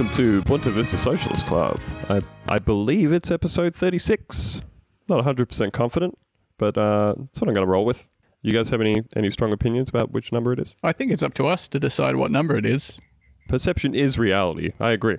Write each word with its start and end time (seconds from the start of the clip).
welcome 0.00 0.16
to 0.16 0.40
Bunta 0.44 0.70
Vista 0.70 0.96
Socialist 0.96 1.44
Club. 1.44 1.78
I, 2.08 2.22
I 2.48 2.58
believe 2.58 3.12
it's 3.12 3.30
episode 3.30 3.74
36. 3.74 4.62
Not 5.08 5.22
100% 5.22 5.74
confident, 5.74 6.18
but 6.56 6.78
uh, 6.78 7.14
that's 7.18 7.38
what 7.38 7.48
I'm 7.48 7.54
going 7.54 7.66
to 7.66 7.70
roll 7.70 7.84
with. 7.84 8.08
You 8.40 8.54
guys 8.54 8.70
have 8.70 8.80
any, 8.80 9.02
any 9.14 9.30
strong 9.30 9.52
opinions 9.52 9.90
about 9.90 10.10
which 10.10 10.32
number 10.32 10.54
it 10.54 10.58
is? 10.58 10.74
I 10.82 10.92
think 10.92 11.12
it's 11.12 11.22
up 11.22 11.34
to 11.34 11.46
us 11.46 11.68
to 11.68 11.78
decide 11.78 12.16
what 12.16 12.30
number 12.30 12.56
it 12.56 12.64
is. 12.64 12.98
Perception 13.50 13.94
is 13.94 14.18
reality. 14.18 14.72
I 14.80 14.92
agree. 14.92 15.18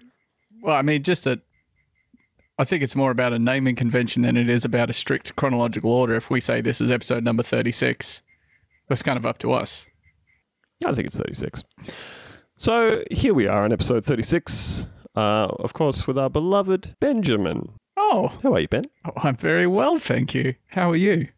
Well, 0.63 0.75
I 0.75 0.81
mean, 0.81 1.03
just 1.03 1.25
that 1.25 1.41
I 2.57 2.63
think 2.63 2.81
it's 2.81 2.95
more 2.95 3.11
about 3.11 3.33
a 3.33 3.39
naming 3.39 3.75
convention 3.75 4.23
than 4.23 4.35
it 4.35 4.49
is 4.49 4.65
about 4.65 4.89
a 4.89 4.93
strict 4.93 5.35
chronological 5.35 5.91
order. 5.91 6.15
If 6.15 6.31
we 6.31 6.41
say 6.41 6.59
this 6.59 6.81
is 6.81 6.89
episode 6.89 7.23
number 7.23 7.43
36, 7.43 8.23
that's 8.89 9.03
kind 9.03 9.17
of 9.17 9.27
up 9.27 9.37
to 9.39 9.51
us. 9.51 9.85
I 10.83 10.93
think 10.95 11.05
it's 11.05 11.17
36. 11.17 11.63
So 12.61 13.03
here 13.09 13.33
we 13.33 13.47
are 13.47 13.63
on 13.63 13.73
episode 13.73 14.05
36. 14.05 14.85
Uh, 15.15 15.47
of 15.57 15.73
course, 15.73 16.05
with 16.05 16.15
our 16.15 16.29
beloved 16.29 16.95
Benjamin. 16.99 17.69
Oh, 17.97 18.37
How 18.43 18.53
are 18.53 18.59
you, 18.59 18.67
Ben? 18.67 18.85
oh, 19.03 19.13
I'm 19.15 19.35
very 19.35 19.65
well, 19.65 19.97
thank 19.97 20.35
you. 20.35 20.53
How 20.67 20.91
are 20.91 20.95
you? 20.95 21.29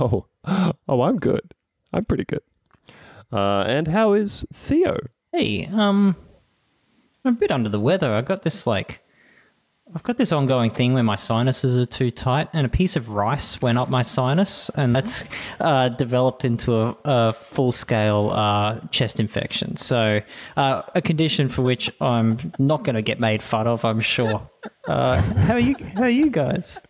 Oh, 0.00 0.26
oh, 0.88 1.02
I'm 1.02 1.18
good. 1.18 1.54
I'm 1.92 2.04
pretty 2.04 2.24
good. 2.24 2.40
Uh, 3.32 3.62
and 3.68 3.86
how 3.86 4.14
is 4.14 4.44
Theo? 4.52 4.98
Hey, 5.30 5.66
um, 5.66 6.16
I'm 7.24 7.34
a 7.34 7.38
bit 7.38 7.52
under 7.52 7.68
the 7.68 7.78
weather. 7.78 8.12
I 8.12 8.22
got 8.22 8.42
this 8.42 8.66
like, 8.66 9.00
I've 9.92 10.02
got 10.02 10.16
this 10.16 10.32
ongoing 10.32 10.70
thing 10.70 10.94
where 10.94 11.02
my 11.02 11.16
sinuses 11.16 11.76
are 11.76 11.84
too 11.84 12.10
tight, 12.10 12.48
and 12.54 12.64
a 12.64 12.70
piece 12.70 12.96
of 12.96 13.10
rice 13.10 13.60
went 13.60 13.76
up 13.76 13.90
my 13.90 14.00
sinus, 14.00 14.70
and 14.74 14.96
that's 14.96 15.24
uh, 15.60 15.90
developed 15.90 16.42
into 16.44 16.74
a, 16.74 16.96
a 17.04 17.32
full-scale 17.34 18.30
uh, 18.30 18.80
chest 18.90 19.20
infection. 19.20 19.76
So, 19.76 20.22
uh, 20.56 20.82
a 20.94 21.02
condition 21.02 21.48
for 21.48 21.60
which 21.62 21.90
I'm 22.00 22.52
not 22.58 22.84
going 22.84 22.96
to 22.96 23.02
get 23.02 23.20
made 23.20 23.42
fun 23.42 23.66
of, 23.66 23.84
I'm 23.84 24.00
sure. 24.00 24.48
Uh, 24.86 25.20
how 25.20 25.54
are 25.54 25.60
you? 25.60 25.74
How 25.94 26.02
are 26.02 26.10
you 26.10 26.30
guys? 26.30 26.80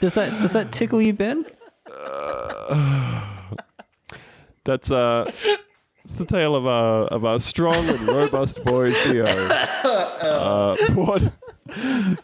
Does 0.00 0.14
that 0.14 0.30
does 0.40 0.54
that 0.54 0.72
tickle 0.72 1.00
you, 1.00 1.12
Ben? 1.12 1.44
That's 4.64 4.90
uh, 4.90 5.30
it's 6.04 6.14
the 6.14 6.24
tale 6.24 6.56
of 6.56 6.66
our 6.66 7.04
of 7.04 7.26
our 7.26 7.38
strong 7.38 7.86
and 7.86 8.00
robust 8.08 8.64
boy 8.64 8.92
Theo, 8.92 9.24
uh, 9.84 10.76
brought 10.92 11.30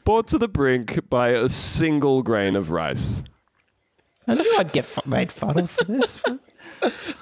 brought 0.04 0.26
to 0.28 0.38
the 0.38 0.48
brink 0.48 1.08
by 1.08 1.28
a 1.30 1.48
single 1.48 2.22
grain 2.22 2.56
of 2.56 2.70
rice. 2.70 3.22
I 4.26 4.34
knew 4.34 4.54
I'd 4.58 4.72
get 4.72 4.86
fu- 4.86 5.08
made 5.08 5.30
fun 5.30 5.58
of 5.58 5.70
for 5.70 5.84
this. 5.84 6.22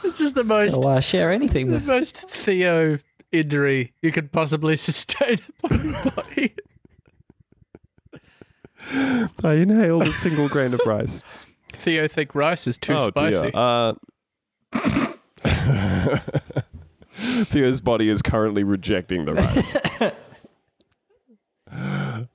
This 0.03 0.21
is 0.21 0.33
the 0.35 0.45
most 0.45 0.79
I'll 0.79 0.89
uh, 0.89 1.01
share 1.01 1.31
anything 1.31 1.69
the 1.69 1.75
with. 1.75 1.87
most 1.87 2.29
Theo 2.31 2.99
injury 3.33 3.93
you 4.03 4.11
could 4.13 4.33
possibly 4.33 4.77
sustain 4.77 5.39
upon 5.63 5.85
your 5.91 6.03
body. 6.13 6.55
I 9.45 9.55
inhaled 9.55 10.03
a 10.07 10.13
single 10.13 10.49
grain 10.49 10.75
of 10.75 10.81
rice. 10.87 11.23
Theo 11.73 12.09
think 12.09 12.35
rice 12.35 12.67
is 12.67 12.79
too 12.79 12.95
oh 12.95 13.09
spicy. 13.09 13.51
dear. 13.51 13.51
Uh, 13.55 13.95
Theo's 17.15 17.81
body 17.81 18.09
is 18.09 18.23
currently 18.23 18.65
rejecting 18.65 19.25
the 19.27 19.35
rice. 19.35 20.13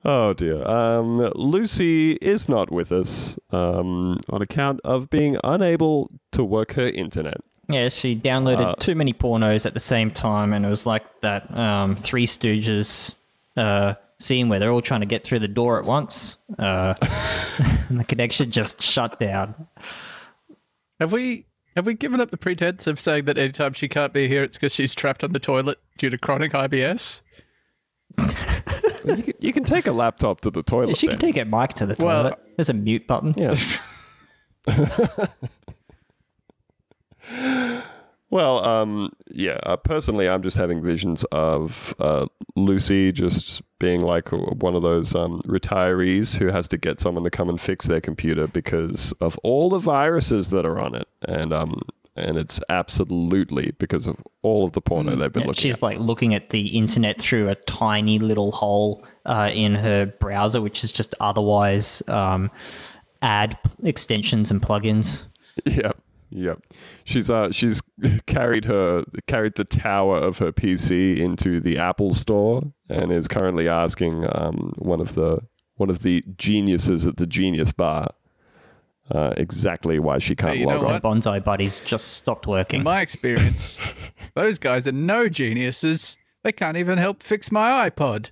Oh 0.08 0.34
dear. 0.34 0.68
Um, 0.68 1.20
Lucy 1.36 2.14
is 2.14 2.50
not 2.50 2.72
with 2.72 2.92
us 2.92 3.38
um, 3.52 4.18
on 4.30 4.42
account 4.42 4.80
of 4.84 5.10
being 5.12 5.38
unable 5.44 6.10
to 6.32 6.44
work 6.44 6.74
her 6.74 6.88
internet. 6.88 7.42
Yeah, 7.70 7.90
she 7.90 8.16
downloaded 8.16 8.66
Uh, 8.66 8.76
too 8.76 8.96
many 8.96 9.14
pornos 9.14 9.66
at 9.66 9.74
the 9.74 9.80
same 9.80 10.10
time, 10.10 10.54
and 10.54 10.66
it 10.66 10.70
was 10.70 10.86
like 10.86 11.04
that 11.22 11.54
um, 11.56 11.96
Three 11.98 12.26
Stooges 12.26 13.14
uh, 13.58 13.96
scene 14.20 14.48
where 14.48 14.58
they're 14.60 14.72
all 14.72 14.82
trying 14.82 15.02
to 15.02 15.06
get 15.06 15.26
through 15.26 15.40
the 15.40 15.50
door 15.50 15.78
at 15.78 15.86
once, 15.86 16.38
uh, 16.58 16.94
and 17.90 18.00
the 18.00 18.06
connection 18.06 18.52
just 18.52 18.82
shut 18.82 19.20
down. 19.20 19.68
Have 21.02 21.12
we 21.12 21.46
have 21.76 21.86
we 21.86 21.94
given 21.94 22.22
up 22.22 22.32
the 22.32 22.38
pretense 22.38 22.88
of 22.88 23.00
saying 23.00 23.26
that 23.26 23.38
anytime 23.38 23.74
she 23.74 23.88
can't 23.90 24.14
be 24.14 24.28
here, 24.30 24.44
it's 24.44 24.58
because 24.58 24.74
she's 24.74 24.96
trapped 24.96 25.24
on 25.24 25.34
the 25.34 25.40
toilet 25.40 25.78
due 25.98 26.10
to 26.10 26.18
chronic 26.18 26.54
IBS? 26.54 27.20
you, 29.16 29.24
can, 29.24 29.34
you 29.40 29.54
can 29.54 29.64
take 29.64 29.88
a 29.88 29.92
laptop 29.92 30.42
to 30.42 30.50
the 30.52 30.64
toilet. 30.64 30.98
She 30.98 31.08
can 31.08 31.18
then. 31.20 31.34
take 31.34 31.38
a 31.42 31.46
mic 31.46 31.74
to 31.76 31.86
the 31.86 31.96
Well- 32.04 32.24
toilet. 32.24 32.40
There's 32.58 32.70
a 32.70 32.74
mute 32.74 33.06
button. 33.08 33.36
Yeah. 33.38 33.56
well, 38.30 38.64
um, 38.66 39.12
yeah. 39.32 39.60
Uh, 39.64 39.76
personally, 39.78 40.28
I'm 40.28 40.42
just 40.42 40.58
having 40.58 40.82
visions 40.82 41.24
of 41.32 41.94
uh, 42.00 42.26
Lucy 42.56 43.12
just 43.12 43.62
being 43.80 44.02
like 44.02 44.30
one 44.32 44.76
of 44.76 44.82
those 44.82 45.14
um, 45.16 45.40
retirees 45.46 46.38
who 46.38 46.48
has 46.48 46.68
to 46.70 46.78
get 46.78 47.00
someone 47.00 47.24
to 47.24 47.30
come 47.30 47.48
and 47.50 47.62
fix 47.62 47.86
their 47.86 48.02
computer 48.02 48.48
because 48.48 49.14
of 49.22 49.38
all 49.44 49.70
the 49.70 49.80
viruses 49.80 50.50
that 50.50 50.66
are 50.66 50.80
on 50.80 50.96
it, 50.96 51.08
and 51.28 51.54
um, 51.54 51.82
and 52.18 52.38
it's 52.38 52.60
absolutely 52.70 53.72
because 53.80 54.08
of 54.08 54.18
all 54.42 54.66
of 54.66 54.72
the 54.74 54.82
porno 54.82 55.16
they've 55.16 55.32
been 55.32 55.44
Yeah, 55.44 55.48
looking 55.48 55.62
she's 55.62 55.76
at. 55.76 55.82
like 55.82 56.00
looking 56.00 56.34
at 56.34 56.50
the 56.50 56.68
internet 56.78 57.20
through 57.20 57.50
a 57.50 57.56
tiny 57.56 58.20
little 58.20 58.52
hole 58.52 59.06
uh, 59.26 59.52
in 59.54 59.76
her 59.76 60.06
browser, 60.06 60.62
which 60.62 60.84
is 60.84 60.92
just 60.92 61.14
otherwise 61.20 62.02
um, 62.08 62.50
ad 63.22 63.58
extensions 63.84 64.52
and 64.52 64.62
plugins. 64.62 65.26
Yep. 65.66 65.98
Yep. 66.30 66.60
She's 67.06 67.30
uh 67.32 67.52
she's 67.52 67.82
carried 68.28 68.66
her 68.66 69.06
carried 69.28 69.56
the 69.56 69.64
tower 69.64 70.18
of 70.18 70.38
her 70.40 70.52
PC 70.52 71.18
into 71.18 71.60
the 71.62 71.78
Apple 71.80 72.14
store 72.14 72.62
and 72.90 73.12
is 73.14 73.28
currently 73.28 73.68
asking 73.68 74.26
um 74.36 74.74
one 74.78 75.00
of 75.02 75.16
the 75.16 75.40
one 75.76 75.90
of 75.90 76.04
the 76.04 76.24
geniuses 76.38 77.08
at 77.08 77.16
the 77.18 77.26
Genius 77.26 77.72
Bar 77.72 78.10
uh, 79.12 79.34
exactly 79.38 80.00
why 80.00 80.18
she 80.20 80.36
can't 80.36 80.54
Hey, 80.54 80.60
you 80.62 80.66
know 80.68 80.74
log 80.80 80.84
on. 80.84 80.92
what? 80.94 81.04
Bonsai 81.04 81.44
buddies 81.44 81.80
just 81.80 82.14
stopped 82.14 82.48
working. 82.48 82.80
In 82.80 82.84
my 82.84 83.02
experience, 83.02 83.80
those 84.36 84.58
guys 84.60 84.86
are 84.88 84.92
no 84.92 85.30
geniuses. 85.30 86.18
They 86.44 86.52
can't 86.52 86.78
even 86.78 86.98
help 86.98 87.24
fix 87.24 87.52
my 87.52 87.90
iPod. 87.90 88.32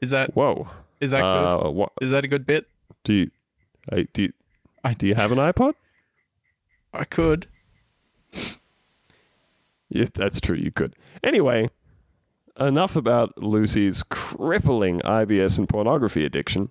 Is 0.00 0.10
that 0.10 0.34
Whoa. 0.34 0.68
is 1.00 1.10
that 1.10 1.20
good? 1.20 1.66
Uh, 1.66 1.70
what 1.70 1.92
Is 2.00 2.10
that 2.10 2.24
a 2.24 2.28
good 2.28 2.46
bit? 2.46 2.66
do 3.04 3.12
you 3.12 3.30
hey, 3.90 4.06
do 4.12 4.22
you, 4.24 4.32
I 4.82 4.94
do 4.94 5.06
you 5.06 5.14
have 5.14 5.32
an 5.32 5.38
iPod? 5.38 5.74
I 6.92 7.04
could. 7.04 7.46
Yeah, 9.88 10.06
that's 10.14 10.40
true. 10.40 10.56
You 10.56 10.70
could. 10.70 10.94
Anyway, 11.22 11.68
enough 12.58 12.96
about 12.96 13.36
Lucy's 13.42 14.02
crippling 14.02 15.00
IBS 15.00 15.58
and 15.58 15.68
pornography 15.68 16.24
addiction. 16.24 16.70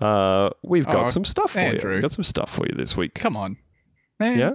Uh, 0.00 0.50
we've 0.62 0.86
got 0.86 1.04
Oh, 1.04 1.08
some 1.08 1.24
stuff 1.24 1.52
for 1.52 1.60
you. 1.60 1.80
We've 1.82 2.02
got 2.02 2.12
some 2.12 2.24
stuff 2.24 2.50
for 2.54 2.66
you 2.66 2.74
this 2.76 2.96
week. 2.96 3.14
Come 3.14 3.36
on, 3.36 3.56
man. 4.20 4.38
Yeah. 4.38 4.52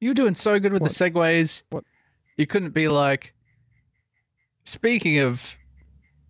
You're 0.00 0.14
doing 0.14 0.34
so 0.34 0.58
good 0.60 0.72
with 0.72 0.82
What? 0.82 0.90
the 0.92 0.94
segues. 1.10 1.62
What? 1.70 1.84
You 2.36 2.46
couldn't 2.46 2.74
be 2.74 2.88
like. 2.88 3.32
Speaking 4.64 5.18
of 5.20 5.56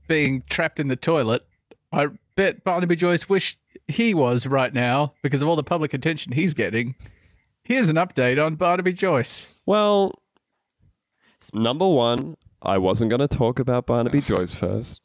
being 0.08 0.42
trapped 0.48 0.78
in 0.78 0.88
the 0.88 0.96
toilet, 0.96 1.44
I 1.92 2.06
bet 2.36 2.62
Barnaby 2.64 2.94
Joyce 2.96 3.28
wished 3.28 3.58
he 3.88 4.14
was 4.14 4.46
right 4.46 4.72
now 4.72 5.14
because 5.22 5.42
of 5.42 5.48
all 5.48 5.56
the 5.56 5.64
public 5.64 5.94
attention 5.94 6.32
he's 6.32 6.54
getting. 6.54 6.94
Here's 7.64 7.88
an 7.88 7.96
update 7.96 8.44
on 8.44 8.54
Barnaby 8.54 8.92
Joyce. 8.92 9.52
Well, 9.64 10.12
number 11.52 11.88
one, 11.88 12.36
I 12.62 12.78
wasn't 12.78 13.10
going 13.10 13.26
to 13.26 13.36
talk 13.36 13.58
about 13.58 13.86
Barnaby 13.86 14.20
Joyce 14.22 14.54
first, 14.54 15.00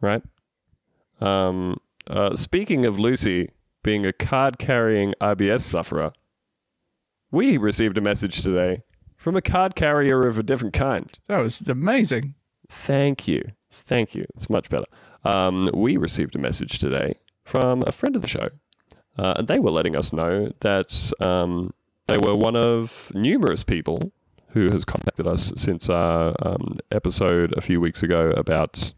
right? 0.00 0.22
Um, 1.20 1.78
uh, 2.08 2.36
speaking 2.36 2.84
of 2.84 2.98
Lucy 2.98 3.50
being 3.82 4.06
a 4.06 4.12
card-carrying 4.12 5.14
IBS 5.20 5.60
sufferer, 5.60 6.12
we 7.30 7.56
received 7.56 7.98
a 7.98 8.00
message 8.00 8.42
today 8.42 8.82
from 9.16 9.36
a 9.36 9.42
card 9.42 9.74
carrier 9.74 10.26
of 10.26 10.38
a 10.38 10.42
different 10.42 10.74
kind. 10.74 11.18
That 11.28 11.38
was 11.38 11.60
amazing. 11.68 12.34
Thank 12.68 13.28
you. 13.28 13.42
Thank 13.70 14.14
you. 14.14 14.24
It's 14.34 14.50
much 14.50 14.68
better. 14.68 14.86
Um, 15.24 15.70
we 15.72 15.96
received 15.96 16.34
a 16.34 16.38
message 16.38 16.78
today 16.78 17.14
from 17.44 17.82
a 17.86 17.92
friend 17.92 18.16
of 18.16 18.22
the 18.22 18.28
show. 18.28 18.48
Uh, 19.18 19.34
and 19.38 19.48
they 19.48 19.58
were 19.58 19.70
letting 19.70 19.94
us 19.94 20.12
know 20.12 20.50
that 20.60 21.12
um, 21.20 21.72
they 22.06 22.18
were 22.18 22.34
one 22.34 22.56
of 22.56 23.12
numerous 23.14 23.62
people 23.62 24.12
who 24.48 24.68
has 24.72 24.84
contacted 24.84 25.26
us 25.26 25.52
since 25.56 25.88
our 25.88 26.34
um, 26.42 26.78
episode 26.90 27.54
a 27.56 27.60
few 27.60 27.80
weeks 27.80 28.02
ago 28.02 28.30
about 28.36 28.92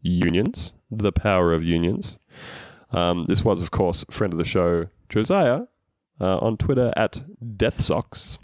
unions, 0.00 0.72
the 0.90 1.12
power 1.12 1.52
of 1.52 1.64
unions. 1.64 2.18
Um, 2.90 3.24
this 3.26 3.44
was, 3.44 3.60
of 3.60 3.70
course, 3.70 4.04
friend 4.10 4.32
of 4.32 4.38
the 4.38 4.44
show, 4.44 4.86
Josiah, 5.08 5.62
uh, 6.20 6.38
on 6.38 6.56
Twitter 6.56 6.92
at 6.96 7.24
DeathSocks. 7.42 8.38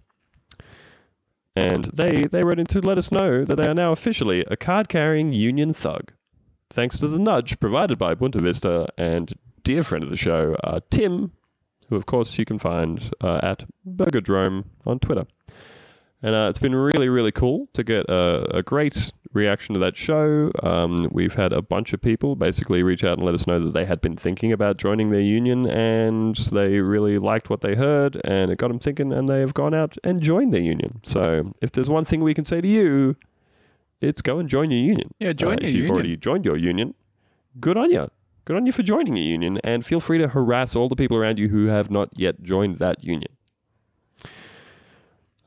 And 1.57 1.85
they, 1.87 2.23
they 2.23 2.43
wrote 2.43 2.59
in 2.59 2.67
to 2.67 2.81
let 2.81 2.99
us 2.99 3.13
know 3.13 3.45
that 3.45 3.57
they 3.57 3.67
are 3.67 3.75
now 3.75 3.93
officially 3.93 4.45
a 4.49 4.57
card 4.57 4.89
carrying 4.89 5.33
union 5.33 5.73
thug. 5.73 6.13
Thanks 6.71 6.99
to 6.99 7.09
the 7.09 7.19
nudge 7.19 7.61
provided 7.61 7.99
by 7.99 8.15
Bunta 8.15 8.41
Vista 8.41 8.89
and 8.99 9.33
dear 9.63 9.85
friend 9.85 10.03
of 10.03 10.11
the 10.11 10.17
show, 10.17 10.57
uh, 10.65 10.81
Tim, 10.91 11.33
who 11.89 11.97
of 11.97 12.07
course 12.07 12.37
you 12.39 12.45
can 12.45 12.59
find 12.59 13.13
uh, 13.21 13.39
at 13.43 13.65
Burgerdrome 13.85 14.71
on 14.85 14.99
Twitter. 14.99 15.27
And 16.25 16.35
uh, 16.35 16.47
it's 16.49 16.59
been 16.59 16.75
really, 16.75 17.11
really 17.11 17.33
cool 17.33 17.69
to 17.75 17.85
get 17.85 18.07
a, 18.09 18.47
a 18.59 18.63
great 18.63 19.13
reaction 19.35 19.75
to 19.75 19.81
that 19.81 19.95
show. 19.95 20.51
Um, 20.63 21.07
we've 21.13 21.35
had 21.35 21.53
a 21.53 21.61
bunch 21.61 21.93
of 21.93 22.01
people 22.01 22.35
basically 22.35 22.83
reach 22.83 23.05
out 23.05 23.19
and 23.19 23.23
let 23.23 23.35
us 23.35 23.47
know 23.47 23.61
that 23.61 23.73
they 23.75 23.85
had 23.85 24.01
been 24.01 24.17
thinking 24.17 24.51
about 24.51 24.79
joining 24.79 25.11
their 25.11 25.21
union 25.21 25.67
and 25.69 26.35
they 26.51 26.79
really 26.79 27.19
liked 27.19 27.51
what 27.51 27.61
they 27.61 27.75
heard 27.75 28.19
and 28.25 28.51
it 28.51 28.57
got 28.57 28.69
them 28.69 28.79
thinking 28.79 29.13
and 29.13 29.29
they 29.29 29.41
have 29.41 29.53
gone 29.53 29.75
out 29.75 29.99
and 30.03 30.23
joined 30.23 30.55
their 30.55 30.63
union. 30.63 31.01
So 31.05 31.53
if 31.61 31.73
there's 31.73 31.91
one 31.91 32.07
thing 32.07 32.23
we 32.23 32.33
can 32.33 32.47
say 32.47 32.63
to 32.63 32.69
you, 32.69 33.17
it's 34.01 34.23
go 34.23 34.39
and 34.39 34.49
join 34.49 34.71
your 34.71 34.81
union. 34.81 35.13
Yeah, 35.19 35.35
join 35.35 35.59
Uh, 35.59 35.61
your 35.61 35.69
if 35.69 35.75
you've 35.75 35.77
union. 35.77 35.93
already 35.93 36.17
joined 36.17 36.47
your 36.47 36.57
union, 36.57 36.95
good 37.61 37.77
on 37.77 37.91
you. 37.91 38.09
Good 38.47 38.57
on 38.57 38.65
you 38.65 38.73
for 38.73 38.83
joining 38.83 39.15
your 39.17 39.27
union 39.27 39.59
and 39.63 39.85
feel 39.85 40.01
free 40.01 40.17
to 40.19 40.29
harass 40.29 40.75
all 40.75 40.89
the 40.89 40.97
people 40.97 41.19
around 41.19 41.39
you 41.39 41.49
who 41.49 41.67
have 41.67 41.91
not 41.91 42.09
yet 42.19 42.43
joined 42.43 42.79
that 42.79 43.05
union. 43.05 43.31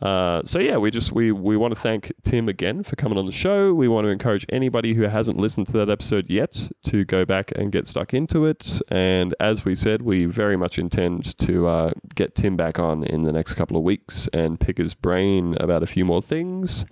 Uh, 0.02 0.44
so 0.46 0.60
yeah, 0.60 0.78
we 0.78 0.92
just 0.92 1.12
we 1.12 1.32
we 1.32 1.58
want 1.58 1.74
to 1.74 1.80
thank 1.80 2.14
Tim 2.24 2.48
again 2.48 2.84
for 2.84 2.96
coming 2.96 3.18
on 3.18 3.26
the 3.26 3.32
show. 3.32 3.74
We 3.74 3.88
want 3.88 4.06
to 4.06 4.10
encourage 4.10 4.46
anybody 4.50 4.94
who 4.94 5.04
hasn't 5.04 5.38
listened 5.38 5.68
to 5.68 5.74
that 5.74 5.90
episode 5.90 6.30
yet 6.30 6.70
to 6.86 7.04
go 7.04 7.26
back 7.26 7.52
and 7.56 7.72
get 7.72 7.88
stuck 7.88 8.14
into 8.14 8.46
it. 8.46 8.80
And 8.90 9.34
as 9.40 9.66
we 9.66 9.74
said, 9.74 10.04
we 10.04 10.26
very 10.26 10.56
much 10.56 10.78
intend 10.78 11.38
to 11.40 11.68
uh, 11.68 11.92
get 12.14 12.36
Tim 12.36 12.56
back 12.56 12.78
on 12.78 13.04
in 13.04 13.24
the 13.24 13.32
next 13.32 13.56
couple 13.56 13.76
of 13.76 13.84
weeks 13.84 14.30
and 14.34 14.60
pick 14.60 14.78
his 14.78 14.94
brain 14.94 15.56
about 15.60 15.82
a 15.82 15.88
few 15.88 16.06
more 16.06 16.22
things. 16.22 16.86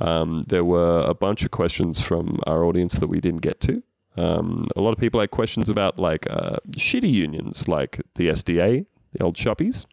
Um, 0.00 0.42
there 0.48 0.64
were 0.64 1.04
a 1.06 1.14
bunch 1.14 1.44
of 1.44 1.52
questions 1.52 2.00
from 2.00 2.40
our 2.46 2.64
audience 2.64 2.94
that 2.94 3.08
we 3.08 3.20
didn't 3.20 3.42
get 3.42 3.60
to. 3.60 3.82
Um, 4.16 4.66
a 4.74 4.80
lot 4.80 4.90
of 4.90 4.98
people 4.98 5.20
had 5.20 5.30
questions 5.30 5.68
about 5.68 6.00
like 6.00 6.26
uh, 6.28 6.56
shitty 6.72 7.12
unions, 7.12 7.68
like 7.68 8.00
the 8.16 8.28
SDA, 8.28 8.86
the 9.12 9.22
old 9.22 9.36
shoppies 9.36 9.86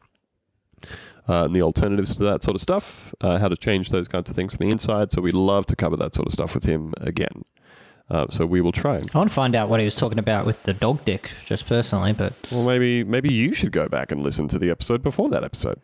uh, 1.28 1.46
and 1.46 1.56
the 1.56 1.62
alternatives 1.62 2.16
to 2.16 2.24
that 2.24 2.44
sort 2.44 2.56
of 2.56 2.62
stuff, 2.62 3.14
uh, 3.22 3.38
how 3.38 3.48
to 3.48 3.58
change 3.58 3.90
those 3.90 4.08
kinds 4.08 4.30
of 4.30 4.36
things 4.36 4.56
from 4.56 4.68
the 4.68 4.72
inside. 4.72 5.12
So 5.12 5.22
we'd 5.22 5.34
love 5.34 5.66
to 5.68 5.76
cover 5.76 5.98
that 5.98 6.14
sort 6.14 6.28
of 6.28 6.34
stuff 6.34 6.54
with 6.56 6.64
him 6.64 6.94
again. 6.98 7.44
Uh, 8.10 8.26
so 8.30 8.46
we 8.46 8.62
will 8.62 8.72
try. 8.72 8.96
I 8.96 9.18
want 9.18 9.30
to 9.30 9.34
find 9.34 9.54
out 9.54 9.68
what 9.68 9.82
he 9.82 9.86
was 9.86 9.96
talking 9.96 10.18
about 10.18 10.46
with 10.46 10.64
the 10.64 10.74
dog 10.74 11.04
dick, 11.04 11.32
just 11.46 11.68
personally, 11.68 12.14
but 12.14 12.34
Well, 12.50 12.64
maybe 12.64 13.04
maybe 13.04 13.34
you 13.34 13.52
should 13.52 13.74
go 13.74 13.90
back 13.90 14.14
and 14.14 14.24
listen 14.24 14.48
to 14.50 14.58
the 14.58 14.70
episode 14.70 15.04
before 15.04 15.30
that 15.30 15.44
episode. 15.44 15.82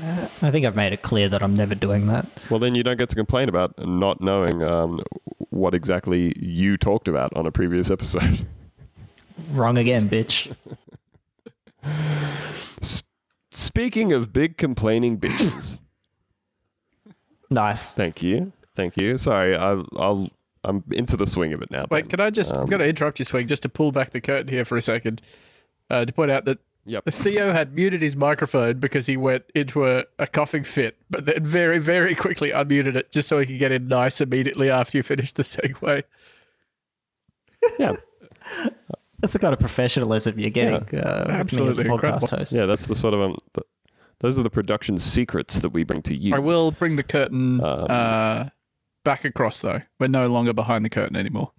I 0.00 0.50
think 0.52 0.64
I've 0.64 0.76
made 0.76 0.92
it 0.92 1.02
clear 1.02 1.28
that 1.28 1.42
I'm 1.42 1.56
never 1.56 1.74
doing 1.74 2.06
that. 2.06 2.26
Well, 2.50 2.60
then 2.60 2.74
you 2.74 2.84
don't 2.84 2.98
get 2.98 3.08
to 3.08 3.16
complain 3.16 3.48
about 3.48 3.76
not 3.78 4.20
knowing 4.20 4.62
um, 4.62 5.00
what 5.50 5.74
exactly 5.74 6.34
you 6.38 6.76
talked 6.76 7.08
about 7.08 7.34
on 7.34 7.46
a 7.46 7.50
previous 7.50 7.90
episode. 7.90 8.46
Wrong 9.52 9.76
again, 9.78 10.08
bitch. 10.08 10.54
Speaking 13.50 14.12
of 14.12 14.32
big 14.32 14.56
complaining 14.56 15.18
bitches, 15.18 15.80
Nice. 17.50 17.92
thank 17.92 18.22
you, 18.22 18.52
thank 18.76 18.96
you. 18.96 19.16
Sorry, 19.18 19.56
I, 19.56 19.82
I'll 19.96 20.28
I'm 20.64 20.84
into 20.90 21.16
the 21.16 21.26
swing 21.26 21.52
of 21.54 21.62
it 21.62 21.70
now. 21.70 21.86
Wait, 21.90 22.02
Ben. 22.02 22.08
can 22.10 22.20
I 22.20 22.30
just? 22.30 22.54
I'm 22.54 22.62
Um, 22.62 22.66
going 22.66 22.80
to 22.80 22.88
interrupt 22.88 23.18
you, 23.20 23.24
Swing, 23.24 23.46
just 23.46 23.62
to 23.62 23.68
pull 23.68 23.90
back 23.92 24.10
the 24.10 24.20
curtain 24.20 24.48
here 24.48 24.64
for 24.64 24.76
a 24.76 24.80
second, 24.82 25.22
uh, 25.88 26.04
to 26.04 26.12
point 26.12 26.30
out 26.30 26.44
that 26.46 26.58
Yep. 26.84 27.04
Theo 27.10 27.52
had 27.52 27.74
muted 27.74 28.00
his 28.00 28.16
microphone 28.16 28.80
because 28.80 29.04
he 29.06 29.16
went 29.18 29.44
into 29.54 29.86
a, 29.86 30.04
a 30.18 30.26
coughing 30.26 30.64
fit, 30.64 30.96
but 31.10 31.26
then 31.26 31.44
very, 31.44 31.78
very 31.78 32.14
quickly 32.14 32.50
unmuted 32.50 32.96
it 32.96 33.12
just 33.12 33.28
so 33.28 33.38
he 33.38 33.44
could 33.46 33.58
get 33.58 33.72
in 33.72 33.88
nice 33.88 34.22
immediately 34.22 34.70
after 34.70 34.96
you 34.96 35.02
finished 35.02 35.36
the 35.36 35.42
segue. 35.42 36.02
Yeah, 37.78 37.96
That's 39.20 39.32
the 39.32 39.38
kind 39.38 39.52
of 39.52 39.58
professionalism 39.60 40.38
you're 40.38 40.50
getting. 40.50 40.74
Uh, 40.74 40.78
working 40.80 40.98
as 41.00 41.30
a 41.30 41.32
Absolutely 41.34 41.84
podcast 41.84 41.92
incredible. 41.92 42.28
host. 42.28 42.52
yeah. 42.52 42.66
That's 42.66 42.86
the 42.86 42.94
sort 42.94 43.14
of 43.14 43.20
um. 43.20 43.36
The, 43.54 43.62
those 44.20 44.36
are 44.38 44.42
the 44.42 44.50
production 44.50 44.98
secrets 44.98 45.60
that 45.60 45.70
we 45.70 45.84
bring 45.84 46.02
to 46.02 46.14
you. 46.16 46.34
I 46.34 46.38
will 46.40 46.72
bring 46.72 46.96
the 46.96 47.02
curtain 47.04 47.62
Um, 47.62 47.86
uh, 47.88 48.48
back 49.04 49.24
across, 49.24 49.60
though. 49.60 49.80
We're 50.00 50.08
no 50.08 50.26
longer 50.26 50.52
behind 50.52 50.84
the 50.84 50.90
curtain 50.90 51.14
anymore. 51.16 51.52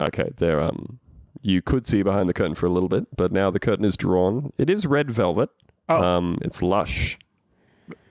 Okay, 0.00 0.30
there. 0.38 0.60
Um, 0.60 0.98
you 1.42 1.62
could 1.62 1.86
see 1.86 2.02
behind 2.02 2.28
the 2.28 2.34
curtain 2.34 2.54
for 2.54 2.66
a 2.66 2.70
little 2.70 2.88
bit, 2.88 3.06
but 3.16 3.30
now 3.32 3.50
the 3.50 3.60
curtain 3.60 3.84
is 3.84 3.96
drawn. 3.96 4.52
It 4.58 4.68
is 4.70 4.86
red 4.86 5.10
velvet. 5.10 5.50
Oh. 5.88 6.02
Um, 6.02 6.38
it's 6.42 6.62
lush. 6.62 7.16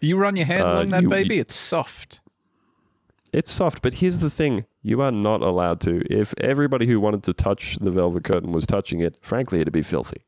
You 0.01 0.17
run 0.17 0.35
your 0.35 0.45
hand 0.45 0.63
Uh, 0.63 0.73
along 0.73 0.89
that 0.91 1.03
you- 1.03 1.09
baby, 1.09 1.39
it's 1.39 1.55
soft. 1.55 2.19
It's 3.33 3.51
soft, 3.51 3.81
but 3.81 3.95
here's 3.95 4.19
the 4.19 4.29
thing: 4.29 4.65
you 4.81 5.01
are 5.01 5.11
not 5.11 5.41
allowed 5.41 5.81
to. 5.81 6.01
If 6.09 6.33
everybody 6.39 6.87
who 6.87 6.99
wanted 6.99 7.23
to 7.23 7.33
touch 7.33 7.77
the 7.81 7.91
velvet 7.91 8.23
curtain 8.23 8.51
was 8.51 8.65
touching 8.65 8.99
it, 9.01 9.17
frankly, 9.21 9.59
it'd 9.59 9.73
be 9.73 9.83
filthy. 9.83 10.21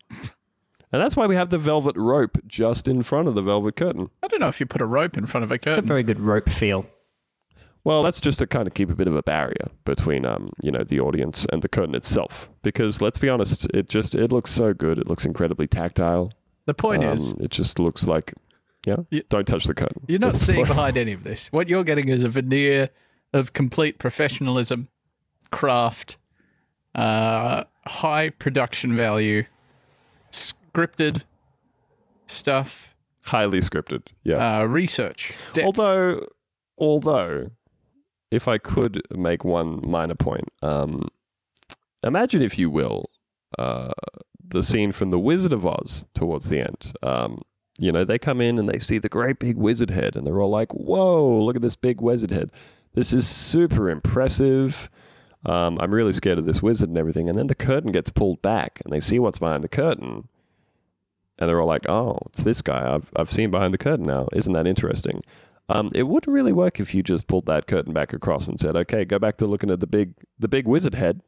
And 0.92 1.00
that's 1.02 1.16
why 1.16 1.28
we 1.28 1.36
have 1.36 1.52
the 1.52 1.60
velvet 1.60 1.96
rope 1.96 2.40
just 2.48 2.88
in 2.88 3.04
front 3.04 3.28
of 3.28 3.36
the 3.36 3.44
velvet 3.44 3.76
curtain. 3.76 4.10
I 4.24 4.28
don't 4.28 4.40
know 4.40 4.48
if 4.48 4.60
you 4.60 4.66
put 4.66 4.82
a 4.82 4.86
rope 4.88 5.18
in 5.18 5.26
front 5.28 5.44
of 5.44 5.52
a 5.52 5.60
curtain. 5.60 5.84
a 5.84 5.88
very 5.88 6.02
good 6.04 6.20
rope 6.20 6.50
feel. 6.50 6.86
Well, 7.84 8.04
that's 8.04 8.20
just 8.20 8.40
to 8.40 8.48
kind 8.48 8.68
of 8.68 8.74
keep 8.74 8.90
a 8.90 8.96
bit 8.96 9.08
of 9.08 9.16
a 9.16 9.24
barrier 9.24 9.70
between, 9.86 10.26
um, 10.26 10.52
you 10.64 10.72
know, 10.72 10.84
the 10.84 11.00
audience 11.00 11.46
and 11.52 11.62
the 11.62 11.70
curtain 11.70 11.96
itself. 11.96 12.50
Because 12.64 13.02
let's 13.02 13.18
be 13.20 13.30
honest, 13.30 13.68
it 13.74 13.88
just 13.88 14.16
it 14.16 14.32
looks 14.32 14.52
so 14.52 14.74
good. 14.74 14.98
It 14.98 15.08
looks 15.08 15.26
incredibly 15.26 15.68
tactile. 15.68 16.34
The 16.66 16.74
point 16.74 17.04
Um, 17.04 17.14
is, 17.14 17.32
it 17.40 17.52
just 17.52 17.80
looks 17.80 18.06
like, 18.06 18.34
yeah, 18.86 18.98
You- 19.10 19.24
don't 19.30 19.48
touch 19.48 19.66
the 19.66 19.74
curtain. 19.74 20.04
You're 20.08 20.20
not 20.20 20.34
That's 20.34 20.46
seeing 20.46 20.66
behind 20.66 20.98
any 20.98 21.12
of 21.14 21.24
this. 21.24 21.50
What 21.52 21.70
you're 21.70 21.84
getting 21.84 22.10
is 22.10 22.24
a 22.24 22.30
veneer 22.30 22.90
of 23.34 23.54
complete 23.54 24.00
professionalism, 24.00 24.88
craft, 25.52 26.18
uh, 26.96 27.66
high 27.86 28.30
production 28.30 28.96
value, 28.96 29.44
scripted 30.32 31.24
stuff, 32.28 32.96
highly 33.26 33.60
scripted. 33.60 34.04
Yeah. 34.24 34.62
uh, 34.62 34.64
research. 34.66 35.34
depth. 35.54 35.66
although, 35.66 36.28
although, 36.78 37.52
if 38.32 38.48
I 38.48 38.58
could 38.58 39.02
make 39.12 39.44
one 39.44 39.82
minor 39.88 40.16
point, 40.16 40.50
um, 40.62 41.08
imagine 42.04 42.42
if 42.42 42.58
you 42.58 42.70
will, 42.70 43.10
uh, 43.58 43.92
the 44.48 44.64
scene 44.64 44.92
from 44.92 45.12
The 45.12 45.20
Wizard 45.20 45.54
of 45.54 45.66
Oz 45.66 46.06
towards 46.14 46.50
the 46.50 46.60
end. 46.60 46.94
Um, 47.04 47.42
you 47.80 47.92
know, 47.92 48.04
they 48.04 48.20
come 48.20 48.42
in 48.42 48.60
and 48.60 48.68
they 48.68 48.80
see 48.80 48.98
the 48.98 49.10
great 49.10 49.40
big 49.40 49.58
wizard 49.58 49.90
head, 49.90 50.16
and 50.16 50.28
they're 50.28 50.42
all 50.42 50.50
like, 50.50 50.74
"Whoa, 50.74 51.44
look 51.44 51.56
at 51.56 51.62
this 51.62 51.76
big 51.76 52.02
wizard 52.02 52.32
head! 52.32 52.52
This 52.94 53.14
is 53.14 53.28
super 53.28 53.90
impressive." 53.90 54.90
Um, 55.46 55.78
I'm 55.80 55.94
really 55.94 56.12
scared 56.12 56.38
of 56.38 56.46
this 56.46 56.62
wizard 56.62 56.90
and 56.90 56.98
everything. 56.98 57.30
And 57.30 57.38
then 57.38 57.48
the 57.48 57.56
curtain 57.56 57.94
gets 57.94 58.10
pulled 58.10 58.42
back, 58.42 58.82
and 58.84 58.92
they 58.94 59.00
see 59.00 59.20
what's 59.20 59.40
behind 59.40 59.64
the 59.64 59.70
curtain, 59.70 60.28
and 61.38 61.50
they're 61.50 61.62
all 61.62 61.68
like, 61.68 61.88
"Oh, 61.90 62.20
it's 62.28 62.44
this 62.44 62.62
guy. 62.62 62.94
I've 62.94 63.12
I've 63.16 63.32
seen 63.32 63.50
behind 63.50 63.74
the 63.74 63.78
curtain 63.78 64.06
now. 64.06 64.28
Isn't 64.34 64.54
that 64.54 64.68
interesting?" 64.68 65.24
Um, 65.70 65.90
it 65.94 66.04
wouldn't 66.04 66.34
really 66.34 66.52
work 66.52 66.80
if 66.80 66.96
you 66.96 67.04
just 67.04 67.28
pulled 67.28 67.46
that 67.46 67.68
curtain 67.68 67.94
back 67.94 68.12
across 68.12 68.48
and 68.48 68.60
said, 68.60 68.76
"Okay, 68.76 69.06
go 69.06 69.20
back 69.20 69.38
to 69.38 69.48
looking 69.48 69.70
at 69.72 69.80
the 69.80 69.88
big 69.88 70.14
the 70.38 70.48
big 70.48 70.68
wizard 70.68 70.96
head. 70.96 71.22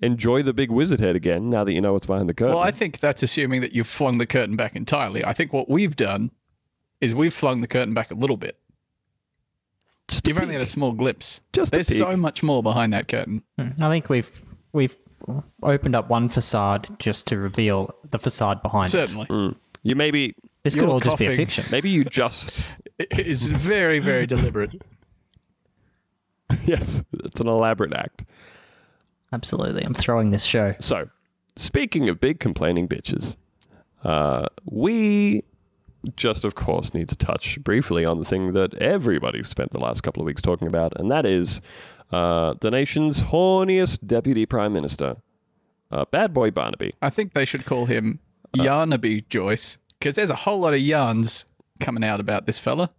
Enjoy 0.00 0.42
the 0.42 0.52
big 0.52 0.70
wizard 0.70 1.00
head 1.00 1.16
again. 1.16 1.50
Now 1.50 1.64
that 1.64 1.72
you 1.72 1.80
know 1.80 1.92
what's 1.92 2.06
behind 2.06 2.28
the 2.28 2.34
curtain." 2.34 2.54
well, 2.54 2.62
I 2.62 2.70
think 2.70 3.00
that's 3.00 3.22
assuming 3.22 3.60
that 3.62 3.72
you've 3.72 3.86
flung 3.86 4.18
the 4.18 4.26
curtain 4.26 4.56
back 4.56 4.76
entirely. 4.76 5.24
I 5.24 5.32
think 5.32 5.52
what 5.52 5.68
we've 5.68 5.96
done 5.96 6.30
is 7.00 7.14
we've 7.14 7.34
flung 7.34 7.60
the 7.60 7.66
curtain 7.68 7.94
back 7.94 8.10
a 8.10 8.14
little 8.14 8.36
bit. 8.36 8.58
Just 10.08 10.26
You've 10.26 10.38
only 10.38 10.54
had 10.54 10.62
a 10.62 10.66
small 10.66 10.92
glimpse. 10.92 11.40
Just 11.52 11.72
There's 11.72 11.86
so 11.86 12.12
much 12.12 12.42
more 12.42 12.62
behind 12.62 12.92
that 12.94 13.08
curtain. 13.08 13.42
Hmm. 13.58 13.82
I 13.82 13.90
think 13.90 14.08
we've 14.08 14.30
we've 14.72 14.96
opened 15.62 15.94
up 15.94 16.08
one 16.08 16.28
facade 16.28 16.98
just 16.98 17.26
to 17.26 17.38
reveal 17.38 17.90
the 18.10 18.18
facade 18.18 18.62
behind 18.62 18.86
it. 18.86 18.90
Certainly. 18.90 19.56
You 19.82 19.94
maybe 19.96 20.34
This 20.62 20.74
could 20.74 20.84
You're 20.84 20.92
all 20.92 21.00
just 21.00 21.18
be 21.18 21.26
a 21.26 21.36
fiction. 21.36 21.64
maybe 21.70 21.90
you 21.90 22.04
just 22.04 22.64
It 22.98 23.26
is 23.26 23.52
very, 23.52 24.00
very 24.00 24.26
deliberate. 24.26 24.82
yes, 26.64 27.04
it's 27.12 27.40
an 27.40 27.46
elaborate 27.46 27.92
act. 27.92 28.24
Absolutely. 29.32 29.84
I'm 29.84 29.94
throwing 29.94 30.30
this 30.30 30.44
show. 30.44 30.74
So, 30.80 31.10
speaking 31.56 32.08
of 32.08 32.20
big 32.20 32.40
complaining 32.40 32.88
bitches, 32.88 33.36
uh, 34.04 34.46
we 34.64 35.44
just, 36.16 36.44
of 36.44 36.54
course, 36.54 36.94
need 36.94 37.08
to 37.08 37.16
touch 37.16 37.62
briefly 37.62 38.04
on 38.04 38.18
the 38.18 38.24
thing 38.24 38.52
that 38.52 38.74
everybody 38.74 39.42
spent 39.42 39.72
the 39.72 39.80
last 39.80 40.02
couple 40.02 40.22
of 40.22 40.26
weeks 40.26 40.40
talking 40.40 40.68
about, 40.68 40.98
and 40.98 41.10
that 41.10 41.26
is 41.26 41.60
uh, 42.12 42.54
the 42.60 42.70
nation's 42.70 43.24
horniest 43.24 44.06
deputy 44.06 44.46
prime 44.46 44.72
minister, 44.72 45.16
uh, 45.90 46.04
Bad 46.10 46.32
Boy 46.32 46.50
Barnaby. 46.50 46.94
I 47.02 47.10
think 47.10 47.34
they 47.34 47.44
should 47.44 47.66
call 47.66 47.86
him 47.86 48.20
Yarnaby 48.56 49.28
Joyce 49.28 49.78
because 49.98 50.14
there's 50.14 50.30
a 50.30 50.36
whole 50.36 50.60
lot 50.60 50.74
of 50.74 50.80
yarns 50.80 51.44
coming 51.80 52.04
out 52.04 52.20
about 52.20 52.46
this 52.46 52.58
fella. 52.58 52.90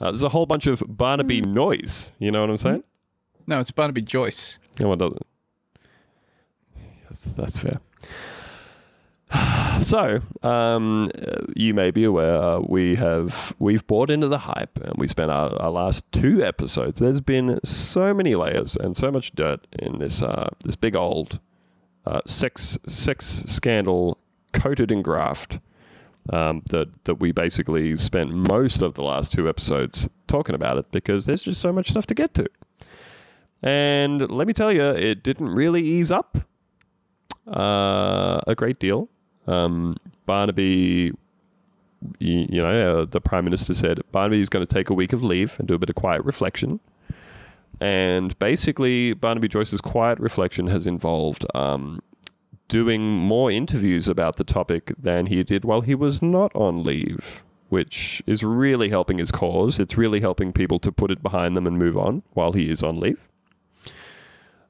Uh, 0.00 0.10
there's 0.10 0.22
a 0.22 0.28
whole 0.30 0.46
bunch 0.46 0.66
of 0.66 0.82
Barnaby 0.86 1.40
noise. 1.42 2.12
You 2.18 2.30
know 2.30 2.40
what 2.40 2.50
I'm 2.50 2.56
saying? 2.56 2.84
No, 3.46 3.60
it's 3.60 3.70
Barnaby 3.70 4.02
Joyce. 4.02 4.58
No 4.80 4.88
one 4.88 4.98
doesn't. 4.98 5.26
That's, 7.04 7.24
that's 7.24 7.58
fair. 7.58 7.80
So, 9.82 10.20
um, 10.42 11.10
you 11.54 11.74
may 11.74 11.90
be 11.90 12.04
aware 12.04 12.40
uh, 12.42 12.60
we 12.60 12.94
have 12.94 13.54
we've 13.58 13.86
bought 13.86 14.10
into 14.10 14.26
the 14.26 14.38
hype, 14.38 14.78
and 14.78 14.94
we 14.96 15.06
spent 15.06 15.30
our, 15.30 15.54
our 15.60 15.70
last 15.70 16.10
two 16.12 16.42
episodes. 16.42 16.98
There's 16.98 17.20
been 17.20 17.60
so 17.62 18.14
many 18.14 18.34
layers 18.34 18.74
and 18.74 18.96
so 18.96 19.10
much 19.10 19.32
dirt 19.32 19.66
in 19.78 19.98
this 19.98 20.22
uh, 20.22 20.48
this 20.64 20.76
big 20.76 20.96
old 20.96 21.40
uh, 22.06 22.22
sex 22.24 22.78
sex 22.86 23.44
scandal 23.46 24.16
coated 24.54 24.90
in 24.90 25.02
graft 25.02 25.60
um, 26.32 26.62
that 26.70 27.04
that 27.04 27.16
we 27.16 27.32
basically 27.32 27.96
spent 27.96 28.30
most 28.32 28.80
of 28.80 28.94
the 28.94 29.02
last 29.02 29.30
two 29.30 29.46
episodes 29.46 30.08
talking 30.26 30.54
about 30.54 30.78
it 30.78 30.90
because 30.90 31.26
there's 31.26 31.42
just 31.42 31.60
so 31.60 31.70
much 31.70 31.90
stuff 31.90 32.06
to 32.06 32.14
get 32.14 32.32
to. 32.32 32.48
And 33.66 34.30
let 34.30 34.46
me 34.46 34.52
tell 34.52 34.72
you, 34.72 34.80
it 34.80 35.24
didn't 35.24 35.48
really 35.48 35.82
ease 35.82 36.12
up 36.12 36.38
uh, 37.48 38.40
a 38.46 38.54
great 38.56 38.78
deal. 38.78 39.08
Um, 39.48 39.96
Barnaby, 40.24 41.12
you, 42.20 42.46
you 42.48 42.62
know, 42.62 43.00
uh, 43.00 43.04
the 43.06 43.20
Prime 43.20 43.42
Minister 43.42 43.74
said 43.74 44.00
Barnaby 44.12 44.40
is 44.40 44.48
going 44.48 44.64
to 44.64 44.72
take 44.72 44.88
a 44.88 44.94
week 44.94 45.12
of 45.12 45.24
leave 45.24 45.56
and 45.58 45.66
do 45.66 45.74
a 45.74 45.78
bit 45.78 45.88
of 45.90 45.96
quiet 45.96 46.24
reflection. 46.24 46.78
And 47.80 48.38
basically, 48.38 49.14
Barnaby 49.14 49.48
Joyce's 49.48 49.80
quiet 49.80 50.20
reflection 50.20 50.68
has 50.68 50.86
involved 50.86 51.44
um, 51.52 51.98
doing 52.68 53.02
more 53.02 53.50
interviews 53.50 54.08
about 54.08 54.36
the 54.36 54.44
topic 54.44 54.92
than 54.96 55.26
he 55.26 55.42
did 55.42 55.64
while 55.64 55.80
he 55.80 55.96
was 55.96 56.22
not 56.22 56.54
on 56.54 56.84
leave, 56.84 57.42
which 57.68 58.22
is 58.28 58.44
really 58.44 58.90
helping 58.90 59.18
his 59.18 59.32
cause. 59.32 59.80
It's 59.80 59.98
really 59.98 60.20
helping 60.20 60.52
people 60.52 60.78
to 60.78 60.92
put 60.92 61.10
it 61.10 61.20
behind 61.20 61.56
them 61.56 61.66
and 61.66 61.76
move 61.76 61.98
on 61.98 62.22
while 62.32 62.52
he 62.52 62.70
is 62.70 62.80
on 62.80 63.00
leave. 63.00 63.28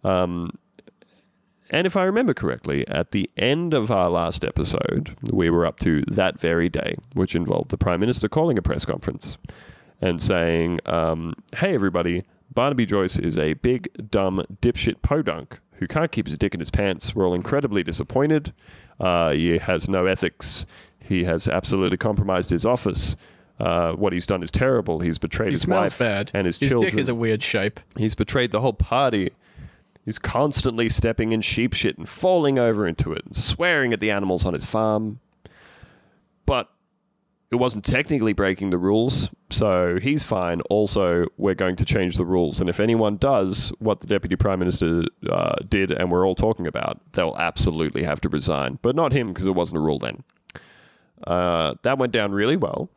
Um, 0.06 0.50
and 1.70 1.86
if 1.86 1.96
I 1.96 2.04
remember 2.04 2.32
correctly, 2.32 2.86
at 2.86 3.10
the 3.10 3.28
end 3.36 3.74
of 3.74 3.90
our 3.90 4.08
last 4.08 4.44
episode, 4.44 5.16
we 5.32 5.50
were 5.50 5.66
up 5.66 5.80
to 5.80 6.02
that 6.02 6.38
very 6.38 6.68
day, 6.68 6.96
which 7.14 7.34
involved 7.34 7.70
the 7.70 7.78
Prime 7.78 7.98
Minister 7.98 8.28
calling 8.28 8.56
a 8.56 8.62
press 8.62 8.84
conference 8.84 9.36
and 10.00 10.22
saying, 10.22 10.78
um, 10.86 11.34
Hey, 11.56 11.74
everybody, 11.74 12.24
Barnaby 12.54 12.86
Joyce 12.86 13.18
is 13.18 13.36
a 13.36 13.54
big, 13.54 13.88
dumb, 14.10 14.44
dipshit 14.62 15.02
podunk 15.02 15.58
who 15.72 15.88
can't 15.88 16.12
keep 16.12 16.28
his 16.28 16.38
dick 16.38 16.54
in 16.54 16.60
his 16.60 16.70
pants. 16.70 17.14
We're 17.14 17.26
all 17.26 17.34
incredibly 17.34 17.82
disappointed. 17.82 18.52
Uh, 19.00 19.32
he 19.32 19.58
has 19.58 19.88
no 19.88 20.06
ethics. 20.06 20.66
He 21.00 21.24
has 21.24 21.48
absolutely 21.48 21.96
compromised 21.98 22.50
his 22.50 22.64
office. 22.64 23.16
Uh, 23.58 23.92
what 23.92 24.12
he's 24.12 24.26
done 24.26 24.42
is 24.42 24.50
terrible. 24.52 25.00
He's 25.00 25.18
betrayed 25.18 25.48
He 25.48 25.52
his 25.54 25.66
wife 25.66 25.98
bad. 25.98 26.30
and 26.32 26.46
his, 26.46 26.58
His 26.58 26.68
children. 26.70 26.84
His 26.84 26.92
dick 26.92 27.00
is 27.00 27.08
a 27.08 27.14
weird 27.14 27.42
shape. 27.42 27.80
He's 27.96 28.14
betrayed 28.14 28.52
the 28.52 28.60
whole 28.60 28.72
party. 28.72 29.32
He's 30.06 30.18
constantly 30.20 30.88
stepping 30.88 31.32
in 31.32 31.40
sheep 31.40 31.74
shit 31.74 31.98
and 31.98 32.08
falling 32.08 32.58
over 32.58 32.86
into 32.86 33.12
it 33.12 33.24
and 33.26 33.36
swearing 33.36 33.92
at 33.92 34.00
the 34.00 34.10
animals 34.10 34.46
on 34.46 34.54
his 34.54 34.64
farm. 34.64 35.18
But 36.46 36.70
it 37.50 37.56
wasn't 37.56 37.84
technically 37.84 38.32
breaking 38.32 38.70
the 38.70 38.78
rules, 38.78 39.28
so 39.50 39.98
he's 40.00 40.22
fine. 40.22 40.60
Also, 40.62 41.26
we're 41.36 41.54
going 41.54 41.74
to 41.76 41.84
change 41.84 42.16
the 42.16 42.24
rules. 42.24 42.60
And 42.60 42.70
if 42.70 42.78
anyone 42.78 43.16
does 43.16 43.72
what 43.80 44.00
the 44.00 44.06
Deputy 44.06 44.36
Prime 44.36 44.60
Minister 44.60 45.02
uh, 45.28 45.56
did 45.68 45.90
and 45.90 46.10
we're 46.10 46.24
all 46.24 46.36
talking 46.36 46.68
about, 46.68 47.00
they'll 47.12 47.36
absolutely 47.36 48.04
have 48.04 48.20
to 48.20 48.28
resign. 48.28 48.78
But 48.82 48.94
not 48.94 49.12
him, 49.12 49.28
because 49.28 49.46
it 49.46 49.54
wasn't 49.54 49.78
a 49.78 49.80
rule 49.80 49.98
then. 49.98 50.22
Uh, 51.26 51.74
that 51.82 51.98
went 51.98 52.12
down 52.12 52.30
really 52.30 52.56
well 52.56 52.90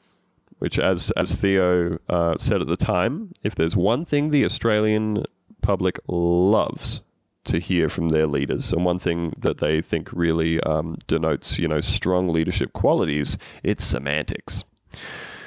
which, 0.59 0.77
as 0.77 1.11
as 1.11 1.39
Theo 1.39 1.97
uh, 2.09 2.37
said 2.37 2.61
at 2.61 2.67
the 2.67 2.77
time, 2.77 3.31
if 3.43 3.55
there's 3.55 3.75
one 3.75 4.05
thing 4.05 4.29
the 4.29 4.45
Australian 4.45 5.23
public 5.69 5.99
loves 6.07 7.03
to 7.43 7.59
hear 7.59 7.89
from 7.89 8.09
their 8.09 8.25
leaders, 8.25 8.73
and 8.73 8.83
one 8.83 8.97
thing 8.97 9.35
that 9.37 9.59
they 9.59 9.83
think 9.83 10.09
really 10.11 10.59
um, 10.61 10.97
denotes, 11.05 11.59
you 11.59 11.67
know, 11.67 11.79
strong 11.79 12.27
leadership 12.29 12.73
qualities, 12.73 13.37
it's 13.61 13.83
semantics. 13.83 14.63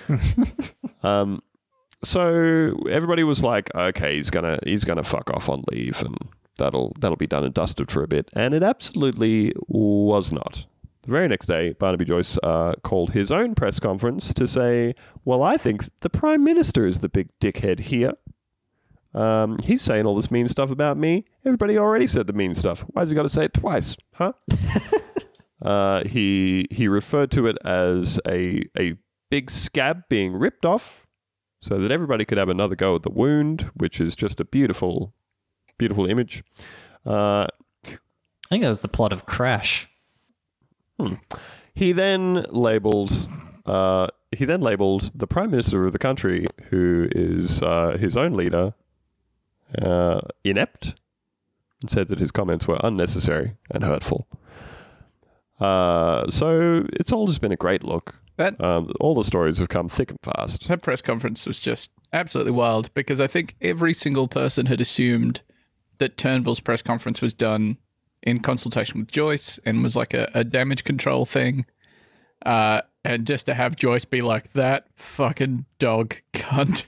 um, 1.02 1.42
so 2.04 2.72
everybody 2.88 3.24
was 3.24 3.42
like, 3.42 3.74
okay, 3.74 4.14
he's 4.14 4.30
gonna 4.30 4.60
he's 4.64 4.84
gonna 4.84 5.02
fuck 5.02 5.28
off 5.34 5.48
on 5.48 5.64
leave, 5.72 6.00
and 6.02 6.16
that'll 6.56 6.92
that'll 7.00 7.16
be 7.16 7.26
done 7.26 7.42
and 7.42 7.52
dusted 7.52 7.90
for 7.90 8.04
a 8.04 8.06
bit, 8.06 8.30
and 8.32 8.54
it 8.54 8.62
absolutely 8.62 9.52
was 9.66 10.30
not. 10.30 10.66
The 11.02 11.10
very 11.10 11.26
next 11.26 11.46
day, 11.46 11.72
Barnaby 11.72 12.04
Joyce 12.04 12.38
uh, 12.44 12.74
called 12.84 13.10
his 13.10 13.32
own 13.32 13.56
press 13.56 13.80
conference 13.80 14.32
to 14.34 14.46
say, 14.46 14.94
Well, 15.24 15.42
I 15.42 15.56
think 15.56 15.90
the 15.98 16.10
Prime 16.10 16.44
Minister 16.44 16.86
is 16.86 17.00
the 17.00 17.08
big 17.08 17.28
dickhead 17.40 17.80
here. 17.80 18.12
Um, 19.14 19.58
he's 19.58 19.82
saying 19.82 20.06
all 20.06 20.14
this 20.14 20.30
mean 20.30 20.48
stuff 20.48 20.70
about 20.70 20.96
me. 20.96 21.24
Everybody 21.44 21.78
already 21.78 22.06
said 22.06 22.26
the 22.26 22.32
mean 22.32 22.54
stuff. 22.54 22.80
Why's 22.88 23.10
he 23.10 23.14
got 23.14 23.22
to 23.22 23.28
say 23.28 23.44
it 23.44 23.54
twice? 23.54 23.96
Huh? 24.14 24.32
uh, 25.62 26.04
he, 26.04 26.66
he 26.70 26.88
referred 26.88 27.30
to 27.32 27.46
it 27.46 27.58
as 27.64 28.18
a, 28.26 28.62
a 28.78 28.94
big 29.30 29.50
scab 29.50 30.04
being 30.08 30.32
ripped 30.32 30.64
off 30.64 31.06
so 31.60 31.78
that 31.78 31.90
everybody 31.90 32.24
could 32.24 32.38
have 32.38 32.48
another 32.48 32.74
go 32.74 32.96
at 32.96 33.02
the 33.02 33.10
wound, 33.10 33.70
which 33.74 34.00
is 34.00 34.16
just 34.16 34.40
a 34.40 34.44
beautiful, 34.44 35.14
beautiful 35.78 36.06
image. 36.06 36.42
Uh, 37.06 37.46
I 37.86 38.48
think 38.48 38.62
that 38.62 38.68
was 38.68 38.80
the 38.80 38.88
plot 38.88 39.12
of 39.12 39.26
Crash. 39.26 39.88
He 41.74 41.92
then 41.92 42.44
labelled. 42.50 43.28
Uh, 43.64 44.08
he 44.32 44.44
then 44.44 44.60
labelled 44.60 45.12
the 45.14 45.26
prime 45.26 45.50
minister 45.50 45.86
of 45.86 45.92
the 45.92 45.98
country, 45.98 46.46
who 46.70 47.08
is 47.12 47.62
uh, 47.62 47.96
his 47.98 48.16
own 48.16 48.32
leader, 48.32 48.74
uh, 49.80 50.20
inept, 50.44 50.94
and 51.80 51.90
said 51.90 52.08
that 52.08 52.18
his 52.18 52.30
comments 52.30 52.66
were 52.66 52.78
unnecessary 52.82 53.56
and 53.70 53.84
hurtful. 53.84 54.26
Uh, 55.60 56.28
so 56.28 56.84
it's 56.94 57.12
all 57.12 57.26
just 57.26 57.40
been 57.40 57.52
a 57.52 57.56
great 57.56 57.84
look. 57.84 58.16
That 58.36 58.60
Um, 58.62 58.90
all 59.00 59.14
the 59.14 59.24
stories 59.24 59.58
have 59.58 59.68
come 59.68 59.88
thick 59.88 60.10
and 60.10 60.18
fast. 60.22 60.66
that 60.68 60.82
press 60.82 61.02
conference 61.02 61.46
was 61.46 61.60
just 61.60 61.90
absolutely 62.12 62.52
wild 62.52 62.92
because 62.94 63.20
I 63.20 63.26
think 63.26 63.54
every 63.60 63.92
single 63.94 64.26
person 64.26 64.66
had 64.66 64.80
assumed 64.80 65.42
that 65.98 66.16
Turnbull's 66.16 66.60
press 66.60 66.82
conference 66.82 67.20
was 67.22 67.34
done 67.34 67.76
in 68.22 68.40
consultation 68.40 69.00
with 69.00 69.10
Joyce 69.12 69.58
and 69.64 69.82
was 69.82 69.94
like 69.96 70.14
a, 70.14 70.30
a 70.34 70.44
damage 70.44 70.84
control 70.84 71.24
thing. 71.24 71.66
Uh, 72.44 72.82
and 73.04 73.26
just 73.26 73.46
to 73.46 73.54
have 73.54 73.76
Joyce 73.76 74.04
be 74.04 74.22
like 74.22 74.52
that 74.54 74.86
fucking 74.96 75.64
dog 75.78 76.16
cunt. 76.32 76.86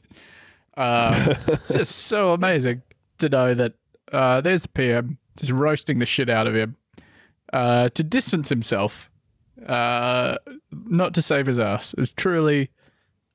Uh, 0.76 1.34
it's 1.48 1.72
just 1.72 1.94
so 1.94 2.32
amazing 2.32 2.82
to 3.18 3.28
know 3.28 3.54
that 3.54 3.74
uh, 4.12 4.40
there's 4.40 4.62
the 4.62 4.68
PM 4.68 5.18
just 5.36 5.52
roasting 5.52 5.98
the 5.98 6.06
shit 6.06 6.28
out 6.28 6.46
of 6.46 6.54
him 6.54 6.76
uh, 7.52 7.88
to 7.90 8.02
distance 8.02 8.48
himself, 8.48 9.10
uh, 9.66 10.36
not 10.70 11.14
to 11.14 11.22
save 11.22 11.46
his 11.46 11.58
ass. 11.58 11.94
It's 11.98 12.10
truly, 12.10 12.70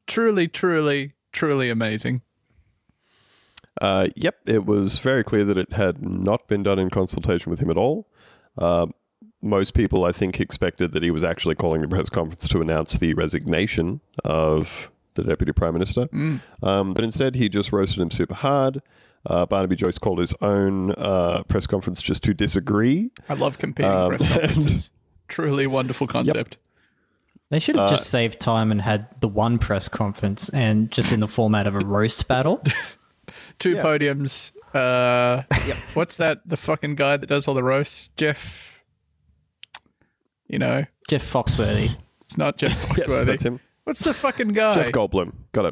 truly, 0.07 0.47
truly, 0.47 1.13
truly 1.31 1.69
amazing. 1.69 2.21
Uh, 3.81 4.07
yep, 4.15 4.37
it 4.45 4.65
was 4.65 4.99
very 4.99 5.23
clear 5.23 5.45
that 5.45 5.57
it 5.57 5.73
had 5.73 6.01
not 6.01 6.47
been 6.47 6.63
done 6.63 6.79
in 6.79 6.89
consultation 6.89 7.49
with 7.49 7.59
him 7.59 7.69
at 7.69 7.77
all. 7.77 8.09
Uh, 8.57 8.87
most 9.41 9.73
people, 9.73 10.03
I 10.03 10.11
think, 10.11 10.39
expected 10.39 10.91
that 10.91 11.03
he 11.03 11.11
was 11.11 11.23
actually 11.23 11.55
calling 11.55 11.81
the 11.81 11.87
press 11.87 12.09
conference 12.09 12.47
to 12.49 12.61
announce 12.61 12.99
the 12.99 13.13
resignation 13.13 14.01
of 14.25 14.91
the 15.23 15.29
deputy 15.29 15.51
prime 15.53 15.73
minister. 15.73 16.07
Um, 16.63 16.93
but 16.93 17.03
instead, 17.03 17.35
he 17.35 17.49
just 17.49 17.71
roasted 17.71 17.99
him 18.01 18.11
super 18.11 18.35
hard. 18.35 18.81
Uh, 19.25 19.45
Barnaby 19.45 19.75
Joyce 19.75 19.97
called 19.97 20.19
his 20.19 20.33
own 20.41 20.91
uh, 20.91 21.43
press 21.43 21.67
conference 21.67 22.01
just 22.01 22.23
to 22.23 22.33
disagree. 22.33 23.11
I 23.27 23.33
love 23.33 23.57
competing 23.57 23.91
Um, 23.91 24.09
press 24.15 24.27
conferences. 24.31 24.91
Truly 25.27 25.67
wonderful 25.67 26.07
concept. 26.07 26.57
They 27.49 27.59
should 27.59 27.75
have 27.75 27.89
just 27.89 28.09
saved 28.09 28.39
time 28.39 28.71
and 28.71 28.81
had 28.81 29.07
the 29.21 29.27
one 29.27 29.57
press 29.57 29.89
conference 29.89 30.49
and 30.49 30.91
just 30.91 31.11
in 31.11 31.19
the 31.19 31.27
format 31.27 31.65
of 31.67 31.75
a 31.75 31.79
roast 31.79 32.27
battle. 32.27 32.63
Two 33.59 33.75
podiums. 33.77 34.51
Uh, 34.73 35.43
What's 35.95 36.17
that? 36.17 36.47
The 36.47 36.57
fucking 36.57 36.93
guy 36.95 37.17
that 37.17 37.25
does 37.27 37.47
all 37.47 37.55
the 37.55 37.63
roasts? 37.63 38.09
Jeff. 38.17 38.81
You 40.47 40.59
know, 40.59 40.85
Jeff 41.07 41.23
Foxworthy. 41.31 41.95
it's 42.21 42.37
not 42.37 42.57
Jeff 42.57 42.71
Yes, 42.97 43.07
Foxworthy. 43.07 43.25
that's 43.25 43.43
him. 43.43 43.59
What's 43.89 44.03
the 44.03 44.13
fucking 44.13 44.49
guy? 44.49 44.73
Jeff 44.73 44.91
Goldblum. 44.91 45.33
Got 45.51 45.65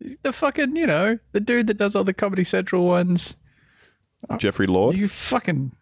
it. 0.00 0.18
the 0.22 0.32
fucking, 0.32 0.76
you 0.76 0.86
know, 0.86 1.18
the 1.32 1.40
dude 1.40 1.66
that 1.66 1.76
does 1.76 1.94
all 1.96 2.04
the 2.04 2.14
Comedy 2.14 2.44
Central 2.44 2.86
ones. 2.86 3.36
Uh, 4.30 4.36
Jeffrey 4.36 4.66
Lord. 4.66 4.96
You 4.96 5.08
fucking, 5.08 5.72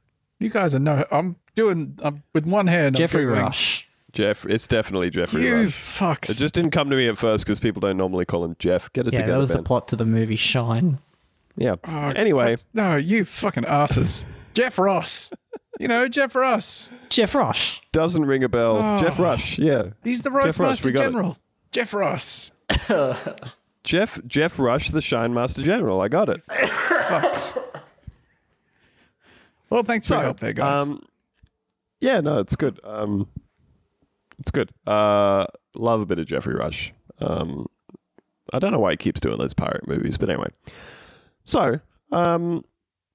you 0.41 0.49
guys 0.51 0.75
are 0.75 0.79
no. 0.79 1.05
I'm 1.11 1.37
doing. 1.55 1.99
I'm 2.03 2.23
with 2.33 2.47
one 2.47 2.67
hand. 2.67 2.97
I'm 2.97 2.99
Jeffrey 2.99 3.25
Googling. 3.25 3.43
Rush. 3.43 3.89
Jeff. 4.13 4.45
It's 4.47 4.67
definitely 4.67 5.11
Jeffrey 5.11 5.45
You 5.45 5.63
Rush. 5.65 5.71
fucks. 5.99 6.31
It 6.31 6.37
just 6.39 6.55
didn't 6.55 6.71
come 6.73 6.91
to 6.91 6.97
me 6.97 7.09
at 7.09 7.17
first 7.19 7.45
because 7.45 7.61
people 7.61 7.81
don't 7.81 7.97
normally 7.97 8.25
call 8.25 8.45
him 8.45 8.57
Jeff. 8.59 8.93
Get 8.93 9.07
it 9.07 9.13
Yeah, 9.13 9.21
together, 9.21 9.33
that 9.35 9.39
was 9.39 9.49
Ben. 9.51 9.59
the 9.59 9.63
plot 9.63 9.89
to 9.89 9.97
the 9.97 10.05
movie 10.07 10.37
Shine. 10.37 10.99
Yeah. 11.57 11.77
Oh, 11.85 12.09
anyway, 12.09 12.53
what? 12.53 12.65
no, 12.75 12.97
you 12.97 13.25
fucking 13.27 13.65
asses. 13.67 14.25
Jeff 14.55 14.79
Ross. 14.79 15.31
You 15.79 15.89
know 15.89 16.09
Jeff 16.09 16.35
Ross. 16.35 16.89
Jeff 17.11 17.35
Rush. 17.35 17.81
doesn't 17.93 18.25
ring 18.25 18.45
a 18.45 18.49
bell. 18.49 18.79
Oh. 18.81 18.99
Jeff 18.99 19.19
Rush. 19.19 19.59
Yeah. 19.59 19.91
He's 20.05 20.23
the 20.23 20.31
Jeff 20.31 20.35
Rush, 20.37 20.45
Roastmaster 20.59 20.89
we 20.89 20.93
got 20.93 21.03
it. 21.03 21.07
General. 21.07 21.39
Jeff 21.73 21.93
Ross. 21.95 22.53
Jeff 23.85 24.21
Jeff 24.27 24.59
Rush, 24.59 24.91
the 24.91 25.01
Shine 25.03 25.35
Master 25.35 25.63
General. 25.63 26.01
I 26.01 26.09
got 26.09 26.29
it. 26.29 26.43
Well, 29.73 29.85
thanks 29.85 30.07
for 30.07 30.17
your 30.17 30.25
help 30.25 30.39
there, 30.39 30.53
guys. 30.53 30.77
Um, 30.77 31.03
yeah, 32.03 32.21
no, 32.21 32.41
it's 32.41 32.55
good. 32.57 32.79
Um, 32.85 33.27
it's 34.39 34.51
good. 34.51 34.69
Uh, 34.87 35.47
love 35.75 36.03
a 36.03 36.05
bit 36.05 36.19
of 36.19 36.27
Geoffrey 36.27 36.55
Rush. 36.55 36.93
Um, 37.21 37.67
I 38.53 38.59
don't 38.59 38.73
know 38.73 38.79
why 38.81 38.91
he 38.91 38.97
keeps 38.99 39.19
doing 39.19 39.39
those 39.39 39.55
pirate 39.55 39.89
movies, 39.89 40.19
but 40.19 40.29
anyway. 40.29 40.51
So, 41.47 41.81
um, 42.11 42.67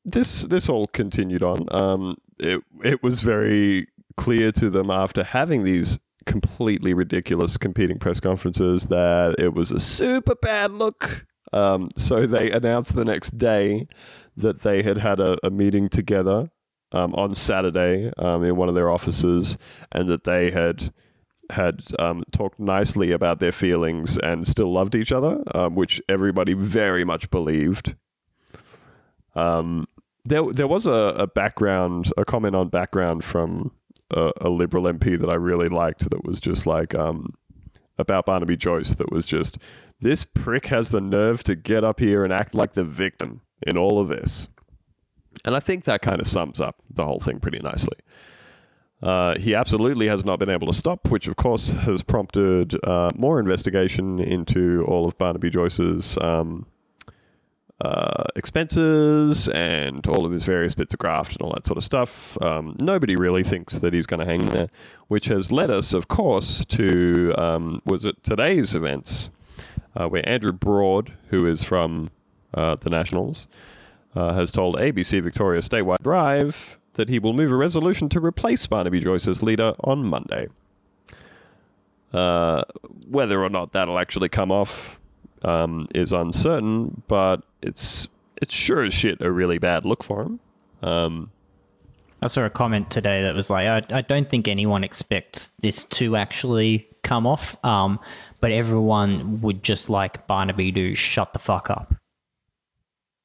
this 0.03 0.45
this 0.45 0.67
all 0.67 0.87
continued 0.87 1.43
on. 1.43 1.67
Um, 1.69 2.17
it 2.39 2.63
it 2.83 3.03
was 3.03 3.21
very 3.21 3.87
clear 4.15 4.51
to 4.53 4.71
them 4.71 4.89
after 4.89 5.23
having 5.23 5.63
these 5.63 5.99
completely 6.27 6.93
ridiculous 6.93 7.57
competing 7.57 7.97
press 7.97 8.19
conferences 8.19 8.87
that 8.87 9.35
it 9.39 9.53
was 9.53 9.71
a 9.71 9.79
super 9.79 10.35
bad 10.35 10.71
look. 10.71 11.25
Um, 11.53 11.89
so 11.95 12.27
they 12.27 12.51
announced 12.51 12.95
the 12.95 13.05
next 13.05 13.37
day 13.37 13.87
that 14.35 14.61
they 14.61 14.83
had 14.83 14.97
had 14.97 15.19
a, 15.19 15.37
a 15.43 15.49
meeting 15.49 15.89
together 15.89 16.51
um, 16.91 17.15
on 17.15 17.33
Saturday 17.33 18.11
um, 18.17 18.43
in 18.43 18.55
one 18.55 18.69
of 18.69 18.75
their 18.75 18.89
offices, 18.89 19.57
and 19.91 20.09
that 20.09 20.25
they 20.25 20.51
had 20.51 20.93
had 21.49 21.81
um, 21.97 22.23
talked 22.31 22.59
nicely 22.59 23.11
about 23.11 23.39
their 23.39 23.53
feelings 23.53 24.17
and 24.17 24.45
still 24.45 24.71
loved 24.71 24.95
each 24.95 25.13
other, 25.13 25.41
um, 25.55 25.75
which 25.75 26.01
everybody 26.09 26.53
very 26.53 27.05
much 27.05 27.29
believed. 27.29 27.95
Um, 29.33 29.87
there, 30.25 30.43
there 30.51 30.67
was 30.67 30.85
a, 30.85 30.91
a 30.91 31.27
background, 31.27 32.11
a 32.17 32.25
comment 32.25 32.55
on 32.55 32.67
background 32.67 33.23
from 33.23 33.71
a, 34.11 34.31
a 34.41 34.49
liberal 34.49 34.83
MP 34.85 35.19
that 35.19 35.29
I 35.29 35.35
really 35.35 35.67
liked. 35.67 36.09
That 36.09 36.25
was 36.25 36.39
just 36.41 36.65
like 36.65 36.95
um, 36.95 37.33
about 37.97 38.25
Barnaby 38.25 38.57
Joyce. 38.57 38.95
That 38.95 39.11
was 39.11 39.27
just 39.27 39.57
this 39.99 40.23
prick 40.23 40.67
has 40.67 40.89
the 40.89 41.01
nerve 41.01 41.43
to 41.43 41.55
get 41.55 41.83
up 41.83 41.99
here 41.99 42.23
and 42.23 42.31
act 42.31 42.53
like 42.53 42.73
the 42.73 42.83
victim 42.83 43.41
in 43.65 43.77
all 43.77 43.99
of 43.99 44.07
this. 44.07 44.47
And 45.45 45.55
I 45.55 45.59
think 45.59 45.85
that 45.85 46.01
kind 46.01 46.19
of 46.19 46.27
sums 46.27 46.61
up 46.61 46.77
the 46.89 47.05
whole 47.05 47.19
thing 47.19 47.39
pretty 47.39 47.59
nicely. 47.59 47.97
Uh, 49.01 49.37
he 49.37 49.53
absolutely 49.53 50.07
has 50.07 50.25
not 50.25 50.39
been 50.39 50.49
able 50.49 50.67
to 50.67 50.73
stop, 50.73 51.09
which 51.09 51.27
of 51.27 51.35
course 51.35 51.69
has 51.69 52.01
prompted 52.01 52.75
uh, 52.83 53.11
more 53.15 53.39
investigation 53.39 54.19
into 54.19 54.83
all 54.87 55.05
of 55.07 55.17
Barnaby 55.17 55.51
Joyce's 55.51 56.17
um, 56.19 56.65
uh, 57.79 58.23
expenses 58.35 59.47
and 59.49 60.05
all 60.07 60.25
of 60.25 60.31
his 60.31 60.45
various 60.45 60.73
bits 60.73 60.93
of 60.93 60.99
graft 60.99 61.33
and 61.33 61.41
all 61.41 61.53
that 61.53 61.65
sort 61.65 61.77
of 61.77 61.83
stuff. 61.83 62.41
Um, 62.41 62.75
nobody 62.79 63.15
really 63.15 63.43
thinks 63.43 63.79
that 63.79 63.93
he's 63.93 64.07
going 64.07 64.19
to 64.19 64.25
hang 64.25 64.47
there, 64.47 64.69
which 65.07 65.27
has 65.27 65.51
led 65.51 65.69
us, 65.69 65.93
of 65.93 66.07
course, 66.07 66.65
to 66.65 67.33
um, 67.37 67.81
was 67.85 68.03
it 68.05 68.23
today's 68.23 68.73
events 68.73 69.29
uh, 69.95 70.07
where 70.07 70.27
Andrew 70.27 70.51
Broad, 70.51 71.13
who 71.29 71.45
is 71.45 71.63
from 71.63 72.09
uh, 72.53 72.75
the 72.81 72.89
Nationals, 72.89 73.47
uh, 74.15 74.33
has 74.33 74.51
told 74.51 74.75
ABC 74.75 75.21
Victoria 75.21 75.61
Statewide 75.61 76.01
Drive 76.01 76.77
that 76.93 77.09
he 77.09 77.19
will 77.19 77.33
move 77.33 77.51
a 77.51 77.55
resolution 77.55 78.09
to 78.09 78.19
replace 78.19 78.65
Barnaby 78.65 78.99
Joyce 78.99 79.27
as 79.27 79.43
leader 79.43 79.75
on 79.81 80.03
Monday. 80.03 80.47
Uh, 82.11 82.63
whether 83.07 83.43
or 83.43 83.49
not 83.49 83.73
that'll 83.73 83.99
actually 83.99 84.29
come 84.29 84.51
off 84.51 84.99
um, 85.43 85.87
is 85.93 86.11
uncertain, 86.11 87.03
but 87.07 87.43
it's 87.61 88.07
it's 88.41 88.53
sure 88.53 88.83
as 88.83 88.93
shit 88.93 89.21
a 89.21 89.31
really 89.31 89.57
bad 89.57 89.85
look 89.85 90.03
for 90.03 90.23
him. 90.23 90.39
Um, 90.81 91.31
I 92.21 92.27
saw 92.27 92.45
a 92.45 92.49
comment 92.49 92.89
today 92.89 93.23
that 93.23 93.35
was 93.35 93.49
like, 93.49 93.67
I, 93.67 93.97
I 93.97 94.01
don't 94.01 94.29
think 94.29 94.47
anyone 94.47 94.83
expects 94.83 95.47
this 95.59 95.85
to 95.85 96.15
actually 96.15 96.87
come 97.03 97.27
off, 97.27 97.63
um, 97.63 97.99
but 98.39 98.51
everyone 98.51 99.41
would 99.41 99.63
just 99.63 99.89
like 99.89 100.25
Barnaby 100.27 100.71
to 100.71 100.95
shut 100.95 101.33
the 101.33 101.39
fuck 101.39 101.69
up. 101.69 101.95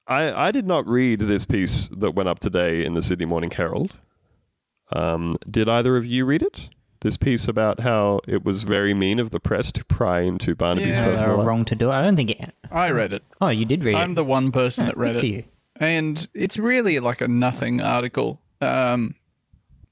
I, 0.07 0.49
I 0.49 0.51
did 0.51 0.67
not 0.67 0.87
read 0.87 1.21
this 1.21 1.47
piece 1.47 1.89
that 1.89 2.15
went 2.15 2.29
up 2.29 2.39
today 2.39 2.85
in 2.85 2.93
the 2.95 3.03
Sydney 3.03 3.25
Morning 3.25 3.51
Herald. 3.51 3.95
Um, 4.93 5.37
did 5.51 5.69
either 5.69 5.97
of 5.97 6.05
you 6.05 6.27
read 6.27 6.43
it? 6.43 6.69
This 7.03 7.17
piece 7.17 7.49
about 7.49 7.81
how 7.81 8.21
it 8.29 8.45
was 8.45 8.63
very 8.63 8.95
mean 8.95 9.19
of 9.19 9.31
the 9.31 9.41
press 9.41 9.73
to 9.73 9.85
pry 9.85 10.21
into 10.21 10.55
Barnaby's 10.55 10.97
Yeah. 10.97 11.05
Personal 11.05 11.31
were 11.33 11.37
life. 11.39 11.47
wrong 11.47 11.65
to 11.67 11.75
do 11.75 11.89
it. 11.91 11.93
I 11.93 12.03
don't 12.03 12.17
think 12.17 12.31
it. 12.31 12.55
I 12.71 12.91
read 12.91 13.13
it. 13.13 13.23
Oh, 13.41 13.49
you 13.49 13.65
did 13.65 13.83
read 13.85 13.95
it. 13.97 13.99
I'm 13.99 14.13
it. 14.13 14.15
the 14.15 14.25
one 14.25 14.53
person 14.53 14.87
that 14.87 14.97
read 14.97 15.15
Good 15.15 15.21
for 15.21 15.27
it. 15.27 15.31
you. 15.33 15.45
and 15.81 16.29
it's 16.35 16.59
really 16.59 17.01
like 17.01 17.21
a 17.21 17.27
nothing 17.29 17.81
article. 17.81 18.41
Um, 18.61 19.17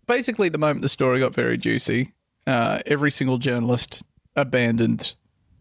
basically, 0.06 0.48
the 0.50 0.58
moment 0.58 0.82
the 0.82 0.88
story 0.88 1.18
got 1.18 1.34
very 1.34 1.56
juicy, 1.58 2.12
uh, 2.46 2.80
every 2.86 3.10
single 3.10 3.38
journalist 3.38 4.04
abandoned 4.36 5.16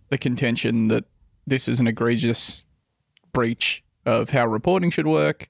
the 0.09 0.17
contention 0.19 0.88
that 0.89 1.05
this 1.47 1.67
is 1.67 1.79
an 1.79 1.88
egregious 1.88 2.63
breach 3.33 3.83
of 4.05 4.29
how 4.29 4.45
reporting 4.45 4.91
should 4.91 5.07
work, 5.07 5.49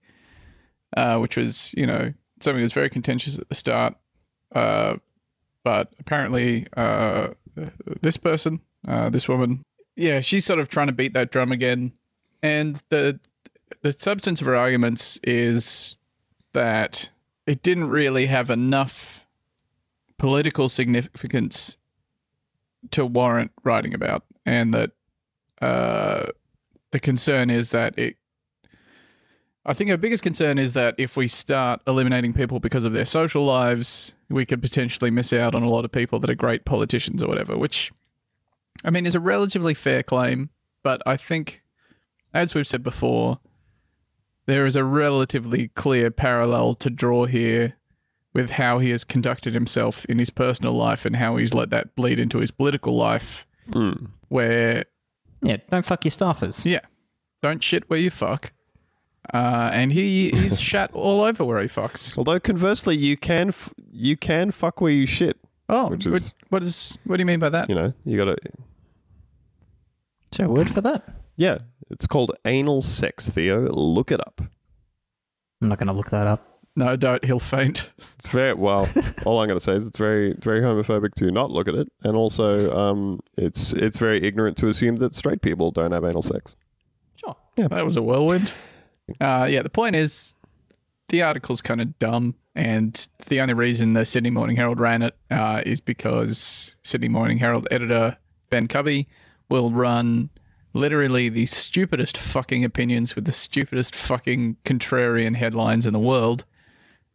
uh, 0.96 1.18
which 1.20 1.36
was, 1.36 1.74
you 1.76 1.86
know, 1.86 2.14
something 2.40 2.60
that 2.60 2.62
was 2.64 2.74
very 2.74 2.90
contentious 2.90 3.38
at 3.38 3.50
the 3.50 3.56
start. 3.56 3.96
Uh, 4.56 4.96
but 5.70 5.94
apparently, 6.00 6.66
uh, 6.78 7.28
this 8.02 8.18
person, 8.18 8.60
uh, 8.88 9.08
this 9.12 9.30
woman, 9.30 9.62
yeah, 9.96 10.20
she's 10.20 10.44
sort 10.44 10.58
of 10.58 10.68
trying 10.68 10.88
to 10.88 10.94
beat 10.94 11.14
that 11.14 11.32
drum 11.32 11.52
again. 11.52 11.92
And 12.42 12.82
the 12.90 13.20
the 13.84 13.92
substance 13.92 14.42
of 14.42 14.48
her 14.48 14.56
arguments 14.56 15.20
is 15.22 15.96
that 16.54 17.12
it 17.46 17.62
didn't 17.62 17.88
really 17.92 18.26
have 18.26 18.50
enough 18.50 19.28
political 20.18 20.70
significance 20.70 21.78
to 22.90 23.06
warrant 23.06 23.52
writing 23.64 23.94
about, 23.94 24.24
and 24.48 24.74
that 24.74 24.90
uh, 25.62 26.32
the 26.90 27.00
concern 27.00 27.52
is 27.52 27.70
that 27.70 27.96
it. 27.96 28.16
I 29.68 29.76
think 29.76 29.92
our 29.92 29.98
biggest 29.98 30.24
concern 30.24 30.58
is 30.58 30.74
that 30.74 30.96
if 30.98 31.16
we 31.16 31.28
start 31.28 31.82
eliminating 31.86 32.34
people 32.34 32.60
because 32.60 32.86
of 32.86 32.94
their 32.94 33.06
social 33.06 33.46
lives, 33.46 34.16
we 34.30 34.46
could 34.46 34.62
potentially 34.62 35.12
miss 35.12 35.34
out 35.34 35.56
on 35.56 35.64
a 35.64 35.70
lot 35.70 35.86
of 35.86 35.92
people 35.92 36.20
that 36.20 36.30
are 36.30 36.36
great 36.36 36.66
politicians 36.66 37.24
or 37.24 37.28
whatever, 37.28 37.58
which, 37.58 37.92
I 38.86 38.90
mean, 38.92 39.06
is 39.06 39.16
a 39.16 39.20
relatively 39.20 39.74
fair 39.74 40.04
claim, 40.04 40.50
but 40.84 41.02
I 41.06 41.18
think, 41.18 41.62
as 42.34 42.54
we've 42.54 42.68
said 42.68 42.84
before, 42.84 43.40
there 44.46 44.66
is 44.66 44.76
a 44.76 44.84
relatively 44.84 45.70
clear 45.70 46.12
parallel 46.12 46.76
to 46.76 46.90
draw 46.90 47.26
here 47.26 47.76
with 48.34 48.52
how 48.52 48.78
he 48.80 48.92
has 48.92 49.04
conducted 49.04 49.54
himself 49.54 50.06
in 50.06 50.20
his 50.20 50.30
personal 50.30 50.74
life 50.74 51.06
and 51.06 51.16
how 51.16 51.36
he's 51.38 51.54
let 51.54 51.72
that 51.72 51.96
bleed 51.96 52.20
into 52.20 52.38
his 52.40 52.52
political 52.52 52.96
life, 52.96 53.46
Mm. 53.72 54.10
where 54.30 54.86
Yeah, 55.42 55.58
don't 55.70 55.86
fuck 55.86 56.04
your 56.06 56.12
staffers. 56.12 56.66
yeah, 56.66 56.82
don't 57.42 57.64
shit 57.64 57.90
where 57.90 58.00
you 58.00 58.10
fuck. 58.10 58.52
Uh, 59.34 59.70
and 59.74 59.92
he 59.92 60.30
he's 60.32 60.60
shat 60.70 60.92
all 60.94 61.22
over 61.22 61.44
where 61.46 61.60
he 61.62 61.68
fucks. 61.68 62.18
Although 62.18 62.40
conversely, 62.40 62.96
you 62.98 63.16
can 63.18 63.50
f- 63.50 63.74
you 63.92 64.18
can 64.18 64.52
fuck 64.52 64.82
where 64.82 64.92
you 64.92 65.06
shit. 65.06 65.38
Oh, 65.68 65.90
Which 65.90 66.06
what, 66.08 66.16
is- 66.16 66.34
what 66.50 66.64
is 66.64 66.98
what 67.06 67.18
do 67.18 67.22
you 67.22 67.26
mean 67.26 67.40
by 67.40 67.50
that? 67.50 67.70
You 67.70 67.76
know, 67.76 67.94
you 68.06 68.18
gotta. 68.18 68.38
Is 70.32 70.38
there 70.38 70.48
a 70.48 70.50
word 70.50 70.70
for 70.70 70.82
that? 70.82 71.04
Yeah, 71.38 71.60
it's 71.90 72.06
called 72.08 72.32
anal 72.46 72.82
sex. 72.82 73.30
Theo, 73.30 73.70
look 73.72 74.12
it 74.12 74.20
up. 74.20 74.42
I'm 75.62 75.68
not 75.70 75.78
going 75.80 75.88
to 75.88 75.94
look 75.94 76.10
that 76.12 76.28
up. 76.28 76.46
No, 76.76 76.96
don't. 76.96 77.24
He'll 77.26 77.40
faint. 77.40 77.90
It's 78.18 78.30
very 78.30 78.54
well. 78.54 78.88
all 79.26 79.40
I'm 79.42 79.48
going 79.48 79.60
to 79.60 79.64
say 79.64 79.74
is 79.74 79.88
it's 79.88 79.98
very, 79.98 80.34
very 80.40 80.62
homophobic 80.62 81.16
to 81.16 81.32
not 81.32 81.52
look 81.52 81.68
at 81.68 81.76
it, 81.76 81.92
and 82.04 82.16
also, 82.16 82.74
um, 82.78 83.20
it's 83.38 83.74
it's 83.74 83.98
very 83.98 84.22
ignorant 84.24 84.56
to 84.58 84.68
assume 84.68 84.98
that 84.98 85.16
straight 85.16 85.42
people 85.42 85.72
don't 85.72 85.92
have 85.92 86.06
anal 86.06 86.22
sex. 86.22 86.56
Sure. 87.16 87.36
Yeah, 87.58 87.68
that 87.70 87.84
was 87.84 87.98
a 87.98 88.02
whirlwind. 88.02 88.54
Uh, 89.20 89.48
yeah, 89.50 89.62
the 89.62 89.70
point 89.70 89.96
is, 89.96 90.34
the 91.10 91.24
article's 91.24 91.62
kind 91.62 91.82
of 91.82 91.98
dumb, 92.00 92.36
and 92.56 93.08
the 93.28 93.42
only 93.42 93.54
reason 93.54 93.94
the 93.94 94.06
Sydney 94.06 94.30
Morning 94.30 94.56
Herald 94.56 94.80
ran 94.80 95.02
it 95.02 95.16
uh, 95.32 95.62
is 95.66 95.82
because 95.82 96.76
Sydney 96.84 97.10
Morning 97.10 97.38
Herald 97.38 97.68
editor 97.72 98.18
Ben 98.50 98.68
Cubby 98.68 99.08
will 99.50 99.72
run 99.72 100.30
literally 100.74 101.30
the 101.30 101.48
stupidest 101.48 102.18
fucking 102.18 102.64
opinions 102.64 103.16
with 103.16 103.26
the 103.26 103.32
stupidest 103.32 103.96
fucking 103.96 104.56
contrarian 104.66 105.36
headlines 105.36 105.88
in 105.88 105.94
the 105.94 106.00
world. 106.00 106.46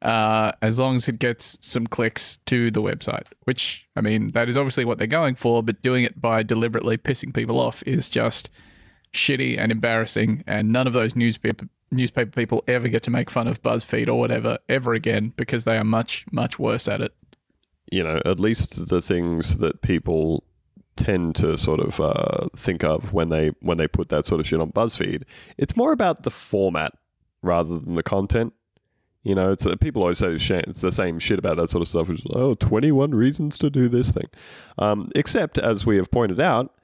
Uh, 0.03 0.53
as 0.61 0.79
long 0.79 0.97
as 0.97 1.09
it 1.09 1.19
gets 1.19 1.57
some 1.63 1.87
clicks 1.87 2.39
to 2.45 2.71
the 2.71 2.83
website, 2.83 3.25
which 3.45 3.87
I 3.97 4.03
mean, 4.03 4.33
that 4.33 4.51
is 4.51 4.57
obviously 4.57 4.85
what 4.85 4.99
they're 4.99 5.07
going 5.07 5.35
for, 5.35 5.63
but 5.63 5.81
doing 5.81 6.05
it 6.05 6.21
by 6.21 6.43
deliberately 6.43 6.99
pissing 6.99 7.33
people 7.33 7.59
off 7.59 7.83
is 7.87 8.11
just 8.11 8.51
shitty 9.15 9.59
and 9.59 9.73
embarrassing, 9.73 10.45
and 10.47 10.73
none 10.73 10.87
of 10.87 10.93
those 10.93 11.17
newspaper 11.17 11.69
newspaper 11.91 12.31
people 12.31 12.65
ever 12.67 12.89
get 12.89 13.03
to 13.05 13.11
make 13.11 13.31
fun 13.31 13.47
of 13.47 13.63
BuzzFeed 13.63 14.09
or 14.09 14.15
whatever 14.15 14.59
ever 14.69 14.95
again 14.95 15.33
because 15.37 15.65
they 15.65 15.77
are 15.77 15.85
much 15.85 16.25
much 16.33 16.59
worse 16.59 16.89
at 16.89 17.01
it. 17.01 17.15
You 17.91 18.03
know, 18.03 18.21
at 18.25 18.41
least 18.41 18.89
the 18.89 19.03
things 19.03 19.59
that 19.59 19.83
people 19.83 20.45
tend 20.97 21.35
to 21.37 21.57
sort 21.57 21.81
of 21.81 22.01
uh, 22.01 22.49
think 22.57 22.85
of 22.85 23.13
when 23.13 23.29
they 23.29 23.53
when 23.61 23.79
they 23.79 23.89
put 23.89 24.09
that 24.11 24.25
sort 24.25 24.41
of 24.41 24.47
shit 24.47 24.61
on 24.61 24.73
BuzzFeed. 24.73 25.23
It's 25.59 25.77
more 25.77 25.93
about 25.93 26.23
the 26.23 26.31
format 26.31 26.93
rather 27.43 27.75
than 27.75 27.95
the 27.95 28.03
content. 28.03 28.53
You 29.23 29.35
know, 29.35 29.53
it's 29.53 29.65
uh, 29.65 29.77
people 29.77 30.03
always 30.03 30.19
say 30.19 30.37
sh- 30.37 30.51
it's 30.51 30.83
the 30.83 30.93
same 30.93 31.19
shit 31.19 31.39
about 31.39 31.57
that 31.57 31.71
sort 31.71 31.83
of 31.83 31.89
stuff. 31.89 32.09
Which 32.09 32.21
is, 32.21 32.27
oh, 32.35 32.55
21 32.55 33.13
reasons 33.13 33.57
to 33.59 33.71
do 33.71 33.89
this 33.89 34.13
thing. 34.13 34.29
Um, 34.79 35.11
except, 35.15 35.59
as 35.59 35.87
we 35.87 35.97
have 35.97 36.11
pointed 36.11 36.41
out, 36.41 36.75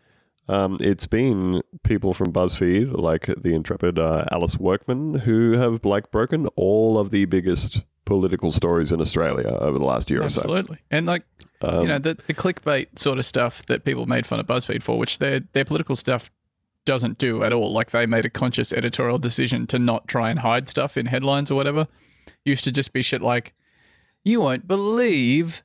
um, 0.51 0.79
it's 0.81 1.07
been 1.07 1.63
people 1.85 2.13
from 2.13 2.33
BuzzFeed, 2.33 2.99
like 2.99 3.27
the 3.27 3.55
intrepid 3.55 3.99
uh, 4.01 4.25
Alice 4.33 4.57
Workman, 4.59 5.15
who 5.15 5.53
have 5.53 5.85
like 5.85 6.11
broken 6.11 6.49
all 6.57 6.99
of 6.99 7.11
the 7.11 7.25
biggest 7.27 7.85
political 8.05 8.51
stories 8.51 8.91
in 8.91 9.01
Australia 9.01 9.47
over 9.61 9.79
the 9.79 9.85
last 9.85 10.11
year 10.11 10.23
Absolutely, 10.23 10.51
or 10.51 10.57
so. 10.57 10.59
Absolutely, 10.59 10.79
and 10.91 11.07
like. 11.07 11.23
Um, 11.63 11.83
you 11.83 11.89
know 11.89 11.99
the, 11.99 12.17
the 12.27 12.33
clickbait 12.33 12.99
sort 12.99 13.19
of 13.19 13.27
stuff 13.27 13.67
that 13.67 13.85
people 13.85 14.07
made 14.07 14.25
fun 14.25 14.41
of 14.41 14.47
BuzzFeed 14.47 14.83
for, 14.83 14.99
which 14.99 15.19
their 15.19 15.41
their 15.53 15.65
political 15.65 15.95
stuff 15.95 16.31
doesn't 16.87 17.19
do 17.19 17.45
at 17.45 17.53
all. 17.53 17.73
Like 17.73 17.91
they 17.91 18.07
made 18.07 18.25
a 18.25 18.31
conscious 18.31 18.73
editorial 18.73 19.19
decision 19.19 19.67
to 19.69 19.79
not 19.79 20.09
try 20.09 20.31
and 20.31 20.39
hide 20.39 20.69
stuff 20.69 20.97
in 20.97 21.07
headlines 21.07 21.51
or 21.51 21.55
whatever. 21.55 21.87
Used 22.45 22.65
to 22.65 22.73
just 22.73 22.95
be 22.95 23.03
shit 23.03 23.21
like, 23.21 23.53
"You 24.25 24.41
won't 24.41 24.67
believe 24.67 25.63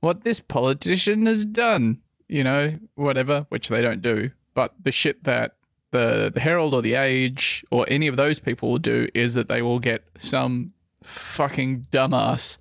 what 0.00 0.24
this 0.24 0.40
politician 0.40 1.26
has 1.26 1.44
done, 1.44 2.02
you 2.28 2.44
know, 2.44 2.78
whatever, 2.94 3.46
which 3.48 3.68
they 3.68 3.82
don't 3.82 4.02
do. 4.02 4.30
But 4.54 4.74
the 4.82 4.92
shit 4.92 5.24
that 5.24 5.56
the, 5.90 6.30
the 6.32 6.40
Herald 6.40 6.74
or 6.74 6.82
the 6.82 6.94
Age 6.94 7.64
or 7.70 7.86
any 7.88 8.06
of 8.06 8.16
those 8.16 8.38
people 8.38 8.70
will 8.70 8.78
do 8.78 9.08
is 9.14 9.34
that 9.34 9.48
they 9.48 9.62
will 9.62 9.78
get 9.78 10.04
some 10.16 10.72
fucking 11.02 11.86
dumbass 11.90 12.58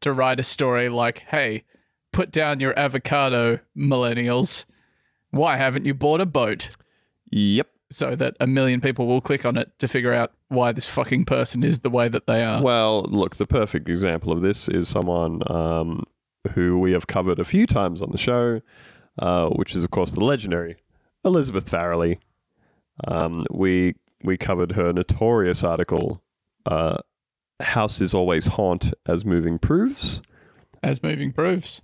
to 0.00 0.12
write 0.12 0.40
a 0.40 0.44
story 0.44 0.88
like, 0.88 1.18
hey, 1.28 1.64
put 2.12 2.32
down 2.32 2.60
your 2.60 2.78
avocado, 2.78 3.60
millennials. 3.76 4.64
Why 5.30 5.56
haven't 5.56 5.84
you 5.84 5.94
bought 5.94 6.20
a 6.20 6.26
boat? 6.26 6.70
Yep. 7.30 7.68
So 7.92 8.14
that 8.14 8.36
a 8.38 8.46
million 8.46 8.80
people 8.80 9.06
will 9.06 9.20
click 9.20 9.44
on 9.44 9.56
it 9.56 9.76
to 9.80 9.88
figure 9.88 10.12
out 10.12 10.32
why 10.48 10.70
this 10.70 10.86
fucking 10.86 11.24
person 11.24 11.64
is 11.64 11.80
the 11.80 11.90
way 11.90 12.08
that 12.08 12.26
they 12.26 12.44
are. 12.44 12.62
Well, 12.62 13.02
look, 13.02 13.36
the 13.36 13.46
perfect 13.46 13.88
example 13.88 14.32
of 14.32 14.42
this 14.42 14.68
is 14.68 14.88
someone 14.88 15.42
um, 15.46 16.04
who 16.52 16.78
we 16.78 16.92
have 16.92 17.08
covered 17.08 17.40
a 17.40 17.44
few 17.44 17.66
times 17.66 18.00
on 18.00 18.10
the 18.12 18.18
show, 18.18 18.60
uh, 19.20 19.48
which 19.50 19.76
is, 19.76 19.84
of 19.84 19.90
course, 19.90 20.10
the 20.12 20.24
legendary 20.24 20.76
Elizabeth 21.24 21.70
Farrelly. 21.70 22.18
Um, 23.06 23.44
we 23.50 23.94
we 24.24 24.36
covered 24.36 24.72
her 24.72 24.92
notorious 24.92 25.62
article, 25.62 26.22
uh, 26.66 26.96
"House 27.60 28.00
is 28.00 28.12
always 28.14 28.48
haunt 28.48 28.92
as 29.06 29.24
moving 29.24 29.58
proves," 29.58 30.20
As 30.82 31.02
moving 31.02 31.32
proves. 31.32 31.80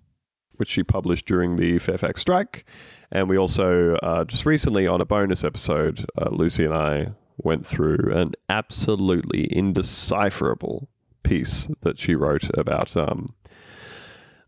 which 0.56 0.68
she 0.68 0.82
published 0.82 1.26
during 1.26 1.56
the 1.56 1.78
Fairfax 1.78 2.20
strike, 2.20 2.64
and 3.12 3.28
we 3.28 3.36
also 3.38 3.94
uh, 4.02 4.24
just 4.24 4.44
recently 4.44 4.86
on 4.86 5.00
a 5.00 5.06
bonus 5.06 5.44
episode, 5.44 6.04
uh, 6.18 6.30
Lucy 6.30 6.64
and 6.64 6.74
I 6.74 7.12
went 7.38 7.66
through 7.66 8.12
an 8.12 8.32
absolutely 8.48 9.46
indecipherable 9.54 10.88
piece 11.22 11.68
that 11.82 11.98
she 11.98 12.14
wrote 12.14 12.48
about. 12.56 12.96
Um, 12.96 13.34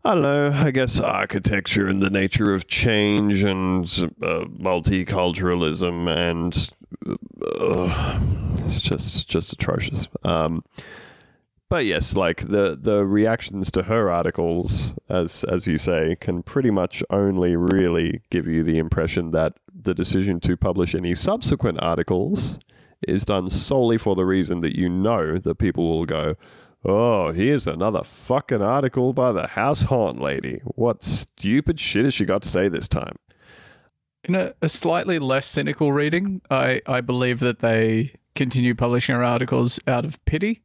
I 0.03 0.13
don't 0.13 0.23
know. 0.23 0.51
I 0.53 0.71
guess 0.71 0.99
architecture 0.99 1.87
and 1.87 2.01
the 2.01 2.09
nature 2.09 2.53
of 2.53 2.67
change 2.67 3.43
and 3.43 3.85
uh, 4.21 4.45
multiculturalism 4.45 6.07
and 6.09 6.69
uh, 7.59 8.19
it's 8.65 8.79
just 8.81 9.27
just 9.27 9.53
atrocious. 9.53 10.07
Um, 10.23 10.63
but 11.69 11.85
yes, 11.85 12.15
like 12.15 12.49
the 12.49 12.77
the 12.81 13.05
reactions 13.05 13.71
to 13.71 13.83
her 13.83 14.09
articles, 14.09 14.95
as 15.07 15.43
as 15.43 15.67
you 15.67 15.77
say, 15.77 16.15
can 16.19 16.43
pretty 16.43 16.71
much 16.71 17.03
only 17.09 17.55
really 17.55 18.21
give 18.31 18.47
you 18.47 18.63
the 18.63 18.79
impression 18.79 19.31
that 19.31 19.59
the 19.73 19.93
decision 19.93 20.39
to 20.41 20.57
publish 20.57 20.95
any 20.95 21.13
subsequent 21.13 21.79
articles 21.81 22.57
is 23.07 23.23
done 23.23 23.49
solely 23.49 23.97
for 23.97 24.15
the 24.15 24.25
reason 24.25 24.61
that 24.61 24.77
you 24.77 24.89
know 24.89 25.37
that 25.37 25.55
people 25.55 25.87
will 25.89 26.05
go, 26.05 26.35
Oh, 26.85 27.31
here's 27.31 27.67
another 27.67 28.03
fucking 28.03 28.61
article 28.61 29.11
by 29.11 29.31
the 29.31 29.47
house 29.47 29.83
haunt 29.83 30.21
lady. 30.21 30.61
What 30.63 31.03
stupid 31.03 31.79
shit 31.79 32.05
has 32.05 32.13
she 32.13 32.25
got 32.25 32.43
to 32.43 32.49
say 32.49 32.69
this 32.69 32.87
time? 32.87 33.17
In 34.23 34.35
a, 34.35 34.53
a 34.61 34.69
slightly 34.69 35.19
less 35.19 35.45
cynical 35.45 35.91
reading, 35.91 36.41
I, 36.49 36.81
I 36.85 37.01
believe 37.01 37.39
that 37.39 37.59
they 37.59 38.13
continue 38.35 38.75
publishing 38.75 39.15
her 39.15 39.23
articles 39.23 39.79
out 39.87 40.05
of 40.05 40.23
pity. 40.25 40.61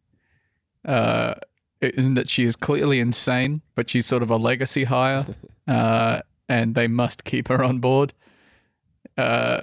Uh, 0.85 1.35
in 1.81 2.15
that 2.15 2.29
she 2.29 2.45
is 2.45 2.57
clearly 2.57 3.01
insane, 3.01 3.61
but 3.75 3.91
she's 3.91 4.07
sort 4.07 4.23
of 4.23 4.31
a 4.31 4.37
legacy 4.37 4.85
hire, 4.85 5.27
uh, 5.69 6.21
and 6.49 6.75
they 6.75 6.89
must 6.89 7.25
keep 7.25 7.49
her 7.49 7.63
on 7.63 7.79
board. 7.79 8.13
Uh, 9.17 9.61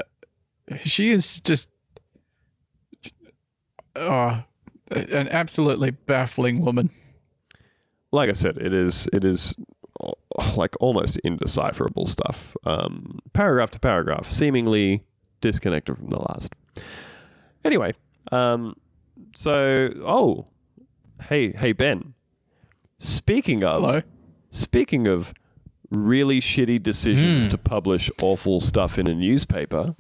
she 0.84 1.12
is 1.12 1.40
just 1.42 1.70
oh, 3.96 4.44
an 4.92 5.28
absolutely 5.30 5.92
baffling 5.92 6.62
woman. 6.62 6.90
Like 8.12 8.30
I 8.30 8.34
said, 8.34 8.58
it 8.58 8.74
is 8.74 9.08
it 9.14 9.24
is 9.24 9.56
like 10.56 10.76
almost 10.80 11.18
indecipherable 11.24 12.08
stuff. 12.08 12.56
Um, 12.66 13.20
paragraph 13.34 13.72
to 13.72 13.80
paragraph, 13.80 14.30
seemingly 14.30 15.04
disconnected 15.40 15.98
from 15.98 16.10
the 16.10 16.20
last. 16.20 16.54
Anyway, 17.64 17.94
um, 18.32 18.76
so 19.36 19.94
oh, 20.06 20.48
hey 21.30 21.52
hey 21.54 21.72
Ben. 21.72 22.14
Speaking 22.98 23.64
of 23.64 23.82
Hello. 23.84 24.02
speaking 24.50 25.08
of 25.08 25.34
really 25.90 26.40
shitty 26.40 26.82
decisions 26.82 27.48
to 27.50 27.58
publish 27.58 28.10
awful 28.22 28.60
stuff 28.62 28.98
in 29.00 29.10
a 29.10 29.14
newspaper, 29.14 29.96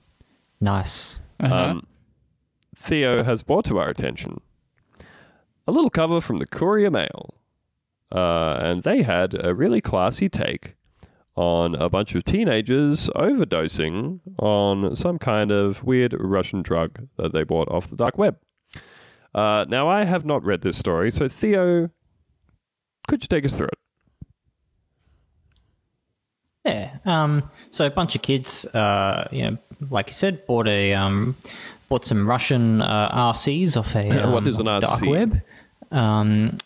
Nice. 0.59 1.19
Uh-huh. 1.39 1.55
um, 1.55 1.87
Theo 2.75 3.23
has 3.23 3.41
brought 3.43 3.65
to 3.65 3.77
our 3.79 3.89
attention 3.89 4.39
a 5.67 5.71
little 5.71 5.89
cover 5.89 6.21
from 6.21 6.37
the 6.37 6.45
Courier 6.45 6.91
Mail. 6.91 7.35
Uh, 8.11 8.59
and 8.61 8.83
they 8.83 9.03
had 9.03 9.35
a 9.41 9.55
really 9.55 9.79
classy 9.79 10.27
take 10.27 10.75
on 11.35 11.75
a 11.75 11.89
bunch 11.89 12.13
of 12.13 12.23
teenagers 12.23 13.09
overdosing 13.15 14.19
on 14.37 14.95
some 14.95 15.17
kind 15.17 15.49
of 15.49 15.83
weird 15.83 16.13
Russian 16.19 16.61
drug 16.61 17.07
that 17.17 17.31
they 17.31 17.43
bought 17.43 17.69
off 17.69 17.89
the 17.89 17.95
dark 17.95 18.17
web. 18.17 18.37
Uh, 19.33 19.65
now, 19.69 19.87
I 19.87 20.03
have 20.03 20.25
not 20.25 20.43
read 20.43 20.61
this 20.61 20.77
story, 20.77 21.09
so 21.09 21.29
Theo, 21.29 21.89
could 23.07 23.23
you 23.23 23.27
take 23.27 23.45
us 23.45 23.57
through 23.57 23.67
it? 23.67 23.79
Yeah. 26.65 26.97
Um, 27.05 27.49
so 27.71 27.85
a 27.85 27.89
bunch 27.89 28.15
of 28.15 28.21
kids, 28.21 28.65
uh, 28.65 29.27
you 29.31 29.43
know, 29.43 29.57
like 29.89 30.07
you 30.07 30.13
said, 30.13 30.45
bought 30.45 30.67
a 30.67 30.93
um, 30.93 31.35
bought 31.89 32.05
some 32.05 32.27
Russian 32.27 32.81
uh, 32.81 33.31
RCs 33.31 33.77
off 33.77 33.95
a 33.95 34.23
um, 34.23 34.31
What 34.33 34.45
is 34.47 34.59
an 34.59 34.67
off 34.67 34.81
dark 34.81 35.01
web. 35.01 35.41
Um, 35.91 36.57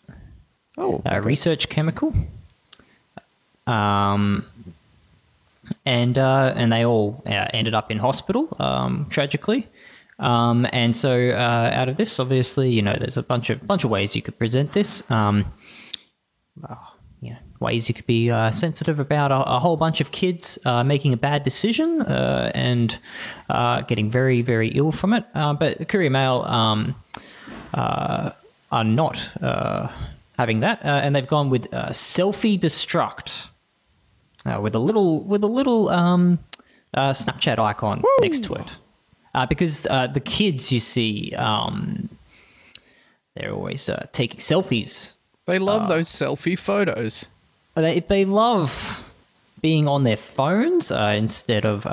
Oh, 0.78 1.00
a 1.06 1.22
research 1.22 1.68
chemical. 1.70 2.12
Um, 3.66 4.44
and 5.84 6.18
uh, 6.18 6.52
and 6.54 6.70
they 6.70 6.84
all 6.84 7.22
uh, 7.26 7.48
ended 7.52 7.74
up 7.74 7.90
in 7.90 7.98
hospital, 7.98 8.54
um, 8.60 9.06
tragically. 9.08 9.66
Um, 10.18 10.66
and 10.72 10.94
so 10.94 11.30
uh, 11.30 11.70
out 11.72 11.88
of 11.88 11.96
this, 11.96 12.20
obviously, 12.20 12.70
you 12.70 12.82
know, 12.82 12.94
there's 12.94 13.16
a 13.16 13.22
bunch 13.22 13.50
of 13.50 13.66
bunch 13.66 13.84
of 13.84 13.90
ways 13.90 14.14
you 14.14 14.22
could 14.22 14.38
present 14.38 14.74
this. 14.74 15.08
Um, 15.10 15.50
oh, 16.68 16.94
you 17.22 17.30
know, 17.30 17.38
ways 17.58 17.88
you 17.88 17.94
could 17.94 18.06
be 18.06 18.30
uh, 18.30 18.50
sensitive 18.50 19.00
about 19.00 19.32
a, 19.32 19.56
a 19.56 19.58
whole 19.58 19.78
bunch 19.78 20.02
of 20.02 20.12
kids 20.12 20.58
uh, 20.66 20.84
making 20.84 21.14
a 21.14 21.16
bad 21.16 21.42
decision 21.42 22.02
uh, 22.02 22.52
and 22.54 22.98
uh, 23.48 23.80
getting 23.80 24.10
very 24.10 24.42
very 24.42 24.68
ill 24.68 24.92
from 24.92 25.14
it. 25.14 25.24
Uh, 25.34 25.54
but 25.54 25.88
Courier 25.88 26.10
Mail. 26.10 26.42
Um, 26.42 26.94
uh, 27.72 28.32
are 28.76 28.84
not 28.84 29.16
uh, 29.42 29.88
having 30.36 30.60
that, 30.60 30.78
uh, 30.84 31.02
and 31.02 31.14
they've 31.14 31.32
gone 31.38 31.48
with 31.50 31.64
uh, 31.72 31.88
selfie 31.90 32.58
destruct 32.58 33.48
uh, 34.46 34.60
with 34.60 34.74
a 34.74 34.78
little 34.78 35.24
with 35.24 35.42
a 35.42 35.52
little 35.58 35.88
um, 35.88 36.38
uh, 36.94 37.12
Snapchat 37.12 37.58
icon 37.58 38.02
next 38.22 38.44
to 38.44 38.54
it, 38.54 38.76
uh, 39.34 39.46
because 39.46 39.86
uh, 39.86 40.06
the 40.06 40.20
kids 40.20 40.70
you 40.72 40.80
see, 40.80 41.34
um, 41.36 42.08
they're 43.34 43.52
always 43.52 43.88
uh, 43.88 44.06
taking 44.12 44.40
selfies. 44.40 45.14
They 45.46 45.58
love 45.58 45.88
those 45.88 46.08
selfie 46.08 46.58
photos. 46.58 47.28
They 47.74 48.00
they 48.00 48.24
love 48.24 49.04
being 49.60 49.88
on 49.88 50.04
their 50.04 50.18
phones 50.18 50.90
uh, 50.90 51.14
instead 51.16 51.64
of. 51.64 51.86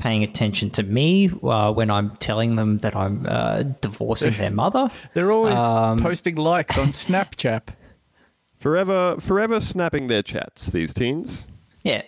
Paying 0.00 0.24
attention 0.24 0.70
to 0.70 0.82
me 0.82 1.30
uh, 1.42 1.72
when 1.72 1.90
I'm 1.90 2.10
telling 2.16 2.56
them 2.56 2.78
that 2.78 2.96
I'm 2.96 3.26
uh, 3.28 3.62
divorcing 3.82 4.32
their 4.34 4.50
mother. 4.50 4.90
They're 5.14 5.30
always 5.30 5.58
Um, 5.58 5.98
posting 5.98 6.36
likes 6.36 6.76
on 6.78 6.88
Snapchat. 7.04 7.62
forever, 8.58 9.16
forever 9.20 9.60
snapping 9.60 10.06
their 10.08 10.22
chats. 10.22 10.70
These 10.72 10.94
teens. 10.94 11.48
Yeah. 11.82 12.02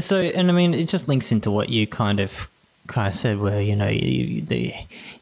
So, 0.00 0.20
and 0.20 0.50
I 0.50 0.54
mean, 0.54 0.74
it 0.74 0.88
just 0.88 1.08
links 1.08 1.32
into 1.32 1.50
what 1.50 1.68
you 1.70 1.86
kind 1.86 2.20
of 2.20 2.48
kind 2.86 3.08
of 3.08 3.14
said, 3.14 3.38
where 3.38 3.60
you 3.62 3.74
know 3.74 3.88
you 3.88 4.08
you, 4.08 4.40
the, 4.42 4.74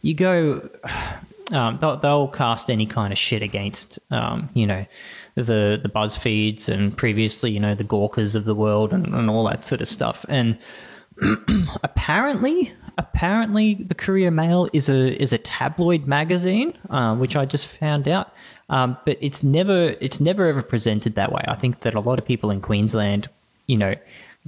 you 0.03 0.15
go, 0.15 0.69
um, 1.53 1.79
they'll, 1.81 1.97
they'll 1.99 2.29
cast 2.29 2.69
any 2.71 2.87
kind 2.87 3.13
of 3.13 3.19
shit 3.19 3.43
against, 3.43 3.99
um, 4.11 4.49
you 4.55 4.67
know, 4.67 4.85
the 5.35 5.79
the 5.83 5.89
Buzzfeeds 5.89 6.69
and 6.69 6.97
previously, 6.97 7.51
you 7.53 7.61
know, 7.61 7.75
the 7.75 7.85
Gawkers 7.85 8.35
of 8.35 8.45
the 8.45 8.55
world 8.55 8.93
and, 8.93 9.07
and 9.15 9.31
all 9.31 9.45
that 9.45 9.65
sort 9.65 9.81
of 9.81 9.89
stuff. 9.89 10.25
And 10.29 10.59
apparently, 11.83 12.73
apparently, 12.99 13.75
the 13.75 13.95
Courier 13.95 14.31
Mail 14.31 14.69
is 14.73 14.89
a 14.89 15.21
is 15.21 15.33
a 15.33 15.39
tabloid 15.39 16.07
magazine, 16.07 16.75
uh, 16.91 17.15
which 17.17 17.37
I 17.37 17.45
just 17.45 17.67
found 17.67 18.09
out. 18.09 18.33
Um, 18.69 18.97
but 19.05 19.19
it's 19.21 19.43
never 19.43 19.97
it's 20.01 20.21
never 20.21 20.47
ever 20.47 20.63
presented 20.63 21.15
that 21.15 21.33
way. 21.33 21.45
I 21.47 21.55
think 21.55 21.81
that 21.81 21.95
a 21.95 22.01
lot 22.01 22.19
of 22.19 22.25
people 22.25 22.51
in 22.51 22.61
Queensland, 22.61 23.29
you 23.67 23.77
know, 23.77 23.95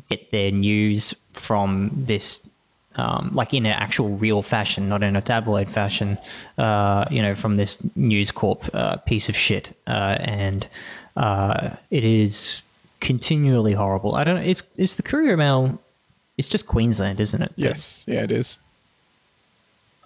get 0.09 0.31
their 0.31 0.51
news 0.51 1.15
from 1.33 1.91
this. 1.95 2.41
Um, 2.97 3.33
like 3.35 3.53
in 3.53 3.67
an 3.67 3.73
actual 3.73 4.11
real 4.11 4.41
fashion, 4.41 4.89
not 4.89 5.03
in 5.03 5.17
a 5.17 5.21
tabloid 5.21 5.69
fashion, 5.69 6.17
uh, 6.59 7.05
you 7.11 7.23
know, 7.23 7.35
from 7.35 7.57
this 7.57 7.81
News 7.97 8.31
Corp 8.31 8.73
uh, 8.73 8.99
piece 8.99 9.29
of 9.29 9.37
shit, 9.37 9.77
uh, 9.89 10.17
and 10.21 10.69
uh, 11.17 11.71
it 11.91 12.05
is 12.05 12.63
continually 13.01 13.73
horrible. 13.73 14.15
I 14.15 14.23
don't 14.23 14.37
know. 14.37 14.43
It's 14.43 14.63
it's 14.77 14.95
the 14.95 15.03
Courier 15.03 15.37
Mail. 15.37 15.81
It's 16.37 16.49
just 16.49 16.67
Queensland, 16.67 17.21
isn't 17.21 17.43
it? 17.43 17.53
Yes, 17.57 18.05
yeah, 18.07 18.23
it 18.23 18.33
is. 18.33 18.59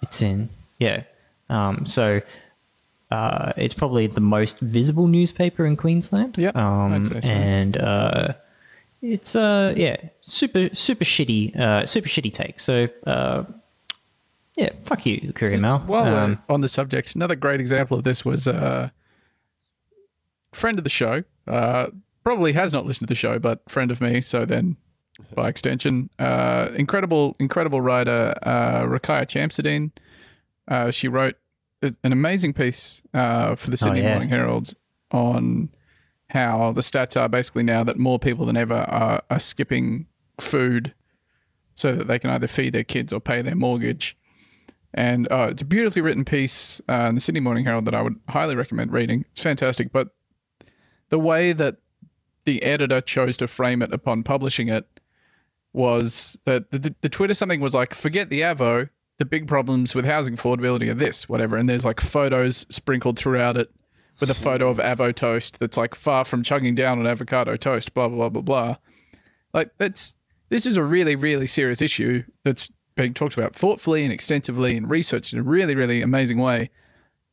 it's 0.01 0.21
in. 0.21 0.49
Yeah. 0.79 1.03
Um, 1.49 1.85
so 1.85 2.21
Uh, 3.11 3.51
it's 3.57 3.73
probably 3.73 4.05
the 4.05 4.21
most 4.21 4.59
visible 4.59 5.07
newspaper 5.07 5.65
in 5.65 5.75
Queensland. 5.75 6.37
Yeah, 6.37 6.51
um, 6.53 7.03
so. 7.05 7.15
and 7.27 7.75
uh, 7.75 8.33
it's 9.01 9.35
uh, 9.35 9.73
yeah, 9.75 9.97
super 10.21 10.69
super 10.73 11.03
shitty, 11.05 11.55
uh, 11.57 11.87
super 11.87 12.07
shitty 12.07 12.31
take. 12.31 12.59
So 12.59 12.87
uh, 13.07 13.45
yeah, 14.55 14.69
fuck 14.83 15.07
you, 15.07 15.33
Courier 15.33 15.57
Mail. 15.57 15.79
While 15.87 16.15
Um, 16.15 16.43
on 16.49 16.61
the 16.61 16.69
subject, 16.69 17.15
another 17.15 17.35
great 17.35 17.59
example 17.59 17.97
of 17.97 18.03
this 18.03 18.23
was 18.23 18.45
a 18.45 18.91
friend 20.53 20.77
of 20.77 20.83
the 20.83 20.89
show. 20.91 21.23
Uh, 21.47 21.87
probably 22.23 22.53
has 22.53 22.71
not 22.73 22.85
listened 22.85 23.07
to 23.07 23.11
the 23.11 23.15
show, 23.17 23.39
but 23.39 23.67
friend 23.67 23.89
of 23.89 24.01
me. 24.01 24.21
So 24.21 24.45
then, 24.45 24.75
by 25.35 25.49
extension, 25.49 26.09
uh, 26.19 26.69
incredible, 26.75 27.35
incredible 27.39 27.81
writer, 27.81 28.33
uh, 28.43 28.83
Rakaya 28.83 29.25
Chamsardine. 29.25 29.91
Uh, 30.67 30.91
she 30.91 31.07
wrote 31.07 31.35
an 31.81 32.11
amazing 32.11 32.53
piece 32.53 33.01
uh, 33.13 33.55
for 33.55 33.71
the 33.71 33.77
Sydney 33.77 34.01
yeah. 34.01 34.11
Morning 34.11 34.29
Herald 34.29 34.73
on 35.11 35.69
how 36.29 36.71
the 36.73 36.81
stats 36.81 37.19
are 37.19 37.27
basically 37.27 37.63
now 37.63 37.83
that 37.83 37.97
more 37.97 38.19
people 38.19 38.45
than 38.45 38.57
ever 38.57 38.75
are, 38.75 39.23
are 39.29 39.39
skipping 39.39 40.05
food 40.39 40.93
so 41.75 41.95
that 41.95 42.07
they 42.07 42.19
can 42.19 42.29
either 42.29 42.47
feed 42.47 42.73
their 42.73 42.83
kids 42.83 43.11
or 43.13 43.19
pay 43.19 43.41
their 43.41 43.55
mortgage. 43.55 44.17
And 44.93 45.31
uh, 45.31 45.49
it's 45.51 45.61
a 45.61 45.65
beautifully 45.65 46.01
written 46.01 46.25
piece 46.25 46.81
uh, 46.89 47.07
in 47.09 47.15
the 47.15 47.21
Sydney 47.21 47.39
Morning 47.41 47.63
Herald 47.63 47.85
that 47.85 47.95
I 47.95 48.01
would 48.01 48.19
highly 48.27 48.55
recommend 48.55 48.91
reading. 48.91 49.25
It's 49.31 49.41
fantastic. 49.41 49.91
But 49.91 50.09
the 51.09 51.19
way 51.19 51.53
that 51.53 51.77
the 52.45 52.63
editor 52.63 53.01
chose 53.01 53.37
to 53.37 53.47
frame 53.47 53.81
it 53.81 53.93
upon 53.93 54.23
publishing 54.23 54.67
it 54.67 54.98
was 55.73 56.37
that 56.45 56.71
the, 56.71 56.95
the 57.01 57.09
Twitter 57.09 57.33
something 57.33 57.61
was 57.61 57.73
like, 57.73 57.93
forget 57.93 58.29
the 58.29 58.41
Avo, 58.41 58.89
the 59.17 59.25
big 59.25 59.47
problems 59.47 59.93
with 59.93 60.05
housing 60.05 60.35
affordability 60.35 60.89
are 60.89 60.95
this, 60.95 61.29
whatever. 61.29 61.57
And 61.57 61.69
there's 61.69 61.85
like 61.85 62.01
photos 62.01 62.65
sprinkled 62.69 63.17
throughout 63.19 63.57
it 63.57 63.69
with 64.19 64.29
a 64.29 64.35
photo 64.35 64.69
of 64.69 64.77
Avo 64.77 65.13
toast 65.13 65.59
that's 65.59 65.77
like 65.77 65.95
far 65.95 66.25
from 66.25 66.43
chugging 66.43 66.75
down 66.75 66.99
on 66.99 67.07
avocado 67.07 67.55
toast, 67.55 67.93
blah, 67.93 68.07
blah, 68.07 68.29
blah, 68.29 68.29
blah, 68.29 68.41
blah. 68.41 68.75
Like, 69.53 69.71
that's 69.77 70.15
this 70.49 70.65
is 70.65 70.77
a 70.77 70.83
really, 70.83 71.15
really 71.15 71.47
serious 71.47 71.81
issue 71.81 72.23
that's 72.43 72.69
being 72.95 73.13
talked 73.13 73.37
about 73.37 73.55
thoughtfully 73.55 74.03
and 74.03 74.11
extensively 74.11 74.75
and 74.75 74.89
researched 74.89 75.33
in 75.33 75.39
a 75.39 75.43
really, 75.43 75.75
really 75.75 76.01
amazing 76.01 76.39
way. 76.39 76.69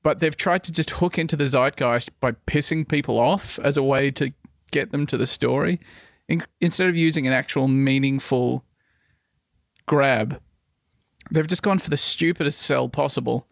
But 0.03 0.21
they've 0.21 0.37
tried 0.37 0.63
to 0.65 0.73
just 0.73 0.91
hook 0.91 1.19
into 1.19 1.35
the 1.35 1.49
zeitgeist 1.49 2.11
by 2.21 2.33
pissing 2.47 2.87
people 2.87 3.19
off 3.19 3.59
as 3.61 3.77
a 3.77 3.83
way 3.83 4.11
to 4.13 4.33
get 4.71 4.93
them 4.93 5.07
to 5.07 5.17
the 5.17 5.27
story 5.27 5.81
in, 6.29 6.43
instead 6.61 6.89
of 6.89 6.97
using 6.97 7.27
an 7.27 7.33
actual 7.33 7.69
meaningful 7.69 8.65
grab. 9.87 10.41
They've 11.31 11.47
just 11.47 11.63
gone 11.63 11.79
for 11.79 11.91
the 11.91 11.97
stupidest 11.97 12.61
sell 12.61 12.89
possible. 12.89 13.49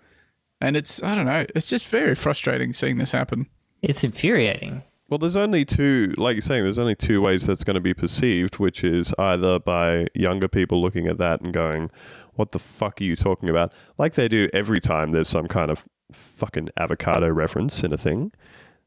And 0.61 0.77
it's, 0.77 1.03
I 1.03 1.15
don't 1.15 1.27
know, 1.27 1.45
it's 1.55 1.69
just 1.69 1.87
very 1.89 2.15
frustrating 2.15 2.73
seeing 2.73 2.99
this 2.99 3.13
happen. 3.13 3.47
it's 3.83 4.05
infuriating. 4.05 4.83
Well, 5.11 5.19
there's 5.19 5.37
only 5.37 5.65
two, 5.65 6.15
like 6.17 6.35
you're 6.35 6.43
saying, 6.43 6.65
there's 6.65 6.79
only 6.79 6.95
two 6.95 7.21
ways 7.21 7.47
that's 7.47 7.63
going 7.63 7.75
to 7.75 7.81
be 7.81 7.93
perceived, 7.93 8.59
which 8.59 8.83
is 8.83 9.13
either 9.19 9.59
by 9.59 10.07
younger 10.15 10.49
people 10.49 10.81
looking 10.81 11.07
at 11.07 11.19
that 11.19 11.41
and 11.43 11.53
going, 11.53 11.91
what 12.35 12.51
the 12.51 12.59
fuck 12.59 13.01
are 13.01 13.05
you 13.05 13.15
talking 13.15 13.51
about? 13.51 13.75
Like 13.99 14.15
they 14.15 14.29
do 14.29 14.49
every 14.53 14.81
time 14.81 15.13
there's 15.13 15.29
some 15.29 15.47
kind 15.47 15.71
of 15.71 15.85
fucking 16.11 16.71
avocado 16.79 17.29
reference 17.29 17.85
in 17.85 17.93
a 17.93 17.99
thing, 17.99 18.33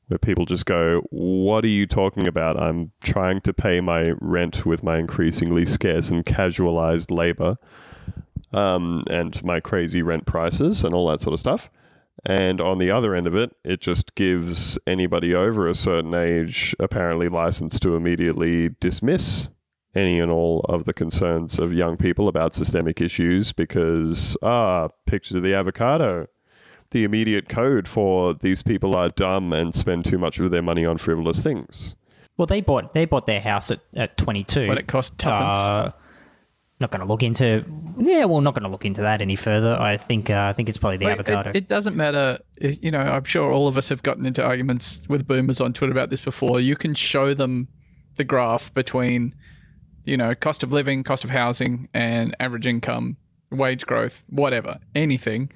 where 0.08 0.18
people 0.18 0.46
just 0.46 0.66
go, 0.66 1.02
what 1.10 1.64
are 1.66 1.70
you 1.70 1.86
talking 1.86 2.28
about? 2.28 2.60
I'm 2.60 2.92
trying 3.04 3.42
to 3.42 3.54
pay 3.54 3.82
my 3.82 4.14
rent 4.22 4.66
with 4.66 4.84
my 4.84 4.98
increasingly 4.98 5.66
scarce 5.66 6.10
and 6.10 6.26
casualized 6.26 7.12
labor 7.12 7.58
um, 8.54 9.04
and 9.10 9.44
my 9.44 9.60
crazy 9.60 10.02
rent 10.02 10.26
prices 10.26 10.84
and 10.84 10.94
all 10.94 11.10
that 11.10 11.22
sort 11.22 11.34
of 11.34 11.40
stuff. 11.40 11.70
And 12.26 12.60
on 12.60 12.78
the 12.78 12.90
other 12.90 13.16
end 13.16 13.28
of 13.28 13.36
it, 13.36 13.56
it 13.64 13.80
just 13.80 14.16
gives 14.16 14.80
anybody 14.88 15.36
over 15.36 15.68
a 15.68 15.76
certain 15.76 16.14
age 16.14 16.76
apparently 16.80 17.30
license 17.30 17.80
to 17.82 17.96
immediately 17.96 18.70
dismiss 18.80 19.50
any 19.94 20.20
and 20.20 20.32
all 20.32 20.62
of 20.70 20.86
the 20.86 20.94
concerns 20.94 21.60
of 21.60 21.74
young 21.74 21.98
people 21.98 22.28
about 22.28 22.54
systemic 22.54 23.02
issues 23.02 23.52
because, 23.52 24.38
ah, 24.42 24.90
pictures 25.06 25.38
of 25.38 25.44
the 25.44 25.54
avocado. 25.54 26.28
The 26.92 27.04
immediate 27.04 27.50
code 27.50 27.88
for 27.88 28.34
these 28.34 28.64
people 28.64 28.96
are 28.96 29.10
dumb 29.10 29.52
and 29.54 29.76
spend 29.76 30.06
too 30.06 30.18
much 30.18 30.40
of 30.40 30.52
their 30.52 30.62
money 30.62 30.86
on 30.86 30.98
frivolous 30.98 31.44
things. 31.44 31.96
Well, 32.38 32.46
they 32.46 32.62
bought 32.62 32.94
they 32.94 33.06
bought 33.06 33.26
their 33.26 33.42
house 33.42 33.72
at, 33.72 33.82
at 33.96 34.18
22. 34.18 34.68
But 34.68 34.78
it 34.78 34.88
cost 34.88 35.18
tuppence. 35.18 35.58
Uh, 35.58 35.92
not 36.80 36.92
going 36.92 37.02
to 37.02 37.08
look 37.08 37.24
into. 37.24 37.66
Yeah, 37.98 38.26
well, 38.26 38.40
not 38.42 38.54
going 38.54 38.64
to 38.64 38.70
look 38.70 38.86
into 38.86 39.02
that 39.02 39.22
any 39.22 39.36
further. 39.36 39.76
I 39.80 39.98
think. 39.98 40.30
Uh, 40.30 40.46
I 40.48 40.54
think 40.54 40.70
it's 40.70 40.78
probably 40.78 40.98
the 40.98 41.06
Like, 41.06 41.20
avocado. 41.20 41.50
It, 41.50 41.56
it 41.56 41.68
doesn't 41.68 41.96
matter. 41.96 42.40
You 42.62 42.92
know, 42.92 43.00
I'm 43.00 43.24
sure 43.24 43.52
all 43.52 43.68
of 43.68 43.78
us 43.78 43.90
have 43.90 44.04
gotten 44.04 44.26
into 44.26 44.44
arguments 44.44 45.02
with 45.10 45.28
boomers 45.28 45.60
on 45.60 45.74
Twitter 45.74 45.92
about 45.92 46.12
this 46.12 46.22
before. 46.22 46.60
You 46.60 46.76
can 46.76 46.94
show 46.94 47.34
them 47.34 47.68
the 48.16 48.24
graph 48.24 48.72
between, 48.74 49.34
you 50.06 50.18
know, 50.18 50.36
cost 50.36 50.62
of 50.62 50.72
living, 50.72 51.04
cost 51.04 51.24
of 51.24 51.32
housing, 51.32 51.90
and 51.96 52.36
average 52.40 52.68
income, 52.68 53.18
wage 53.50 53.86
growth, 53.88 54.24
whatever, 54.30 54.80
anything. 54.94 55.52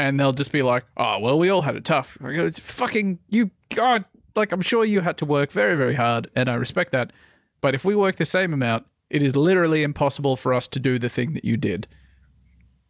And 0.00 0.18
they'll 0.18 0.32
just 0.32 0.52
be 0.52 0.62
like, 0.62 0.84
oh, 0.96 1.18
well, 1.18 1.38
we 1.38 1.50
all 1.50 1.62
had 1.62 1.76
it 1.76 1.84
tough. 1.84 2.16
I 2.22 2.32
go, 2.32 2.46
it's 2.46 2.58
fucking, 2.58 3.18
you, 3.28 3.50
God, 3.74 4.04
like, 4.34 4.50
I'm 4.52 4.62
sure 4.62 4.84
you 4.84 5.00
had 5.00 5.18
to 5.18 5.26
work 5.26 5.52
very, 5.52 5.76
very 5.76 5.94
hard, 5.94 6.30
and 6.34 6.48
I 6.48 6.54
respect 6.54 6.92
that. 6.92 7.12
But 7.60 7.74
if 7.74 7.84
we 7.84 7.94
work 7.94 8.16
the 8.16 8.24
same 8.24 8.54
amount, 8.54 8.86
it 9.10 9.22
is 9.22 9.36
literally 9.36 9.82
impossible 9.82 10.36
for 10.36 10.54
us 10.54 10.66
to 10.68 10.80
do 10.80 10.98
the 10.98 11.08
thing 11.08 11.34
that 11.34 11.44
you 11.44 11.56
did 11.56 11.86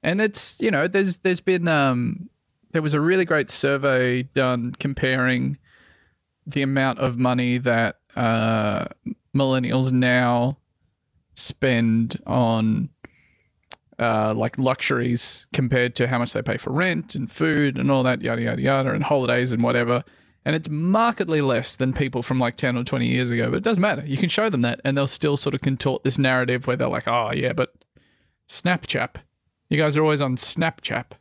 and 0.02 0.20
it's 0.20 0.60
you 0.60 0.70
know 0.70 0.88
there's 0.88 1.18
there's 1.18 1.40
been 1.40 1.68
um 1.68 2.28
there 2.72 2.82
was 2.82 2.94
a 2.94 3.00
really 3.00 3.24
great 3.24 3.50
survey 3.50 4.22
done 4.22 4.72
comparing 4.78 5.58
the 6.46 6.62
amount 6.62 6.98
of 6.98 7.18
money 7.18 7.58
that 7.58 7.98
uh 8.16 8.86
millennials 9.34 9.92
now 9.92 10.56
spend 11.34 12.20
on 12.26 12.88
uh 14.00 14.34
like 14.34 14.58
luxuries 14.58 15.46
compared 15.52 15.94
to 15.94 16.06
how 16.08 16.18
much 16.18 16.32
they 16.32 16.42
pay 16.42 16.56
for 16.56 16.72
rent 16.72 17.14
and 17.14 17.30
food 17.30 17.78
and 17.78 17.90
all 17.90 18.02
that 18.02 18.22
yada 18.22 18.42
yada 18.42 18.60
yada 18.60 18.92
and 18.92 19.04
holidays 19.04 19.52
and 19.52 19.62
whatever 19.62 20.02
and 20.44 20.56
it's 20.56 20.68
markedly 20.70 21.42
less 21.42 21.76
than 21.76 21.92
people 21.92 22.22
from 22.22 22.38
like 22.38 22.56
10 22.56 22.76
or 22.76 22.82
20 22.82 23.06
years 23.06 23.30
ago 23.30 23.50
but 23.50 23.58
it 23.58 23.64
doesn't 23.64 23.82
matter 23.82 24.04
you 24.06 24.16
can 24.16 24.28
show 24.28 24.48
them 24.50 24.62
that 24.62 24.80
and 24.84 24.96
they'll 24.96 25.06
still 25.06 25.36
sort 25.36 25.54
of 25.54 25.60
contort 25.60 26.02
this 26.02 26.18
narrative 26.18 26.66
where 26.66 26.76
they're 26.76 26.88
like 26.88 27.06
oh 27.06 27.30
yeah 27.32 27.52
but 27.52 27.72
snapchat 28.48 29.16
you 29.70 29.78
guys 29.78 29.96
are 29.96 30.02
always 30.02 30.20
on 30.20 30.36
Snapchat. 30.36 31.12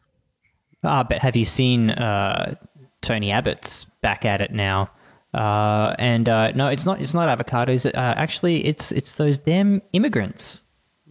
Ah, 0.84 1.04
but 1.04 1.20
have 1.20 1.36
you 1.36 1.46
seen 1.46 1.92
uh, 1.92 2.56
Tony 3.02 3.32
Abbott's 3.32 3.86
back 4.02 4.26
at 4.26 4.42
it 4.42 4.52
now? 4.52 4.90
Uh, 5.34 5.96
and 6.00 6.28
uh, 6.28 6.52
no, 6.52 6.68
it's 6.68 6.86
not. 6.86 7.00
It's 7.00 7.14
not 7.14 7.38
avocados. 7.38 7.86
Uh, 7.86 7.92
actually, 8.18 8.66
it's 8.66 8.92
it's 8.92 9.14
those 9.14 9.38
damn 9.38 9.84
immigrants. 9.94 10.62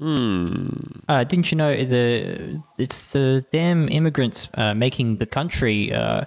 Uh, 0.01 1.25
didn't 1.25 1.51
you 1.51 1.57
know 1.57 1.75
the 1.85 2.63
it's 2.79 3.11
the 3.13 3.45
damn 3.51 3.89
immigrants 3.89 4.49
uh, 4.55 4.75
making 4.75 5.17
the 5.17 5.27
country 5.27 5.93
uh, 5.93 6.25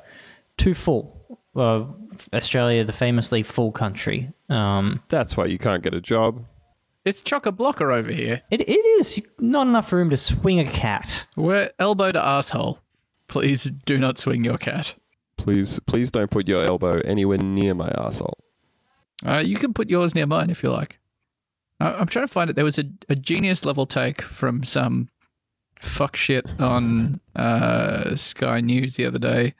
too 0.57 0.73
full? 0.73 1.17
Uh, 1.55 1.86
Australia, 2.34 2.84
the 2.84 2.93
famously 2.93 3.43
full 3.43 3.71
country. 3.71 4.31
Um, 4.49 5.01
That's 5.10 5.36
why 5.36 5.45
you 5.45 5.57
can't 5.57 5.84
get 5.84 5.93
a 5.93 6.01
job. 6.01 6.45
It's 7.03 7.21
chock 7.21 7.45
a 7.45 7.51
blocker 7.51 7.91
over 7.91 8.12
here. 8.12 8.41
it, 8.51 8.62
it 8.62 8.86
is 8.99 9.21
not 9.39 9.65
enough 9.67 9.91
room 9.91 10.12
to 10.12 10.17
swing 10.17 10.60
a 10.60 10.65
cat. 10.65 11.25
We're 11.36 11.71
elbow 11.79 12.12
to 12.12 12.23
asshole. 12.23 12.79
Please 13.27 13.63
do 13.86 13.97
not 13.97 14.19
swing 14.19 14.43
your 14.43 14.57
cat. 14.57 14.95
Please, 15.38 15.79
please 15.88 16.12
don't 16.12 16.29
put 16.29 16.47
your 16.47 16.63
elbow 16.63 16.99
anywhere 17.03 17.39
near 17.39 17.73
my 17.73 17.89
asshole. 17.97 18.38
Uh, 19.25 19.39
you 19.39 19.55
can 19.55 19.73
put 19.73 19.89
yours 19.89 20.13
near 20.13 20.27
mine 20.27 20.49
if 20.51 20.62
you 20.62 20.69
like. 20.69 20.99
I'm 21.85 22.07
trying 22.07 22.27
to 22.27 22.31
find 22.31 22.49
it. 22.49 22.55
There 22.55 22.65
was 22.65 22.79
a, 22.79 22.85
a 23.09 23.15
genius 23.15 23.65
level 23.65 23.85
take 23.85 24.21
from 24.21 24.63
some 24.63 25.09
fuck 25.79 26.15
shit 26.15 26.45
on 26.59 27.19
uh, 27.35 28.15
Sky 28.15 28.61
News 28.61 28.95
the 28.95 29.05
other 29.05 29.19
day 29.19 29.55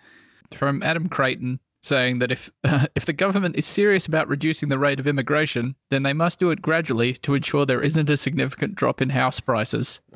from 0.52 0.84
Adam 0.84 1.10
Creighton 1.10 1.60
saying 1.84 2.20
that 2.20 2.32
if 2.32 2.52
if 2.96 3.06
the 3.06 3.14
government 3.14 3.58
is 3.58 3.66
serious 3.66 4.06
about 4.06 4.28
reducing 4.28 4.70
the 4.70 4.80
rate 4.80 5.00
of 5.00 5.08
immigration, 5.08 5.76
then 5.90 6.04
they 6.04 6.14
must 6.14 6.40
do 6.40 6.52
it 6.52 6.62
gradually 6.62 7.14
to 7.14 7.34
ensure 7.34 7.66
there 7.66 7.82
isn't 7.82 8.10
a 8.10 8.18
significant 8.18 8.76
drop 8.76 9.02
in 9.02 9.10
house 9.10 9.40
prices. 9.40 10.00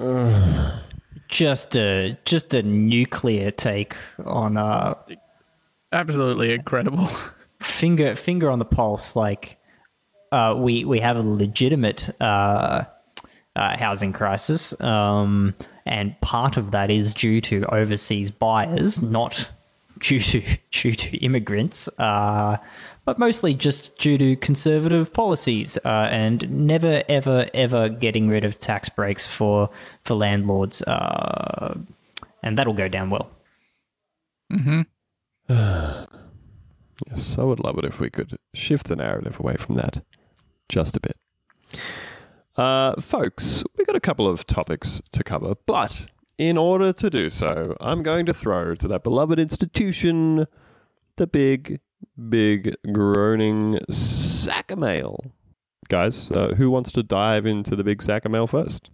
Just 1.28 1.76
a 1.76 2.16
just 2.24 2.54
a 2.54 2.62
nuclear 2.62 3.50
take 3.50 3.96
on 4.24 4.58
uh, 4.58 4.94
Absolutely 5.92 6.54
incredible. 6.54 7.10
finger 7.62 8.16
finger 8.16 8.52
on 8.52 8.60
the 8.60 8.66
pulse. 8.66 9.16
Like 9.16 9.58
uh, 10.32 10.56
we 10.58 10.86
we 10.86 11.00
have 11.00 11.18
a 11.18 11.22
legitimate 11.22 12.10
uh, 12.22 12.86
uh, 13.56 13.78
housing 13.78 14.14
crisis, 14.14 14.80
um, 14.82 15.54
and 15.86 16.20
part 16.22 16.58
of 16.58 16.72
that 16.72 16.90
is 16.90 17.14
due 17.14 17.42
to 17.42 17.66
overseas 17.74 18.32
buyers, 18.32 19.02
not 19.02 19.50
due 20.00 20.20
to 20.20 20.44
due 20.72 20.94
to 20.94 21.18
immigrants. 21.18 21.88
Uh, 22.00 22.58
but 23.06 23.20
mostly 23.20 23.54
just 23.54 23.98
due 24.00 24.18
to 24.18 24.36
conservative 24.38 25.14
policies 25.14 25.78
uh, 25.86 26.10
and 26.10 26.50
never, 26.50 27.04
ever, 27.08 27.46
ever 27.54 27.88
getting 27.88 28.28
rid 28.28 28.44
of 28.44 28.60
tax 28.60 28.90
breaks 28.90 29.28
for 29.28 29.70
for 30.04 30.16
landlords, 30.16 30.82
uh, 30.82 31.78
and 32.42 32.58
that'll 32.58 32.74
go 32.74 32.88
down 32.88 33.10
well. 33.10 33.30
Yes, 37.10 37.38
I 37.38 37.44
would 37.44 37.60
love 37.60 37.78
it 37.78 37.84
if 37.84 38.00
we 38.00 38.10
could 38.10 38.38
shift 38.54 38.88
the 38.88 38.96
narrative 38.96 39.38
away 39.38 39.56
from 39.56 39.76
that 39.76 40.02
just 40.70 40.96
a 40.96 41.00
bit. 41.00 41.18
Uh, 42.56 43.00
folks, 43.02 43.64
We've 43.78 43.86
got 43.88 43.96
a 43.96 44.02
couple 44.02 44.28
of 44.28 44.48
topics 44.48 45.02
to 45.12 45.24
cover, 45.24 45.56
but 45.66 46.08
in 46.38 46.58
order 46.58 46.92
to 46.94 47.10
do 47.10 47.30
so, 47.30 47.76
I'm 47.80 48.02
going 48.02 48.26
to 48.26 48.34
throw 48.34 48.76
to 48.76 48.88
that 48.88 49.04
beloved 49.04 49.40
institution 49.40 50.48
the 51.18 51.28
big, 51.28 51.80
big, 52.30 52.76
groaning 52.92 53.80
sack 53.92 54.72
of 54.72 54.80
mail. 54.80 55.32
Guys, 55.88 56.32
uh, 56.32 56.56
who 56.56 56.72
wants 56.72 56.92
to 56.94 57.04
dive 57.04 57.46
into 57.46 57.76
the 57.76 57.84
big 57.84 58.02
sack 58.02 58.26
of 58.26 58.32
mail 58.32 58.48
first? 58.48 58.90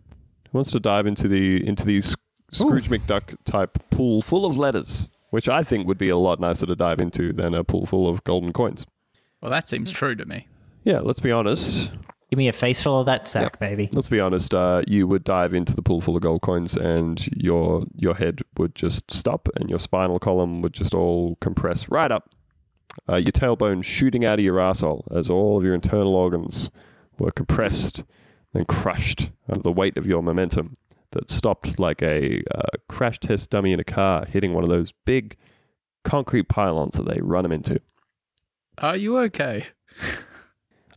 Who 0.52 0.58
wants 0.58 0.72
to 0.72 0.80
dive 0.80 1.08
into 1.08 1.28
the 1.28 1.66
into 1.66 1.86
these 1.86 2.16
Scrooge 2.52 2.90
McDuck 2.90 3.38
type 3.46 3.78
pool 3.92 4.22
full 4.22 4.46
of 4.46 4.58
letters, 4.58 5.10
which 5.30 5.48
I 5.48 5.64
think 5.64 5.88
would 5.88 5.98
be 5.98 6.10
a 6.10 6.18
lot 6.18 6.40
nicer 6.42 6.66
to 6.66 6.76
dive 6.76 7.00
into 7.00 7.32
than 7.32 7.54
a 7.54 7.64
pool 7.64 7.86
full 7.86 8.10
of 8.10 8.24
golden 8.26 8.52
coins? 8.52 8.86
Well, 9.40 9.52
that 9.52 9.70
seems 9.70 9.90
true 9.90 10.16
to 10.16 10.26
me. 10.26 10.48
Yeah, 10.84 11.00
let's 11.00 11.20
be 11.20 11.32
honest. 11.32 11.92
Give 12.30 12.38
me 12.38 12.48
a 12.48 12.54
face 12.54 12.82
full 12.82 13.00
of 13.00 13.06
that 13.08 13.28
sack, 13.28 13.60
baby. 13.60 13.90
Let's 13.92 14.08
be 14.08 14.22
honest. 14.22 14.54
Uh, 14.54 14.84
you 14.88 15.06
would 15.06 15.26
dive 15.26 15.54
into 15.54 15.76
the 15.76 15.82
pool 15.82 16.00
full 16.00 16.16
of 16.16 16.22
gold 16.22 16.42
coins, 16.42 16.78
and 16.78 17.28
your 17.36 17.84
your 17.94 18.16
head 18.16 18.40
would 18.58 18.74
just 18.74 19.14
stop, 19.14 19.50
and 19.56 19.70
your 19.70 19.80
spinal 19.80 20.18
column 20.18 20.62
would 20.62 20.74
just 20.74 20.94
all 20.94 21.36
compress 21.42 21.90
right 21.90 22.12
up. 22.12 22.30
Uh, 23.08 23.18
your 23.18 23.34
tailbone 23.34 23.84
shooting 23.84 24.24
out 24.24 24.40
of 24.40 24.46
your 24.46 24.60
asshole 24.60 25.06
as 25.14 25.30
all 25.30 25.58
of 25.58 25.64
your 25.64 25.76
internal 25.76 26.16
organs 26.16 26.72
were 27.20 27.32
compressed 27.32 28.04
and 28.54 28.68
crushed 28.68 29.30
under 29.50 29.62
the 29.62 29.72
weight 29.72 29.98
of 29.98 30.08
your 30.08 30.22
momentum 30.22 30.78
that 31.12 31.30
stopped 31.30 31.80
like 31.80 32.02
a 32.02 32.42
uh, 32.54 32.62
crash 32.88 33.20
test 33.20 33.50
dummy 33.50 33.74
in 33.74 33.80
a 33.80 33.84
car 33.84 34.26
hitting 34.26 34.54
one 34.54 34.64
of 34.64 34.70
those 34.70 34.94
big 35.06 35.36
concrete 36.04 36.48
pylons 36.50 36.96
that 36.96 37.08
they 37.08 37.20
run 37.22 37.44
them 37.44 37.52
into. 37.52 37.80
Are 38.78 38.96
you 38.96 39.18
okay? 39.20 39.68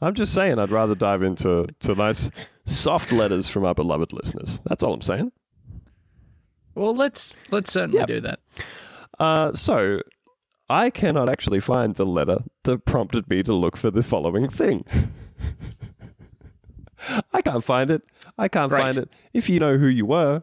I'm 0.03 0.15
just 0.15 0.35
saying, 0.35 0.59
I'd 0.59 0.71
rather 0.71 0.95
dive 0.95 1.23
into 1.23 1.67
to 1.81 1.95
nice 1.95 2.31
soft 2.67 3.13
letters 3.13 3.49
from 3.49 3.65
our 3.65 3.75
beloved 3.75 4.13
listeners. 4.13 4.61
That's 4.67 4.83
all 4.83 4.93
I'm 4.95 5.03
saying. 5.03 5.33
Well, 6.75 6.95
let's 6.95 7.37
let's 7.51 7.73
certainly 7.73 7.99
Yeah. 8.01 8.07
do 8.07 8.21
that. 8.21 8.41
Uh, 9.19 9.53
so, 9.55 10.01
I 10.69 10.91
cannot 10.91 11.29
actually 11.29 11.61
find 11.61 11.95
the 11.95 12.07
letter 12.07 12.39
that 12.65 12.85
prompted 12.85 13.29
me 13.31 13.43
to 13.45 13.53
look 13.53 13.77
for 13.77 13.91
the 13.91 14.03
following 14.03 14.49
thing. 14.49 14.85
I 17.33 17.43
can't 17.43 17.63
find 17.63 17.91
it. 17.91 18.03
I 18.39 18.49
can't 18.49 18.71
Great. 18.71 18.81
find 18.81 18.97
it. 18.97 19.11
If 19.33 19.49
you 19.49 19.61
know 19.61 19.77
who 19.77 19.87
you 19.87 20.07
were, 20.07 20.43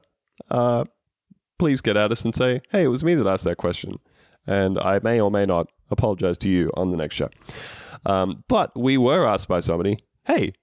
uh, 0.50 0.86
please 1.58 1.82
get 1.82 1.98
at 1.98 2.12
us 2.12 2.24
and 2.24 2.36
say, 2.36 2.62
hey, 2.72 2.84
it 2.84 2.88
was 2.88 3.04
me 3.04 3.16
that 3.16 3.28
asked 3.28 3.44
that 3.46 3.58
question. 3.58 4.00
And 4.48 4.78
I 4.80 5.00
may 5.04 5.20
or 5.20 5.32
may 5.32 5.46
not 5.46 5.70
apologize 5.90 6.38
to 6.40 6.50
you 6.50 6.72
on 6.76 6.92
the 6.92 6.98
next 6.98 7.16
show. 7.16 7.30
Um, 8.06 8.44
but 8.48 8.72
we 8.80 8.98
were 8.98 9.26
asked 9.28 9.48
by 9.48 9.60
somebody, 9.60 9.98
hey, 10.26 10.54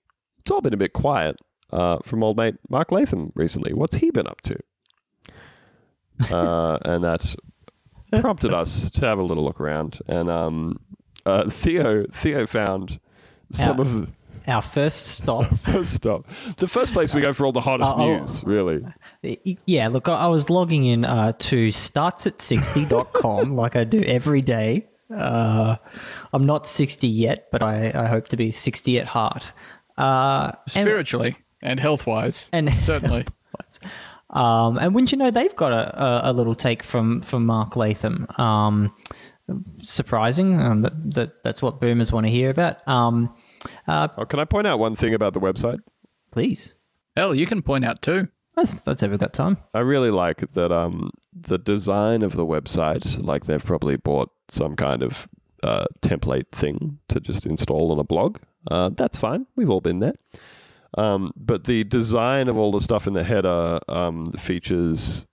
it's 0.40 0.50
all 0.50 0.60
been 0.60 0.74
a 0.74 0.78
bit 0.78 0.92
quiet 0.92 1.36
uh, 1.72 1.98
from 2.04 2.22
old 2.22 2.36
mate 2.36 2.56
Mark 2.68 2.90
Latham 2.92 3.32
recently. 3.34 3.72
What's 3.72 3.96
he 3.96 4.10
been 4.10 4.26
up 4.26 4.40
to? 4.42 4.56
Uh, 6.32 6.78
and 6.84 7.04
that's 7.04 7.36
prompted 8.20 8.52
us 8.52 8.90
to 8.90 9.06
have 9.06 9.18
a 9.20 9.22
little 9.22 9.44
look 9.44 9.60
around. 9.60 10.00
And 10.08 10.28
um, 10.28 10.80
uh, 11.24 11.48
Theo 11.48 12.06
Theo 12.12 12.44
found 12.44 12.98
some 13.52 13.76
Yeah. 13.78 13.82
of 13.84 14.12
Our 14.48 14.62
first 14.62 15.06
stop. 15.06 15.44
First 15.58 15.92
stop. 15.92 16.26
The 16.56 16.66
first 16.66 16.92
place 16.92 17.14
we 17.14 17.20
go 17.20 17.32
for 17.32 17.46
all 17.46 17.52
the 17.52 17.60
hottest 17.60 17.94
Uh, 17.94 17.98
oh. 18.00 18.18
news, 18.18 18.42
really. 18.44 18.84
Yeah, 19.66 19.86
look, 19.88 20.08
I 20.08 20.14
I 20.14 20.26
was 20.26 20.50
logging 20.50 20.86
in 20.86 21.04
uh, 21.04 21.32
to 21.38 21.68
startsat60.com 21.68 23.54
like 23.54 23.76
I 23.76 23.84
do 23.84 24.00
every 24.02 24.42
day. 24.42 24.88
Uh, 25.14 25.76
I'm 26.32 26.46
not 26.46 26.68
60 26.68 27.06
yet, 27.08 27.48
but 27.50 27.62
I, 27.62 27.92
I 27.94 28.06
hope 28.06 28.28
to 28.28 28.36
be 28.36 28.50
60 28.50 28.98
at 29.00 29.06
heart. 29.06 29.52
Uh, 29.96 30.52
Spiritually 30.66 31.36
and 31.62 31.80
health 31.80 32.06
wise. 32.06 32.48
and 32.52 32.72
Certainly. 32.78 33.26
um, 34.30 34.78
and 34.78 34.94
wouldn't 34.94 35.10
you 35.12 35.18
know, 35.18 35.30
they've 35.30 35.56
got 35.56 35.72
a, 35.72 36.02
a, 36.28 36.30
a 36.30 36.32
little 36.32 36.54
take 36.54 36.82
from, 36.82 37.20
from 37.22 37.46
Mark 37.46 37.74
Latham. 37.76 38.26
Um, 38.38 38.94
surprising. 39.82 40.60
Um, 40.60 40.82
that, 40.82 41.14
that, 41.14 41.42
that's 41.42 41.62
what 41.62 41.80
boomers 41.80 42.12
want 42.12 42.26
to 42.26 42.30
hear 42.30 42.50
about. 42.50 42.86
Um, 42.86 43.34
Oh, 43.88 44.06
can 44.28 44.38
I 44.38 44.44
point 44.44 44.66
out 44.68 44.78
one 44.78 44.94
thing 44.94 45.14
about 45.14 45.32
the 45.34 45.40
website? 45.40 45.78
please. 46.30 46.74
Hell, 47.16 47.34
you 47.34 47.46
can 47.46 47.62
point 47.62 47.84
out 47.84 48.00
too. 48.02 48.28
That's, 48.54 48.80
that's 48.82 49.02
ever 49.02 49.16
got 49.16 49.32
time. 49.32 49.56
I 49.74 49.80
really 49.80 50.10
like 50.10 50.52
that 50.52 50.70
um, 50.70 51.10
the 51.34 51.58
design 51.58 52.22
of 52.22 52.36
the 52.36 52.46
website, 52.46 53.20
like 53.20 53.46
they've 53.46 53.64
probably 53.64 53.96
bought 53.96 54.30
some 54.48 54.76
kind 54.76 55.02
of 55.02 55.28
uh, 55.62 55.86
template 56.00 56.50
thing 56.52 56.98
to 57.08 57.20
just 57.20 57.46
install 57.46 57.92
on 57.92 57.98
a 57.98 58.04
blog. 58.04 58.38
Uh, 58.70 58.90
that's 58.94 59.16
fine. 59.16 59.46
We've 59.56 59.70
all 59.70 59.80
been 59.80 60.00
there. 60.00 60.14
Um, 60.96 61.32
but 61.36 61.64
the 61.64 61.84
design 61.84 62.48
of 62.48 62.56
all 62.56 62.72
the 62.72 62.80
stuff 62.80 63.06
in 63.06 63.12
the 63.12 63.24
header 63.24 63.78
um, 63.88 64.26
features 64.26 65.26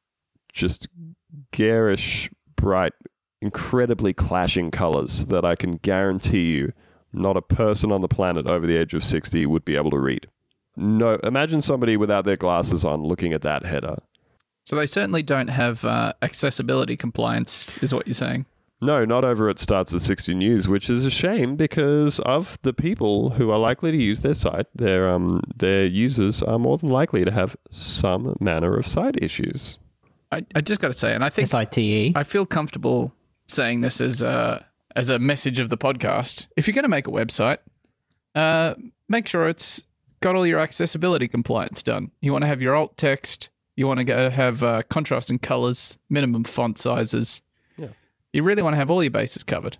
just 0.51 0.87
garish, 1.51 2.29
bright, 2.55 2.93
incredibly 3.41 4.13
clashing 4.13 4.71
colors 4.71 5.25
that 5.27 5.45
I 5.45 5.55
can 5.55 5.77
guarantee 5.77 6.51
you 6.51 6.73
not 7.13 7.37
a 7.37 7.41
person 7.41 7.91
on 7.91 8.01
the 8.01 8.07
planet 8.07 8.47
over 8.47 8.67
the 8.67 8.75
age 8.75 8.93
of 8.93 9.03
60 9.03 9.45
would 9.45 9.63
be 9.63 9.75
able 9.75 9.91
to 9.91 9.99
read. 9.99 10.27
No, 10.75 11.17
imagine 11.23 11.61
somebody 11.61 11.95
without 11.95 12.25
their 12.25 12.35
glasses 12.35 12.83
on 12.83 13.03
looking 13.03 13.31
at 13.31 13.41
that 13.43 13.63
header. 13.63 13.97
So 14.65 14.75
they 14.75 14.85
certainly 14.85 15.23
don't 15.23 15.47
have 15.47 15.85
uh, 15.85 16.13
accessibility 16.21 16.97
compliance, 16.97 17.67
is 17.81 17.93
what 17.93 18.07
you're 18.07 18.13
saying. 18.15 18.45
No, 18.81 19.05
not 19.05 19.23
over 19.23 19.49
at 19.49 19.57
Starts 19.57 19.93
at 19.93 20.01
60 20.01 20.35
News, 20.35 20.67
which 20.67 20.89
is 20.89 21.05
a 21.05 21.09
shame 21.09 21.55
because 21.55 22.19
of 22.19 22.57
the 22.61 22.73
people 22.73 23.31
who 23.31 23.49
are 23.49 23.57
likely 23.57 23.91
to 23.91 23.97
use 23.97 24.21
their 24.21 24.33
site. 24.33 24.67
Their 24.75 25.09
um 25.09 25.41
their 25.55 25.85
users 25.85 26.43
are 26.43 26.59
more 26.59 26.77
than 26.77 26.89
likely 26.89 27.23
to 27.25 27.31
have 27.31 27.55
some 27.71 28.35
manner 28.39 28.77
of 28.77 28.85
site 28.85 29.15
issues. 29.21 29.79
I, 30.31 30.45
I 30.53 30.61
just 30.61 30.81
got 30.81 30.87
to 30.89 30.93
say, 30.93 31.13
and 31.13 31.23
I 31.23 31.29
think 31.29 31.47
S-I-T-E. 31.47 32.13
I 32.15 32.23
feel 32.23 32.45
comfortable 32.45 33.13
saying 33.47 33.81
this 33.81 34.01
as 34.01 34.21
a 34.21 34.65
as 34.95 35.09
a 35.09 35.19
message 35.19 35.59
of 35.59 35.69
the 35.69 35.77
podcast. 35.77 36.47
If 36.57 36.67
you're 36.67 36.73
going 36.73 36.83
to 36.83 36.89
make 36.89 37.07
a 37.07 37.11
website, 37.11 37.59
uh, 38.33 38.75
make 39.07 39.27
sure 39.27 39.47
it's 39.47 39.85
got 40.21 40.35
all 40.35 40.45
your 40.45 40.59
accessibility 40.59 41.27
compliance 41.27 41.83
done. 41.83 42.11
You 42.21 42.31
want 42.31 42.43
to 42.43 42.47
have 42.47 42.61
your 42.61 42.75
alt 42.75 42.97
text. 42.97 43.49
You 43.75 43.87
want 43.87 43.99
to 43.99 44.03
go 44.05 44.29
have 44.29 44.63
uh, 44.63 44.83
contrast 44.89 45.29
and 45.29 45.41
colors, 45.41 45.97
minimum 46.09 46.43
font 46.45 46.77
sizes. 46.77 47.41
Yeah. 48.35 48.41
You 48.41 48.43
really 48.43 48.61
want 48.61 48.73
to 48.73 48.77
have 48.77 48.91
all 48.91 49.03
your 49.03 49.11
bases 49.11 49.43
covered. 49.43 49.77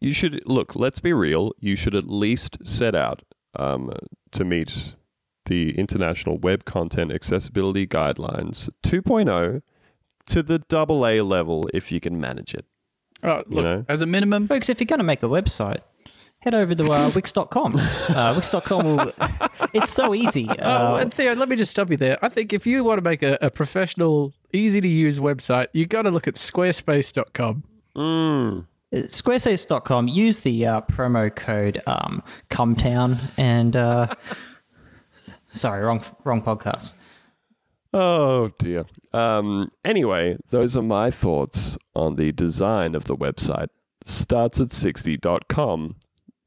You 0.00 0.12
should 0.12 0.42
look. 0.46 0.76
Let's 0.76 1.00
be 1.00 1.12
real. 1.12 1.52
You 1.58 1.74
should 1.76 1.94
at 1.94 2.06
least 2.08 2.58
set 2.64 2.94
out 2.94 3.22
um, 3.58 3.92
to 4.32 4.44
meet 4.44 4.94
the 5.46 5.76
International 5.78 6.38
Web 6.38 6.64
Content 6.64 7.12
Accessibility 7.12 7.86
Guidelines 7.86 8.68
2.0 8.84 9.62
to 10.26 10.42
the 10.42 10.58
double 10.58 11.06
A 11.06 11.20
level 11.20 11.68
if 11.72 11.90
you 11.92 12.00
can 12.00 12.20
manage 12.20 12.54
it. 12.54 12.66
Oh, 13.22 13.42
look, 13.46 13.64
know? 13.64 13.84
as 13.88 14.02
a 14.02 14.06
minimum, 14.06 14.46
Folks, 14.48 14.68
if 14.68 14.80
you're 14.80 14.86
going 14.86 14.98
to 14.98 15.04
make 15.04 15.22
a 15.22 15.26
website, 15.28 15.80
head 16.40 16.54
over 16.54 16.74
to 16.74 16.92
uh, 16.92 17.10
Wix.com. 17.14 17.74
Uh, 18.08 18.34
Wix.com 18.36 18.84
will. 18.84 19.12
It's 19.72 19.92
so 19.92 20.14
easy. 20.14 20.48
Oh, 20.58 20.94
Uh, 20.94 20.98
and 21.00 21.12
Theo, 21.12 21.34
let 21.34 21.48
me 21.48 21.56
just 21.56 21.70
stop 21.70 21.90
you 21.90 21.96
there. 21.96 22.18
I 22.22 22.28
think 22.28 22.52
if 22.52 22.66
you 22.66 22.84
want 22.84 22.98
to 22.98 23.02
make 23.02 23.22
a, 23.22 23.38
a 23.40 23.50
professional, 23.50 24.34
easy 24.52 24.80
to 24.80 24.88
use 24.88 25.18
website, 25.18 25.68
you've 25.72 25.88
got 25.88 26.02
to 26.02 26.10
look 26.10 26.28
at 26.28 26.34
squarespace.com. 26.34 27.64
Mm. 27.96 28.66
Squarespace.com, 28.92 30.08
use 30.08 30.40
the 30.40 30.66
uh, 30.66 30.80
promo 30.82 31.34
code 31.34 31.82
um, 31.86 32.22
and. 33.36 33.76
Uh, 33.76 34.14
sorry, 35.48 35.84
wrong, 35.84 36.04
wrong 36.24 36.42
podcast. 36.42 36.92
Oh 37.92 38.50
dear. 38.58 38.84
Um, 39.12 39.70
anyway, 39.84 40.36
those 40.50 40.76
are 40.76 40.82
my 40.82 41.10
thoughts 41.10 41.78
on 41.94 42.16
the 42.16 42.32
design 42.32 42.94
of 42.94 43.04
the 43.04 43.16
website. 43.16 43.68
Starts 44.04 44.60
at 44.60 44.68
60.com. 44.68 45.96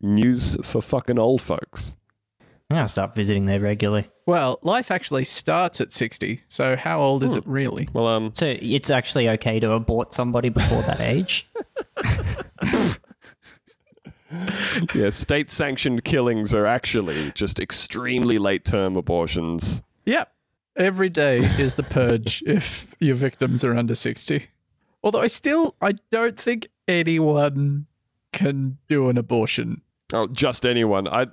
News 0.02 0.58
for 0.64 0.82
fucking 0.82 1.18
old 1.18 1.41
folks. 1.41 1.95
I'm 2.70 2.76
going 2.76 2.86
to 2.86 2.92
start 2.92 3.16
visiting 3.16 3.48
there 3.48 3.60
regularly. 3.60 4.08
Well, 4.28 4.60
life 4.62 4.92
actually 4.92 5.24
starts 5.24 5.82
at 5.82 5.92
60. 5.92 6.42
So 6.50 6.76
how 6.76 7.00
old 7.00 7.24
is 7.24 7.34
it 7.34 7.44
really? 7.48 7.90
Well, 7.94 8.06
um, 8.06 8.32
So 8.36 8.56
it's 8.62 8.92
actually 8.92 9.28
okay 9.30 9.60
to 9.60 9.72
abort 9.72 10.14
somebody 10.14 10.50
before 10.50 10.84
that 10.84 11.00
age? 11.00 11.50
yeah, 14.94 15.10
state 15.10 15.50
sanctioned 15.50 16.04
killings 16.04 16.54
are 16.54 16.66
actually 16.68 17.32
just 17.32 17.60
extremely 17.60 18.38
late 18.38 18.66
term 18.66 18.96
abortions. 18.96 19.82
Yep. 20.06 20.32
Every 20.76 21.10
day 21.10 21.40
is 21.58 21.76
the 21.76 21.84
purge 21.84 22.44
if 22.48 22.94
your 23.00 23.16
victims 23.16 23.66
are 23.66 23.76
under 23.76 23.96
60. 23.96 24.46
Although 25.04 25.22
I 25.22 25.28
still, 25.28 25.76
I 25.82 25.94
don't 26.12 26.40
think 26.40 26.68
anyone 26.88 27.88
can 28.32 28.78
do 28.88 29.10
an 29.10 29.18
abortion. 29.18 29.82
Oh, 30.14 30.28
just 30.28 30.66
anyone. 30.66 31.07
I 31.07 31.28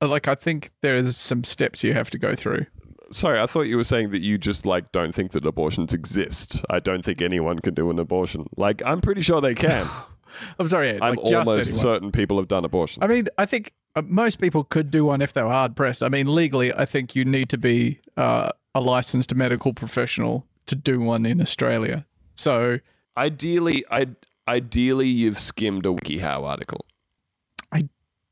Like, 0.00 0.28
I 0.28 0.34
think 0.34 0.70
there 0.80 0.96
is 0.96 1.16
some 1.16 1.44
steps 1.44 1.84
you 1.84 1.92
have 1.92 2.10
to 2.10 2.18
go 2.18 2.34
through. 2.34 2.66
sorry, 3.10 3.38
I 3.38 3.46
thought 3.46 3.62
you 3.62 3.76
were 3.76 3.84
saying 3.84 4.10
that 4.10 4.22
you 4.22 4.38
just 4.38 4.64
like 4.64 4.90
don't 4.92 5.14
think 5.14 5.32
that 5.32 5.44
abortions 5.44 5.92
exist. 5.92 6.64
I 6.70 6.80
don't 6.80 7.04
think 7.04 7.20
anyone 7.20 7.58
can 7.58 7.74
do 7.74 7.90
an 7.90 7.98
abortion. 7.98 8.48
Like, 8.56 8.82
I'm 8.86 9.00
pretty 9.00 9.20
sure 9.20 9.40
they 9.40 9.54
can. 9.54 9.86
I'm 10.58 10.68
sorry, 10.68 10.90
I'm 11.00 11.16
like 11.16 11.18
almost 11.18 11.74
certain 11.74 12.10
people 12.10 12.38
have 12.38 12.48
done 12.48 12.64
abortions. 12.64 13.02
I 13.02 13.06
mean, 13.06 13.28
I 13.36 13.46
think 13.46 13.72
uh, 13.96 14.02
most 14.06 14.40
people 14.40 14.64
could 14.64 14.90
do 14.90 15.04
one 15.04 15.20
if 15.20 15.34
they 15.34 15.42
were 15.42 15.50
hard 15.50 15.76
pressed. 15.76 16.02
I 16.02 16.08
mean, 16.08 16.32
legally, 16.32 16.72
I 16.72 16.86
think 16.86 17.14
you 17.14 17.24
need 17.24 17.48
to 17.50 17.58
be 17.58 18.00
uh, 18.16 18.50
a 18.74 18.80
licensed 18.80 19.34
medical 19.34 19.74
professional 19.74 20.46
to 20.66 20.74
do 20.74 21.00
one 21.00 21.26
in 21.26 21.40
Australia. 21.40 22.06
So 22.34 22.78
ideally, 23.16 23.84
I 23.90 24.06
ideally 24.48 25.08
you've 25.08 25.38
skimmed 25.38 25.86
a 25.86 25.90
WikiHow 25.90 26.44
article. 26.44 26.86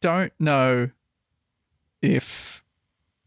Don't 0.01 0.33
know 0.39 0.91
if 2.03 2.65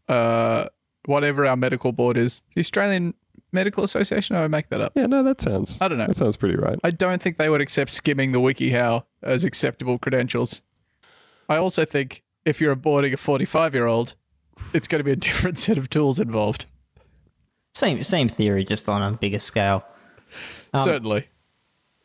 uh, 0.08 0.68
whatever 1.06 1.46
our 1.46 1.56
medical 1.56 1.92
board 1.92 2.16
is, 2.16 2.42
the 2.54 2.60
Australian 2.60 3.14
Medical 3.52 3.84
Association. 3.84 4.36
I 4.36 4.42
would 4.42 4.50
make 4.50 4.68
that 4.70 4.80
up. 4.80 4.92
Yeah, 4.94 5.06
no, 5.06 5.22
that 5.22 5.40
sounds. 5.40 5.78
I 5.80 5.88
don't 5.88 5.98
know. 5.98 6.06
That 6.06 6.16
sounds 6.16 6.36
pretty 6.36 6.56
right. 6.56 6.78
I 6.84 6.90
don't 6.90 7.22
think 7.22 7.38
they 7.38 7.48
would 7.48 7.60
accept 7.60 7.90
skimming 7.90 8.32
the 8.32 8.40
WikiHow 8.40 9.04
as 9.22 9.44
acceptable 9.44 9.98
credentials. 9.98 10.60
I 11.48 11.56
also 11.56 11.84
think 11.84 12.24
if 12.44 12.60
you're 12.60 12.74
aborting 12.74 13.12
a 13.12 13.16
45 13.16 13.74
year 13.74 13.86
old, 13.86 14.14
it's 14.72 14.88
going 14.88 15.00
to 15.00 15.04
be 15.04 15.12
a 15.12 15.16
different 15.30 15.58
set 15.58 15.78
of 15.78 15.88
tools 15.88 16.20
involved. 16.20 16.66
Same 17.74 18.02
same 18.04 18.28
theory, 18.28 18.64
just 18.64 18.88
on 18.88 19.02
a 19.02 19.16
bigger 19.16 19.40
scale. 19.40 19.84
Um, 20.72 20.84
Certainly. 20.84 21.28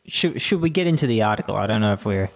Should 0.06 0.40
should 0.42 0.60
we 0.60 0.70
get 0.70 0.86
into 0.88 1.06
the 1.06 1.22
article? 1.22 1.54
I 1.54 1.66
don't 1.66 1.80
know 1.80 1.92
if 1.92 2.04
we're. 2.04 2.30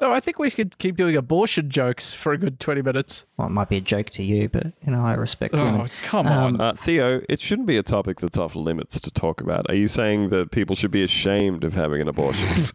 No, 0.00 0.12
I 0.12 0.20
think 0.20 0.38
we 0.38 0.50
could 0.52 0.78
keep 0.78 0.96
doing 0.96 1.16
abortion 1.16 1.68
jokes 1.68 2.14
for 2.14 2.32
a 2.32 2.38
good 2.38 2.60
20 2.60 2.82
minutes. 2.82 3.24
Well, 3.36 3.48
it 3.48 3.50
might 3.50 3.68
be 3.68 3.78
a 3.78 3.80
joke 3.80 4.10
to 4.10 4.22
you, 4.22 4.48
but 4.48 4.66
you 4.86 4.92
know 4.92 5.04
I 5.04 5.14
respect 5.14 5.52
Oh, 5.54 5.64
women. 5.64 5.88
come 6.02 6.26
Um, 6.28 6.54
on. 6.56 6.60
Uh, 6.60 6.72
Theo, 6.74 7.20
it 7.28 7.40
shouldn't 7.40 7.66
be 7.66 7.76
a 7.76 7.82
topic 7.82 8.20
that's 8.20 8.38
off 8.38 8.54
limits 8.54 9.00
to 9.00 9.10
talk 9.10 9.40
about. 9.40 9.66
Are 9.68 9.74
you 9.74 9.88
saying 9.88 10.28
that 10.30 10.52
people 10.52 10.76
should 10.76 10.92
be 10.92 11.02
ashamed 11.02 11.64
of 11.64 11.74
having 11.74 12.00
an 12.00 12.08
abortion? 12.08 12.66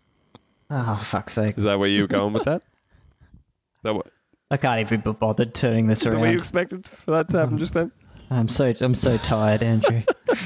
Oh 0.68 0.96
fuck's 0.96 1.34
sake! 1.34 1.60
Is 1.60 1.64
that 1.64 1.78
where 1.78 1.88
you 1.88 2.02
were 2.02 2.08
going 2.08 2.34
with 2.34 2.46
that? 2.46 2.64
Is 2.64 3.32
that 3.84 3.94
what, 3.94 4.08
I 4.50 4.58
can't 4.58 4.82
even 4.82 5.02
be 5.02 5.12
bothered 5.12 5.54
turning 5.54 5.86
this 5.86 6.00
is 6.00 6.12
that 6.12 6.18
what 6.18 6.26
you 6.26 6.32
around. 6.32 6.38
expected 6.40 6.88
for 6.88 7.12
that 7.12 7.30
to 7.30 7.38
happen 7.38 7.60
just 7.60 7.76
then? 7.76 7.92
I'm 8.32 8.48
so 8.48 8.74
I'm 8.82 8.96
so 8.96 9.18
tired, 9.18 9.62
Andrew. 9.62 10.02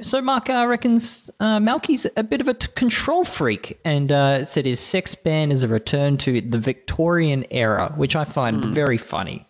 so 0.00 0.20
Mark 0.20 0.48
uh, 0.50 0.66
reckons 0.66 1.30
uh, 1.40 1.60
Malky's 1.60 2.06
a 2.16 2.22
bit 2.22 2.40
of 2.40 2.48
a 2.48 2.54
t- 2.54 2.68
control 2.74 3.24
freak, 3.24 3.78
and 3.84 4.10
uh, 4.12 4.44
said 4.44 4.66
his 4.66 4.80
sex 4.80 5.14
ban 5.14 5.50
is 5.52 5.62
a 5.62 5.68
return 5.68 6.16
to 6.18 6.40
the 6.40 6.58
Victorian 6.58 7.44
era, 7.50 7.92
which 7.96 8.16
I 8.16 8.24
find 8.24 8.64
very 8.64 8.98
funny. 8.98 9.46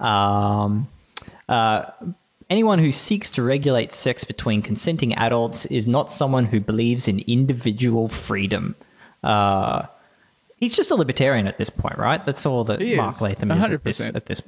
Um, 0.00 0.88
uh, 1.48 1.84
anyone 2.50 2.78
who 2.78 2.92
seeks 2.92 3.30
to 3.30 3.42
regulate 3.42 3.92
sex 3.92 4.24
between 4.24 4.62
consenting 4.62 5.14
adults 5.14 5.66
is 5.66 5.86
not 5.86 6.12
someone 6.12 6.46
who 6.46 6.60
believes 6.60 7.08
in 7.08 7.20
individual 7.26 8.08
freedom. 8.08 8.74
Uh, 9.22 9.86
he's 10.56 10.76
just 10.76 10.90
a 10.90 10.94
libertarian 10.94 11.46
at 11.46 11.58
this 11.58 11.70
point, 11.70 11.98
right? 11.98 12.24
That's 12.26 12.44
all 12.44 12.64
that 12.64 12.80
He 12.80 12.96
Mark 12.96 13.14
is, 13.14 13.22
Latham 13.22 13.50
is 13.52 13.64
at 13.64 13.84
this 13.84 14.00
100%. 14.00 14.16
at 14.16 14.26
this 14.26 14.42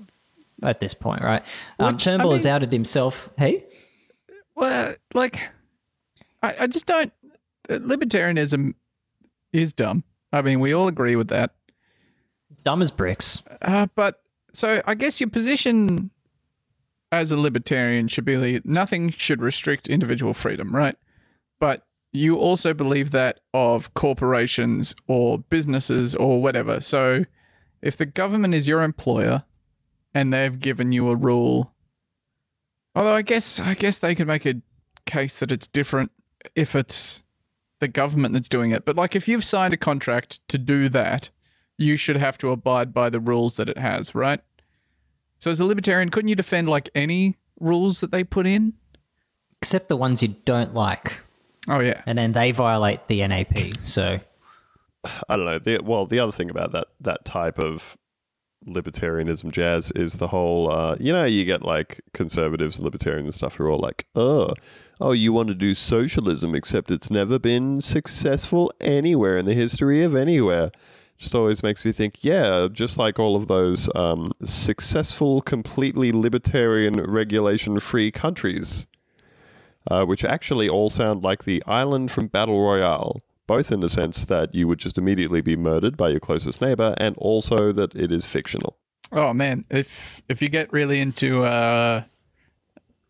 at 0.62 0.80
this 0.80 0.94
point, 0.94 1.22
right? 1.22 1.42
Um, 1.78 1.92
Which, 1.92 2.06
I 2.06 2.10
Turnbull 2.10 2.32
has 2.32 2.46
outed 2.46 2.72
himself. 2.72 3.28
Hey, 3.36 3.64
Well, 4.56 4.94
like, 5.14 5.40
I, 6.42 6.54
I 6.60 6.66
just 6.66 6.86
don't. 6.86 7.12
uh, 7.68 7.74
Libertarianism 7.78 8.74
is 9.52 9.72
dumb. 9.72 10.04
I 10.32 10.42
mean, 10.42 10.60
we 10.60 10.74
all 10.74 10.88
agree 10.88 11.16
with 11.16 11.28
that. 11.28 11.52
dumb 12.64 12.82
as 12.82 12.90
bricks. 12.90 13.42
Uh, 13.62 13.86
but 13.94 14.22
so 14.52 14.82
I 14.84 14.94
guess 14.94 15.20
your 15.20 15.30
position 15.30 16.10
as 17.12 17.30
a 17.30 17.36
libertarian 17.36 18.08
should 18.08 18.24
be 18.24 18.60
nothing 18.64 19.10
should 19.10 19.40
restrict 19.40 19.88
individual 19.88 20.34
freedom, 20.34 20.74
right? 20.74 20.96
But 21.60 21.86
you 22.12 22.36
also 22.36 22.74
believe 22.74 23.10
that 23.12 23.40
of 23.52 23.94
corporations 23.94 24.94
or 25.08 25.38
businesses 25.38 26.14
or 26.14 26.40
whatever. 26.42 26.80
So 26.80 27.24
if 27.82 27.96
the 27.96 28.06
government 28.06 28.54
is 28.54 28.66
your 28.66 28.82
employer 28.82 29.44
and 30.14 30.32
they've 30.32 30.58
given 30.58 30.92
you 30.92 31.08
a 31.10 31.16
rule, 31.16 31.73
although 32.94 33.14
I 33.14 33.22
guess 33.22 33.60
I 33.60 33.74
guess 33.74 33.98
they 33.98 34.14
could 34.14 34.26
make 34.26 34.46
a 34.46 34.54
case 35.06 35.38
that 35.38 35.52
it's 35.52 35.66
different 35.66 36.10
if 36.54 36.74
it's 36.74 37.22
the 37.80 37.88
government 37.88 38.32
that's 38.34 38.48
doing 38.48 38.70
it. 38.70 38.84
But 38.84 38.96
like 38.96 39.14
if 39.16 39.28
you've 39.28 39.44
signed 39.44 39.72
a 39.74 39.76
contract 39.76 40.46
to 40.48 40.58
do 40.58 40.88
that, 40.90 41.30
you 41.78 41.96
should 41.96 42.16
have 42.16 42.38
to 42.38 42.50
abide 42.50 42.94
by 42.94 43.10
the 43.10 43.20
rules 43.20 43.56
that 43.56 43.68
it 43.68 43.78
has, 43.78 44.14
right? 44.14 44.40
So 45.40 45.50
as 45.50 45.60
a 45.60 45.64
libertarian, 45.64 46.08
couldn't 46.10 46.28
you 46.28 46.36
defend 46.36 46.68
like 46.68 46.88
any 46.94 47.34
rules 47.60 48.00
that 48.00 48.10
they 48.12 48.24
put 48.24 48.46
in? 48.46 48.74
Except 49.60 49.88
the 49.88 49.96
ones 49.96 50.22
you 50.22 50.28
don't 50.44 50.74
like, 50.74 51.20
Oh 51.68 51.80
yeah. 51.80 52.02
and 52.06 52.16
then 52.18 52.32
they 52.32 52.52
violate 52.52 53.08
the 53.08 53.26
NAP. 53.26 53.78
So 53.82 54.20
I 55.28 55.36
don't 55.36 55.44
know. 55.46 55.58
The, 55.58 55.80
well, 55.82 56.06
the 56.06 56.18
other 56.18 56.32
thing 56.32 56.50
about 56.50 56.72
that 56.72 56.88
that 57.00 57.24
type 57.24 57.58
of 57.58 57.96
libertarianism 58.66 59.52
jazz 59.52 59.92
is 59.94 60.14
the 60.14 60.28
whole. 60.28 60.70
Uh, 60.70 60.96
you 60.98 61.12
know, 61.12 61.24
you 61.24 61.44
get 61.44 61.62
like 61.62 62.00
conservatives, 62.12 62.82
libertarians, 62.82 63.26
and 63.26 63.34
stuff 63.34 63.56
who 63.56 63.64
are 63.64 63.70
all 63.70 63.78
like, 63.78 64.06
"Oh, 64.14 64.54
oh, 65.00 65.12
you 65.12 65.32
want 65.32 65.48
to 65.48 65.54
do 65.54 65.74
socialism, 65.74 66.54
except 66.54 66.90
it's 66.90 67.10
never 67.10 67.38
been 67.38 67.80
successful 67.80 68.72
anywhere 68.80 69.38
in 69.38 69.46
the 69.46 69.54
history 69.54 70.02
of 70.02 70.14
anywhere." 70.14 70.70
Just 71.16 71.34
always 71.34 71.62
makes 71.62 71.84
me 71.84 71.92
think, 71.92 72.24
yeah, 72.24 72.66
just 72.72 72.98
like 72.98 73.20
all 73.20 73.36
of 73.36 73.46
those 73.46 73.88
um, 73.94 74.30
successful, 74.44 75.40
completely 75.42 76.10
libertarian, 76.10 76.94
regulation-free 76.94 78.10
countries 78.10 78.88
uh, 79.90 80.04
which 80.04 80.24
actually 80.24 80.68
all 80.68 80.90
sound 80.90 81.22
like 81.22 81.44
the 81.44 81.62
island 81.66 82.10
from 82.10 82.26
Battle 82.28 82.62
Royale, 82.62 83.20
both 83.46 83.70
in 83.70 83.80
the 83.80 83.88
sense 83.88 84.24
that 84.26 84.54
you 84.54 84.66
would 84.68 84.78
just 84.78 84.98
immediately 84.98 85.40
be 85.40 85.56
murdered 85.56 85.96
by 85.96 86.08
your 86.08 86.20
closest 86.20 86.60
neighbor, 86.60 86.94
and 86.98 87.16
also 87.18 87.72
that 87.72 87.94
it 87.94 88.10
is 88.10 88.24
fictional. 88.26 88.78
Oh 89.12 89.32
man, 89.32 89.64
if 89.70 90.22
if 90.28 90.40
you 90.42 90.48
get 90.48 90.72
really 90.72 91.00
into 91.00 91.44
uh, 91.44 92.02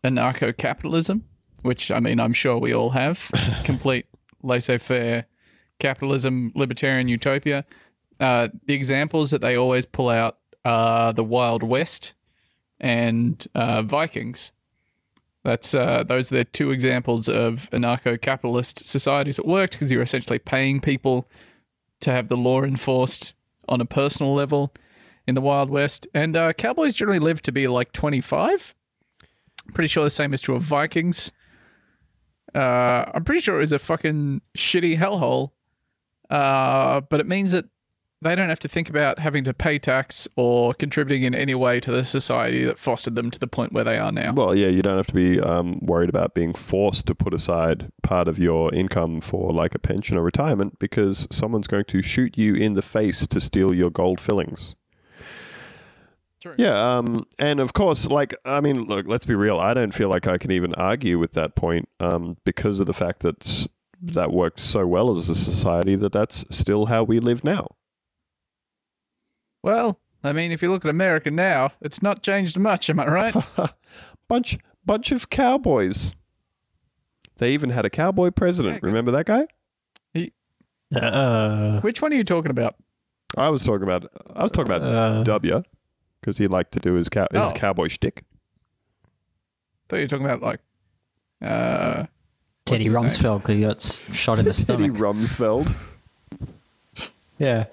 anarcho-capitalism, 0.03 1.23
which 1.61 1.91
I 1.91 1.99
mean 1.99 2.19
I'm 2.19 2.33
sure 2.33 2.57
we 2.57 2.73
all 2.73 2.91
have, 2.91 3.31
complete 3.63 4.05
laissez-faire 4.43 5.25
capitalism, 5.79 6.51
libertarian 6.55 7.07
utopia. 7.07 7.65
Uh, 8.19 8.47
the 8.65 8.73
examples 8.73 9.31
that 9.31 9.41
they 9.41 9.57
always 9.57 9.85
pull 9.85 10.09
out 10.09 10.37
are 10.63 11.11
the 11.11 11.23
Wild 11.23 11.63
West 11.63 12.13
and 12.79 13.45
uh, 13.55 13.81
Vikings. 13.81 14.51
That's 15.45 15.75
uh, 15.75 16.03
those 16.03 16.31
are 16.31 16.37
the 16.37 16.43
two 16.45 16.71
examples 16.71 17.29
of 17.29 17.69
anarcho-capitalist 17.71 18.87
societies 18.87 19.35
that 19.35 19.45
worked 19.45 19.73
because 19.73 19.91
you're 19.91 20.01
essentially 20.01 20.39
paying 20.39 20.81
people 20.81 21.29
to 22.01 22.11
have 22.11 22.29
the 22.29 22.35
law 22.35 22.63
enforced 22.63 23.35
on 23.69 23.79
a 23.79 23.85
personal 23.85 24.33
level 24.33 24.73
in 25.27 25.35
the 25.35 25.41
Wild 25.41 25.69
West. 25.69 26.07
And 26.15 26.35
uh, 26.35 26.53
cowboys 26.53 26.95
generally 26.95 27.19
live 27.19 27.43
to 27.43 27.51
be 27.51 27.67
like 27.67 27.91
25. 27.91 28.73
Pretty 29.75 29.87
sure 29.87 30.03
the 30.03 30.09
same 30.09 30.33
is 30.33 30.41
true 30.41 30.55
of 30.55 30.63
Vikings. 30.63 31.31
Uh, 32.55 33.05
I'm 33.13 33.23
pretty 33.23 33.41
sure 33.41 33.57
it 33.57 33.59
was 33.59 33.71
a 33.71 33.77
fucking 33.77 34.41
shitty 34.57 34.97
hellhole. 34.97 35.51
Uh, 36.27 37.01
but 37.01 37.19
it 37.19 37.27
means 37.27 37.51
that 37.51 37.65
they 38.25 38.35
don't 38.35 38.49
have 38.49 38.59
to 38.59 38.67
think 38.67 38.89
about 38.89 39.19
having 39.19 39.43
to 39.43 39.53
pay 39.53 39.77
tax 39.77 40.27
or 40.35 40.73
contributing 40.73 41.23
in 41.23 41.35
any 41.35 41.53
way 41.53 41.79
to 41.79 41.91
the 41.91 42.03
society 42.03 42.63
that 42.63 42.79
fostered 42.79 43.13
them 43.13 43.29
to 43.29 43.39
the 43.39 43.47
point 43.47 43.71
where 43.71 43.83
they 43.83 43.99
are 43.99 44.11
now. 44.11 44.33
Well, 44.33 44.55
yeah, 44.55 44.67
you 44.67 44.81
don't 44.81 44.97
have 44.97 45.07
to 45.07 45.13
be 45.13 45.39
um, 45.39 45.79
worried 45.81 46.09
about 46.09 46.33
being 46.33 46.53
forced 46.53 47.05
to 47.05 47.15
put 47.15 47.35
aside 47.35 47.91
part 48.01 48.27
of 48.27 48.39
your 48.39 48.73
income 48.73 49.21
for 49.21 49.53
like 49.53 49.75
a 49.75 49.79
pension 49.79 50.17
or 50.17 50.23
retirement 50.23 50.79
because 50.79 51.27
someone's 51.31 51.67
going 51.67 51.85
to 51.85 52.01
shoot 52.01 52.35
you 52.35 52.55
in 52.55 52.73
the 52.73 52.81
face 52.81 53.27
to 53.27 53.39
steal 53.39 53.73
your 53.73 53.91
gold 53.91 54.19
fillings. 54.19 54.75
True. 56.41 56.55
Yeah, 56.57 56.97
um, 56.97 57.25
and 57.37 57.59
of 57.59 57.73
course, 57.73 58.07
like 58.07 58.35
I 58.43 58.59
mean, 58.59 58.85
look, 58.85 59.07
let's 59.07 59.25
be 59.25 59.35
real. 59.35 59.59
I 59.59 59.75
don't 59.75 59.93
feel 59.93 60.09
like 60.09 60.27
I 60.27 60.37
can 60.37 60.51
even 60.51 60.73
argue 60.75 61.19
with 61.19 61.33
that 61.33 61.55
point 61.55 61.89
um, 61.99 62.37
because 62.43 62.79
of 62.79 62.87
the 62.87 62.93
fact 62.93 63.21
that 63.21 63.67
that 64.01 64.31
worked 64.31 64.59
so 64.59 64.85
well 64.85 65.15
as 65.15 65.29
a 65.29 65.35
society 65.35 65.95
that 65.95 66.11
that's 66.11 66.43
still 66.49 66.87
how 66.87 67.03
we 67.03 67.19
live 67.19 67.43
now. 67.43 67.67
Well, 69.65 69.99
I 70.23 70.31
mean, 70.31 70.51
if 70.51 70.61
you 70.61 70.69
look 70.71 70.85
at 70.85 70.89
America 70.91 71.31
now, 71.31 71.71
it's 71.81 72.03
not 72.03 72.21
changed 72.21 72.59
much, 72.59 72.87
am 72.87 72.99
I 72.99 73.07
right? 73.07 73.35
bunch 74.29 74.59
bunch 74.85 75.11
of 75.11 75.31
cowboys. 75.31 76.13
They 77.39 77.51
even 77.53 77.71
had 77.71 77.83
a 77.83 77.89
cowboy 77.89 78.29
president. 78.29 78.75
Yeah. 78.75 78.87
Remember 78.87 79.09
that 79.11 79.25
guy? 79.25 79.47
uh, 80.95 81.81
Which 81.81 81.99
one 82.01 82.13
are 82.13 82.15
you 82.15 82.23
talking 82.23 82.51
about? 82.51 82.75
I 83.35 83.49
was 83.49 83.65
talking 83.65 83.81
about. 83.83 84.05
I 84.35 84.43
was 84.43 84.51
talking 84.51 84.71
about 84.71 84.87
Uh. 84.87 85.23
W, 85.23 85.63
because 86.21 86.37
he 86.37 86.45
liked 86.47 86.71
to 86.73 86.79
do 86.79 86.93
his 86.93 87.09
cow- 87.09 87.27
his 87.31 87.41
Oh. 87.49 87.51
cowboy 87.53 87.87
shtick. 87.87 88.23
thought 89.89 89.95
you 89.97 90.03
were 90.03 90.07
talking 90.07 90.25
about 90.25 90.41
like 90.43 90.59
uh 91.41 92.05
Teddy? 92.67 92.85
Rumsfeld 92.85 93.41
because 93.41 93.55
he 93.55 93.61
got 93.61 93.81
shot 94.15 94.37
in 94.39 94.45
the 94.45 94.53
stomach. 94.63 94.91
Teddy. 94.93 94.99
Rumsfeld. 94.99 95.75
yeah. 97.39 97.65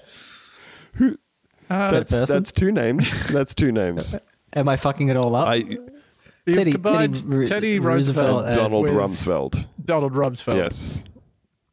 Uh, 1.73 1.91
That's 1.91 2.13
person? 2.13 2.35
that's 2.37 2.53
two 2.53 2.73
names. 2.73 3.27
That's 3.33 3.55
two 3.55 3.73
names. 3.73 4.17
Am 4.55 4.69
I 4.69 4.77
fucking 4.77 5.09
it 5.09 5.17
all 5.17 5.35
up? 5.35 5.49
I 5.49 5.55
you've 5.55 6.57
Teddy- 6.57 6.73
Teddy 6.73 7.47
Teddy 7.47 7.79
Roosevelt 7.79 8.45
Roosevelt 8.45 8.55
Donald 8.55 8.87
Rumsfeld. 8.87 9.67
Donald 9.85 10.13
Rumsfeld. 10.13 10.57
Yes. 10.57 11.05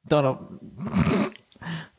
Donald. 0.08 0.60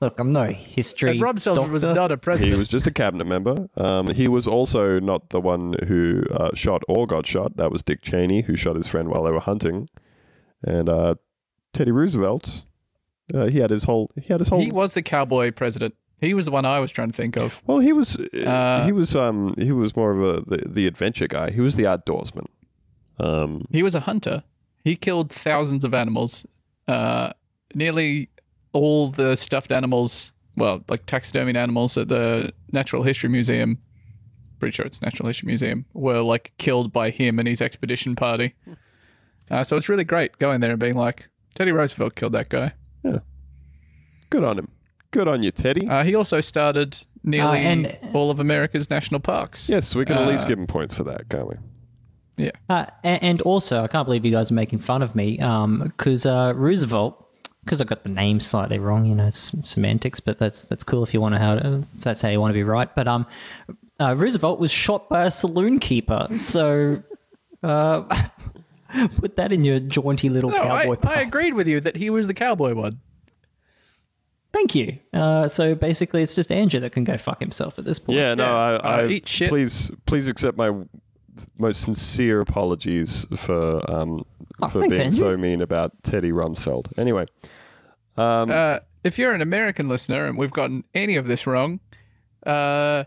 Look, 0.00 0.18
I'm 0.18 0.32
no 0.32 0.46
history. 0.46 1.10
And 1.10 1.20
Rumsfeld 1.20 1.68
was 1.70 1.86
not 1.86 2.10
a 2.10 2.16
president. 2.16 2.54
He 2.54 2.58
was 2.58 2.68
just 2.68 2.86
a 2.86 2.90
cabinet 2.90 3.26
member. 3.26 3.68
Um, 3.76 4.08
he 4.08 4.28
was 4.28 4.46
also 4.46 4.98
not 4.98 5.28
the 5.28 5.40
one 5.40 5.74
who 5.86 6.22
uh, 6.30 6.50
shot 6.54 6.82
or 6.88 7.06
got 7.06 7.26
shot. 7.26 7.58
That 7.58 7.70
was 7.70 7.82
Dick 7.82 8.00
Cheney, 8.00 8.42
who 8.42 8.56
shot 8.56 8.76
his 8.76 8.86
friend 8.86 9.08
while 9.08 9.24
they 9.24 9.30
were 9.30 9.40
hunting. 9.40 9.90
And 10.62 10.88
uh, 10.88 11.16
Teddy 11.74 11.90
Roosevelt, 11.90 12.64
uh, 13.34 13.46
he 13.46 13.58
had 13.58 13.68
his 13.68 13.84
whole. 13.84 14.10
He 14.16 14.32
had 14.32 14.40
his 14.40 14.48
whole. 14.48 14.60
He 14.60 14.70
was 14.70 14.94
the 14.94 15.02
cowboy 15.02 15.52
president. 15.52 15.94
He 16.20 16.34
was 16.34 16.44
the 16.44 16.50
one 16.50 16.64
I 16.64 16.78
was 16.80 16.90
trying 16.90 17.10
to 17.10 17.16
think 17.16 17.36
of. 17.36 17.62
well, 17.66 17.78
he 17.78 17.92
was. 17.92 18.16
Uh, 18.16 18.84
he 18.84 18.92
was. 18.92 19.16
Um. 19.16 19.54
He 19.56 19.72
was 19.72 19.96
more 19.96 20.12
of 20.12 20.20
a 20.22 20.40
the, 20.56 20.68
the 20.68 20.86
adventure 20.86 21.26
guy. 21.26 21.50
He 21.50 21.60
was 21.60 21.76
the 21.76 21.84
outdoorsman. 21.84 22.46
Um. 23.18 23.66
He 23.70 23.82
was 23.82 23.94
a 23.94 24.00
hunter. 24.00 24.42
He 24.84 24.96
killed 24.96 25.30
thousands 25.30 25.84
of 25.84 25.94
animals. 25.94 26.46
Uh, 26.88 27.32
nearly 27.74 28.28
all 28.72 29.08
the 29.08 29.36
stuffed 29.36 29.72
animals, 29.72 30.32
well, 30.56 30.82
like 30.88 31.06
taxidermied 31.06 31.56
animals 31.56 31.96
at 31.96 32.08
the 32.08 32.52
Natural 32.72 33.02
History 33.02 33.28
Museum, 33.28 33.78
pretty 34.58 34.74
sure 34.74 34.86
it's 34.86 35.02
Natural 35.02 35.26
History 35.26 35.46
Museum, 35.46 35.84
were 35.92 36.20
like 36.20 36.52
killed 36.58 36.92
by 36.92 37.10
him 37.10 37.38
and 37.38 37.46
his 37.46 37.60
expedition 37.60 38.16
party. 38.16 38.54
Uh, 39.50 39.62
so 39.64 39.76
it's 39.76 39.88
really 39.88 40.04
great 40.04 40.38
going 40.38 40.60
there 40.60 40.70
and 40.70 40.80
being 40.80 40.94
like, 40.94 41.28
Teddy 41.54 41.72
Roosevelt 41.72 42.14
killed 42.14 42.32
that 42.32 42.48
guy. 42.48 42.72
Yeah, 43.04 43.18
good 44.30 44.44
on 44.44 44.58
him. 44.58 44.68
Good 45.12 45.26
on 45.28 45.42
you, 45.42 45.50
Teddy. 45.50 45.88
Uh, 45.88 46.04
he 46.04 46.14
also 46.14 46.40
started 46.40 46.98
nearly 47.24 47.58
Uh, 47.58 47.62
and- 47.70 47.98
all 48.12 48.30
of 48.30 48.38
America's 48.40 48.88
national 48.90 49.20
parks. 49.20 49.68
yes, 49.68 49.94
we 49.94 50.04
can 50.04 50.16
at 50.16 50.28
least 50.28 50.44
uh, 50.44 50.48
give 50.48 50.58
him 50.58 50.66
points 50.66 50.94
for 50.94 51.04
that, 51.04 51.28
can't 51.28 51.48
we? 51.48 51.54
Yeah. 52.36 52.50
Uh, 52.68 52.86
a- 53.04 53.06
and 53.22 53.40
also, 53.42 53.82
I 53.82 53.88
can't 53.88 54.06
believe 54.06 54.24
you 54.24 54.30
guys 54.30 54.50
are 54.50 54.54
making 54.54 54.78
fun 54.78 55.02
of 55.02 55.14
me 55.14 55.36
because 55.36 56.24
uh, 56.26 56.52
Roosevelt, 56.56 57.26
because 57.64 57.80
I 57.80 57.84
got 57.84 58.04
the 58.04 58.10
name 58.10 58.40
slightly 58.40 58.78
wrong, 58.78 59.04
you 59.04 59.14
know, 59.14 59.26
it's 59.26 59.52
semantics, 59.68 60.20
but 60.20 60.38
that's 60.38 60.64
that's 60.64 60.82
cool 60.84 61.02
if 61.02 61.12
you 61.12 61.20
want 61.20 61.34
to 61.34 61.38
how 61.40 61.56
to, 61.56 61.84
that's 61.98 62.22
how 62.22 62.28
you 62.28 62.40
want 62.40 62.50
to 62.50 62.54
be 62.54 62.62
right. 62.62 62.88
But 62.94 63.06
um, 63.08 63.26
uh, 64.00 64.14
Roosevelt 64.16 64.58
was 64.60 64.70
shot 64.70 65.08
by 65.10 65.24
a 65.24 65.30
saloon 65.30 65.78
keeper, 65.80 66.26
so 66.38 67.02
uh, 67.62 68.02
put 69.18 69.36
that 69.36 69.52
in 69.52 69.64
your 69.64 69.80
jaunty 69.80 70.30
little 70.30 70.50
No, 70.50 70.56
I, 70.56 70.84
cowboy. 70.84 70.92
I 70.92 70.96
pal. 70.96 71.18
agreed 71.22 71.52
with 71.54 71.68
you 71.68 71.80
that 71.80 71.96
he 71.96 72.08
was 72.08 72.26
the 72.28 72.34
cowboy 72.34 72.72
one. 72.74 73.00
Thank 74.52 74.74
you. 74.74 74.98
Uh, 75.12 75.46
so 75.48 75.74
basically, 75.74 76.22
it's 76.22 76.34
just 76.34 76.50
Andrew 76.50 76.80
that 76.80 76.90
can 76.92 77.04
go 77.04 77.16
fuck 77.16 77.40
himself 77.40 77.78
at 77.78 77.84
this 77.84 77.98
point. 77.98 78.18
Yeah, 78.18 78.34
no, 78.34 78.44
Yeah, 78.44 78.52
I, 78.52 78.74
uh, 78.74 78.78
I 79.02 79.06
eat 79.08 79.28
shit. 79.28 79.48
please, 79.48 79.90
please 80.06 80.26
accept 80.28 80.56
my 80.58 80.72
most 81.58 81.82
sincere 81.82 82.40
apologies 82.40 83.26
for 83.36 83.90
um 83.90 84.24
Oh, 84.62 84.68
for 84.68 84.80
thanks, 84.82 84.96
being 84.98 85.06
Andrew. 85.06 85.18
so 85.20 85.36
mean 85.38 85.62
about 85.62 85.92
Teddy 86.02 86.32
Rumsfeld. 86.32 86.98
Anyway, 86.98 87.26
um, 88.18 88.50
Uh, 88.50 88.80
if 89.04 89.18
you're 89.18 89.32
an 89.32 89.40
American 89.40 89.88
listener 89.88 90.26
and 90.26 90.36
we've 90.36 90.50
gotten 90.52 90.84
any 90.94 91.16
of 91.16 91.26
this 91.26 91.46
wrong, 91.46 91.80
uh, 92.46 93.04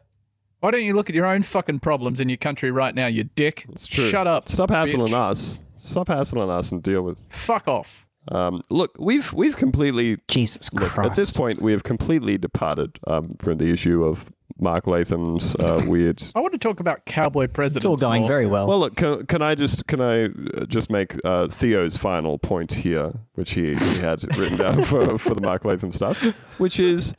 why 0.61 0.71
don't 0.71 0.83
you 0.83 0.95
look 0.95 1.09
at 1.09 1.15
your 1.15 1.25
own 1.27 1.43
fucking 1.43 1.79
problems 1.81 2.19
in 2.19 2.29
your 2.29 2.37
country 2.37 2.71
right 2.71 2.95
now, 2.95 3.05
you 3.05 3.25
dick? 3.35 3.65
it's 3.69 3.85
true. 3.85 4.09
Shut 4.09 4.25
up. 4.25 4.47
Stop 4.49 4.69
hassling 4.71 5.07
bitch. 5.11 5.29
us. 5.29 5.59
Stop 5.83 6.07
hassling 6.07 6.49
us 6.49 6.71
and 6.71 6.81
deal 6.81 7.01
with. 7.03 7.19
Fuck 7.29 7.67
off. 7.67 8.07
Um, 8.29 8.61
look, 8.69 8.95
we've 8.97 9.33
we've 9.33 9.57
completely 9.57 10.17
Jesus 10.27 10.71
look, 10.73 10.91
Christ. 10.91 11.11
at 11.11 11.15
this 11.17 11.31
point 11.31 11.61
we 11.61 11.71
have 11.73 11.83
completely 11.83 12.37
departed 12.37 12.97
um, 13.05 13.35
from 13.39 13.57
the 13.57 13.69
issue 13.71 14.03
of 14.03 14.31
Mark 14.59 14.87
Latham's 14.87 15.55
uh, 15.57 15.83
weird 15.87 16.23
I 16.33 16.39
want 16.39 16.53
to 16.53 16.59
talk 16.59 16.79
about 16.79 17.05
cowboy 17.05 17.47
presidents. 17.47 17.83
it's 17.83 17.85
all 17.85 17.97
going 17.97 18.21
more. 18.21 18.27
very 18.29 18.45
well. 18.45 18.67
Well, 18.67 18.79
look, 18.79 18.95
can, 18.95 19.25
can 19.25 19.41
I 19.41 19.55
just 19.55 19.87
can 19.87 19.99
I 19.99 20.25
uh, 20.25 20.65
just 20.67 20.89
make 20.89 21.15
uh, 21.25 21.47
Theo's 21.49 21.97
final 21.97 22.37
point 22.39 22.71
here, 22.71 23.11
which 23.33 23.51
he, 23.51 23.73
he 23.73 23.97
had 23.97 24.23
written 24.37 24.57
down 24.57 24.83
for, 24.83 25.17
for 25.17 25.33
the 25.33 25.41
Mark 25.41 25.65
Latham 25.65 25.91
stuff, 25.91 26.21
which 26.59 26.79
is 26.79 27.13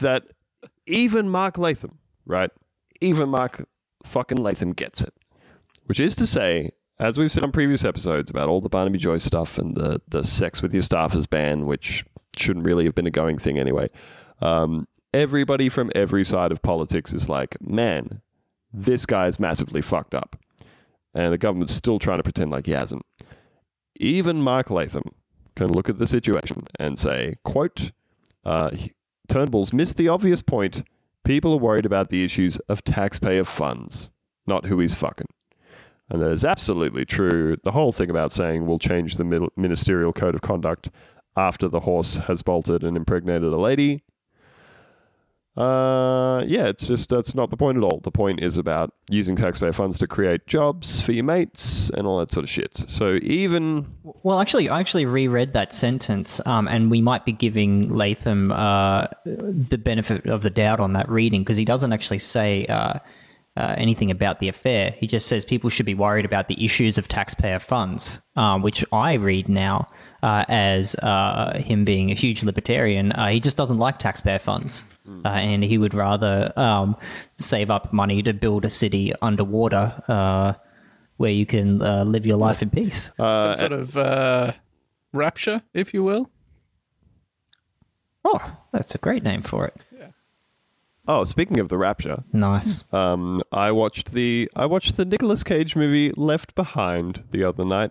that 0.00 0.24
even 0.86 1.28
Mark 1.30 1.56
Latham, 1.56 1.98
right? 2.26 2.50
Even 3.00 3.30
Mark 3.30 3.66
fucking 4.04 4.38
Latham 4.38 4.72
gets 4.72 5.00
it, 5.00 5.14
which 5.86 6.00
is 6.00 6.14
to 6.16 6.26
say, 6.26 6.70
as 7.00 7.18
we've 7.18 7.30
said 7.30 7.44
on 7.44 7.52
previous 7.52 7.84
episodes 7.84 8.30
about 8.30 8.48
all 8.48 8.60
the 8.60 8.68
Barnaby 8.68 8.98
Joyce 8.98 9.24
stuff 9.24 9.58
and 9.58 9.76
the 9.76 10.00
the 10.08 10.24
sex 10.24 10.62
with 10.62 10.72
your 10.72 10.82
staffers 10.82 11.28
ban, 11.28 11.66
which 11.66 12.04
shouldn't 12.36 12.66
really 12.66 12.84
have 12.84 12.94
been 12.94 13.06
a 13.06 13.10
going 13.10 13.38
thing 13.38 13.58
anyway. 13.58 13.88
Um, 14.40 14.86
everybody 15.12 15.68
from 15.68 15.90
every 15.94 16.24
side 16.24 16.52
of 16.52 16.62
politics 16.62 17.12
is 17.12 17.28
like, 17.28 17.56
man, 17.60 18.20
this 18.72 19.06
guy's 19.06 19.40
massively 19.40 19.82
fucked 19.82 20.14
up. 20.14 20.38
And 21.14 21.32
the 21.32 21.38
government's 21.38 21.74
still 21.74 21.98
trying 21.98 22.18
to 22.18 22.22
pretend 22.22 22.50
like 22.50 22.66
he 22.66 22.72
hasn't. 22.72 23.04
Even 23.96 24.42
Mark 24.42 24.70
Latham 24.70 25.10
can 25.56 25.72
look 25.72 25.88
at 25.88 25.98
the 25.98 26.06
situation 26.06 26.64
and 26.78 26.98
say, 26.98 27.36
quote, 27.44 27.90
uh, 28.44 28.70
Turnbull's 29.28 29.72
missed 29.72 29.96
the 29.96 30.08
obvious 30.08 30.42
point. 30.42 30.84
People 31.24 31.54
are 31.54 31.58
worried 31.58 31.86
about 31.86 32.10
the 32.10 32.24
issues 32.24 32.58
of 32.68 32.84
taxpayer 32.84 33.44
funds, 33.44 34.10
not 34.46 34.66
who 34.66 34.78
he's 34.78 34.94
fucking. 34.94 35.26
And 36.10 36.22
that 36.22 36.32
is 36.32 36.44
absolutely 36.44 37.04
true. 37.04 37.56
The 37.62 37.72
whole 37.72 37.92
thing 37.92 38.10
about 38.10 38.32
saying 38.32 38.66
we'll 38.66 38.78
change 38.78 39.16
the 39.16 39.50
ministerial 39.56 40.12
code 40.12 40.34
of 40.34 40.40
conduct 40.40 40.90
after 41.36 41.68
the 41.68 41.80
horse 41.80 42.16
has 42.16 42.42
bolted 42.42 42.82
and 42.82 42.96
impregnated 42.96 43.52
a 43.52 43.58
lady. 43.58 44.02
Uh, 45.58 46.44
yeah, 46.46 46.66
it's 46.68 46.86
just 46.86 47.08
that's 47.08 47.34
not 47.34 47.50
the 47.50 47.56
point 47.56 47.76
at 47.76 47.82
all. 47.82 47.98
The 48.04 48.12
point 48.12 48.40
is 48.40 48.58
about 48.58 48.94
using 49.10 49.34
taxpayer 49.34 49.72
funds 49.72 49.98
to 49.98 50.06
create 50.06 50.46
jobs 50.46 51.00
for 51.00 51.10
your 51.10 51.24
mates 51.24 51.90
and 51.90 52.06
all 52.06 52.20
that 52.20 52.30
sort 52.30 52.44
of 52.44 52.48
shit. 52.48 52.84
So 52.86 53.18
even 53.22 53.92
Well, 54.22 54.38
actually, 54.38 54.68
I 54.68 54.78
actually 54.78 55.04
reread 55.04 55.54
that 55.54 55.74
sentence, 55.74 56.40
um, 56.46 56.68
and 56.68 56.92
we 56.92 57.02
might 57.02 57.24
be 57.24 57.32
giving 57.32 57.92
Latham 57.92 58.52
uh, 58.52 59.08
the 59.24 59.78
benefit 59.78 60.26
of 60.26 60.42
the 60.42 60.50
doubt 60.50 60.78
on 60.78 60.92
that 60.92 61.08
reading 61.08 61.42
because 61.42 61.56
he 61.56 61.64
doesn't 61.64 61.92
actually 61.92 62.20
say 62.20 62.64
uh, 62.66 63.00
uh, 63.58 63.74
anything 63.76 64.10
about 64.10 64.38
the 64.38 64.48
affair. 64.48 64.94
He 64.98 65.06
just 65.06 65.26
says 65.26 65.44
people 65.44 65.68
should 65.68 65.86
be 65.86 65.94
worried 65.94 66.24
about 66.24 66.48
the 66.48 66.64
issues 66.64 66.96
of 66.96 67.08
taxpayer 67.08 67.58
funds, 67.58 68.20
um, 68.36 68.62
which 68.62 68.84
I 68.92 69.14
read 69.14 69.48
now 69.48 69.88
uh, 70.22 70.44
as 70.48 70.94
uh, 70.96 71.58
him 71.58 71.84
being 71.84 72.10
a 72.10 72.14
huge 72.14 72.44
libertarian. 72.44 73.12
Uh, 73.12 73.28
he 73.28 73.40
just 73.40 73.56
doesn't 73.56 73.78
like 73.78 73.98
taxpayer 73.98 74.38
funds, 74.38 74.84
uh, 75.24 75.28
and 75.28 75.64
he 75.64 75.76
would 75.76 75.94
rather 75.94 76.52
um, 76.56 76.96
save 77.36 77.70
up 77.70 77.92
money 77.92 78.22
to 78.22 78.32
build 78.32 78.64
a 78.64 78.70
city 78.70 79.12
underwater. 79.20 80.02
Uh, 80.08 80.52
where 81.18 81.32
you 81.32 81.44
can 81.44 81.82
uh, 81.82 82.04
live 82.04 82.24
your 82.24 82.36
life 82.36 82.62
in 82.62 82.70
peace. 82.70 83.10
Some 83.16 83.56
sort 83.56 83.72
of 83.72 83.96
uh, 83.96 84.52
rapture, 85.12 85.62
if 85.74 85.92
you 85.92 86.04
will. 86.04 86.30
Oh, 88.24 88.56
that's 88.72 88.94
a 88.94 88.98
great 88.98 89.24
name 89.24 89.42
for 89.42 89.66
it. 89.66 89.74
Oh, 91.08 91.24
speaking 91.24 91.58
of 91.58 91.68
the 91.68 91.78
rapture, 91.78 92.22
Nice. 92.32 92.84
um, 92.92 93.40
I 93.50 93.72
watched 93.72 94.12
the 94.12 94.48
I 94.54 94.66
watched 94.66 94.96
the 94.96 95.04
Nicolas 95.04 95.42
Cage 95.42 95.74
movie 95.74 96.12
Left 96.16 96.54
Behind 96.54 97.24
the 97.32 97.42
other 97.44 97.64
night. 97.64 97.90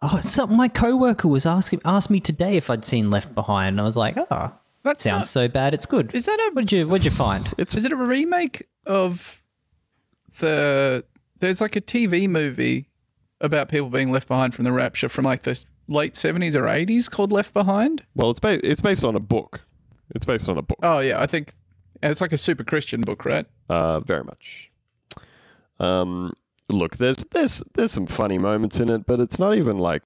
Oh, 0.00 0.16
it's 0.18 0.30
something 0.30 0.56
my 0.56 0.68
coworker 0.68 1.28
was 1.28 1.44
asking 1.46 1.80
asked 1.84 2.08
me 2.10 2.18
today 2.20 2.56
if 2.56 2.70
I'd 2.70 2.84
seen 2.84 3.10
Left 3.10 3.34
Behind, 3.34 3.80
I 3.80 3.84
was 3.84 3.96
like, 3.96 4.16
oh, 4.16 4.52
That's 4.82 5.04
sounds 5.04 5.18
not- 5.20 5.28
so 5.28 5.48
bad, 5.48 5.74
it's 5.74 5.86
good. 5.86 6.14
Is 6.14 6.26
that 6.26 6.38
a 6.40 6.50
What'd 6.54 6.72
you 6.72 6.88
What'd 6.88 7.04
you 7.04 7.10
find? 7.10 7.52
It's 7.58 7.76
Is 7.76 7.84
it 7.84 7.92
a 7.92 7.96
remake 7.96 8.66
of 8.86 9.42
the? 10.40 11.04
There's 11.38 11.60
like 11.60 11.76
a 11.76 11.80
TV 11.80 12.28
movie 12.28 12.88
about 13.40 13.68
people 13.68 13.90
being 13.90 14.12
left 14.12 14.28
behind 14.28 14.54
from 14.54 14.64
the 14.64 14.72
rapture 14.72 15.08
from 15.08 15.24
like 15.24 15.42
the 15.42 15.64
late 15.88 16.16
seventies 16.16 16.54
or 16.54 16.68
eighties 16.68 17.08
called 17.08 17.32
Left 17.32 17.52
Behind. 17.52 18.04
well, 18.14 18.30
it's 18.30 18.38
ba- 18.40 18.64
it's 18.68 18.80
based 18.80 19.04
on 19.04 19.16
a 19.16 19.20
book. 19.20 19.62
It's 20.14 20.24
based 20.24 20.48
on 20.48 20.56
a 20.58 20.62
book. 20.62 20.78
Oh 20.82 21.00
yeah, 21.00 21.20
I 21.20 21.26
think 21.26 21.54
and 22.02 22.10
it's 22.10 22.20
like 22.20 22.32
a 22.32 22.38
super 22.38 22.64
Christian 22.64 23.00
book, 23.00 23.24
right? 23.24 23.46
Uh, 23.68 24.00
very 24.00 24.24
much. 24.24 24.70
Um, 25.78 26.32
look, 26.68 26.96
there's 26.96 27.24
there's 27.30 27.62
there's 27.74 27.92
some 27.92 28.06
funny 28.06 28.38
moments 28.38 28.80
in 28.80 28.90
it, 28.90 29.06
but 29.06 29.20
it's 29.20 29.38
not 29.38 29.56
even 29.56 29.78
like 29.78 30.02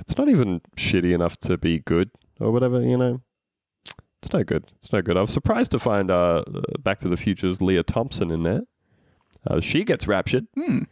it's 0.00 0.16
not 0.16 0.28
even 0.28 0.60
shitty 0.76 1.14
enough 1.14 1.36
to 1.38 1.56
be 1.56 1.78
good 1.80 2.10
or 2.40 2.50
whatever. 2.50 2.82
You 2.82 2.96
know, 2.96 3.20
it's 4.22 4.32
no 4.32 4.42
good. 4.44 4.64
It's 4.76 4.92
no 4.92 5.02
good. 5.02 5.16
I 5.16 5.20
was 5.20 5.32
surprised 5.32 5.70
to 5.72 5.78
find 5.78 6.10
uh, 6.10 6.44
Back 6.80 6.98
to 7.00 7.08
the 7.08 7.16
Future's 7.16 7.62
Lea 7.62 7.82
Thompson 7.82 8.30
in 8.30 8.42
there. 8.42 8.62
Uh, 9.46 9.60
she 9.60 9.84
gets 9.84 10.08
raptured. 10.08 10.46
Hmm. 10.54 10.82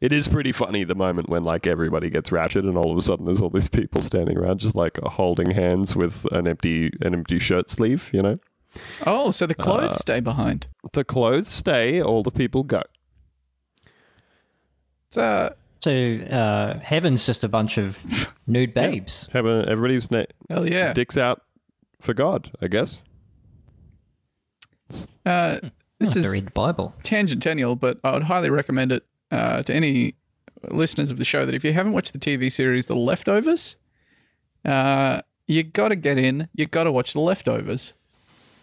It 0.00 0.12
is 0.12 0.28
pretty 0.28 0.52
funny 0.52 0.84
the 0.84 0.94
moment 0.94 1.30
when 1.30 1.42
like 1.42 1.66
everybody 1.66 2.10
gets 2.10 2.30
raptured 2.30 2.64
and 2.64 2.76
all 2.76 2.92
of 2.92 2.98
a 2.98 3.02
sudden 3.02 3.24
there's 3.24 3.40
all 3.40 3.48
these 3.48 3.70
people 3.70 4.02
standing 4.02 4.36
around 4.36 4.60
just 4.60 4.76
like 4.76 4.98
holding 4.98 5.52
hands 5.52 5.96
with 5.96 6.26
an 6.32 6.46
empty 6.46 6.92
an 7.00 7.14
empty 7.14 7.38
shirt 7.38 7.70
sleeve. 7.70 8.10
You 8.12 8.22
know, 8.22 8.38
Oh, 9.06 9.30
so 9.30 9.46
the 9.46 9.54
clothes 9.54 9.92
Uh, 9.92 9.96
stay 9.96 10.20
behind. 10.20 10.66
the 10.92 11.04
clothes 11.04 11.48
stay, 11.48 12.00
all 12.02 12.22
the 12.22 12.30
people 12.30 12.62
go. 12.64 12.82
It's, 15.08 15.16
uh, 15.16 15.54
So 15.80 15.90
uh, 15.92 16.78
heaven's 16.80 17.24
just 17.26 17.44
a 17.44 17.48
bunch 17.48 17.78
of 17.78 18.32
nude 18.46 18.74
babes. 18.74 19.28
Have 19.32 19.46
a, 19.46 19.64
everybody's 19.68 20.10
na- 20.10 20.24
hell 20.50 20.68
yeah. 20.68 20.92
dicks 20.92 21.16
out 21.16 21.42
for 22.00 22.14
God, 22.14 22.50
I 22.60 22.68
guess. 22.68 23.02
Uh, 25.24 25.58
this 25.98 26.14
have 26.14 26.24
is 26.24 26.30
read 26.32 26.46
the 26.46 26.52
Bible. 26.52 26.94
tangential, 27.02 27.76
but 27.76 27.98
I 28.04 28.12
would 28.12 28.22
highly 28.24 28.50
recommend 28.50 28.92
it 28.92 29.04
uh, 29.30 29.62
to 29.64 29.74
any 29.74 30.14
listeners 30.70 31.10
of 31.10 31.18
the 31.18 31.24
show 31.24 31.44
that 31.44 31.54
if 31.54 31.64
you 31.64 31.72
haven't 31.72 31.92
watched 31.92 32.12
the 32.12 32.18
TV 32.18 32.50
series 32.52 32.86
The 32.86 32.94
Leftovers, 32.96 33.76
uh, 34.64 35.22
you 35.46 35.62
got 35.62 35.88
to 35.88 35.96
get 35.96 36.18
in. 36.18 36.48
You 36.54 36.66
got 36.66 36.84
to 36.84 36.92
watch 36.92 37.12
The 37.12 37.20
Leftovers. 37.20 37.94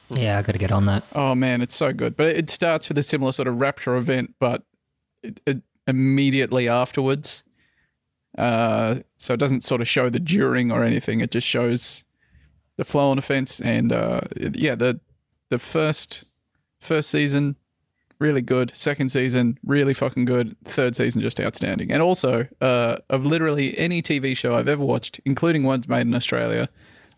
Yeah, 0.09 0.37
I 0.37 0.41
got 0.41 0.51
to 0.53 0.57
get 0.57 0.71
on 0.71 0.85
that. 0.87 1.03
Oh 1.13 1.33
man, 1.35 1.61
it's 1.61 1.75
so 1.75 1.93
good. 1.93 2.15
But 2.15 2.35
it 2.35 2.49
starts 2.49 2.89
with 2.89 2.97
a 2.97 3.03
similar 3.03 3.31
sort 3.31 3.47
of 3.47 3.59
rapture 3.59 3.95
event, 3.95 4.35
but 4.39 4.63
it, 5.23 5.39
it 5.45 5.61
immediately 5.87 6.69
afterwards. 6.69 7.43
Uh, 8.37 8.95
so 9.17 9.33
it 9.33 9.39
doesn't 9.39 9.63
sort 9.63 9.81
of 9.81 9.87
show 9.87 10.09
the 10.09 10.19
during 10.19 10.71
or 10.71 10.83
anything. 10.83 11.19
It 11.19 11.31
just 11.31 11.47
shows 11.47 12.03
the 12.77 12.83
flow 12.83 13.11
on 13.11 13.17
offense, 13.17 13.59
and 13.61 13.91
uh, 13.91 14.21
yeah, 14.53 14.75
the 14.75 14.99
the 15.49 15.59
first 15.59 16.25
first 16.79 17.09
season 17.09 17.55
really 18.19 18.41
good. 18.41 18.75
Second 18.75 19.09
season 19.09 19.57
really 19.65 19.93
fucking 19.93 20.25
good. 20.25 20.55
Third 20.63 20.95
season 20.95 21.21
just 21.21 21.39
outstanding. 21.39 21.91
And 21.91 22.01
also, 22.01 22.47
uh, 22.61 22.97
of 23.09 23.25
literally 23.25 23.77
any 23.77 24.01
TV 24.01 24.35
show 24.35 24.55
I've 24.55 24.69
ever 24.69 24.83
watched, 24.83 25.19
including 25.25 25.63
ones 25.63 25.87
made 25.87 26.07
in 26.07 26.15
Australia, 26.15 26.69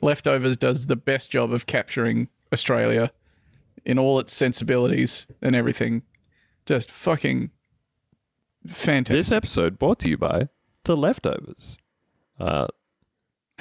Leftovers 0.02 0.58
does 0.58 0.88
the 0.88 0.96
best 0.96 1.30
job 1.30 1.54
of 1.54 1.68
capturing 1.68 2.28
Australia 2.54 3.12
in 3.86 4.00
all 4.00 4.20
its 4.20 4.34
sensibilities 4.34 5.28
and 5.42 5.56
everything. 5.56 6.02
Just 6.66 6.90
fucking 6.92 7.52
fantastic. 8.68 9.16
This 9.16 9.32
episode 9.32 9.78
brought 9.78 10.00
to 10.00 10.10
you 10.10 10.18
by 10.18 10.50
The 10.86 10.98
Leftovers. 10.98 11.78
Uh, 12.40 12.68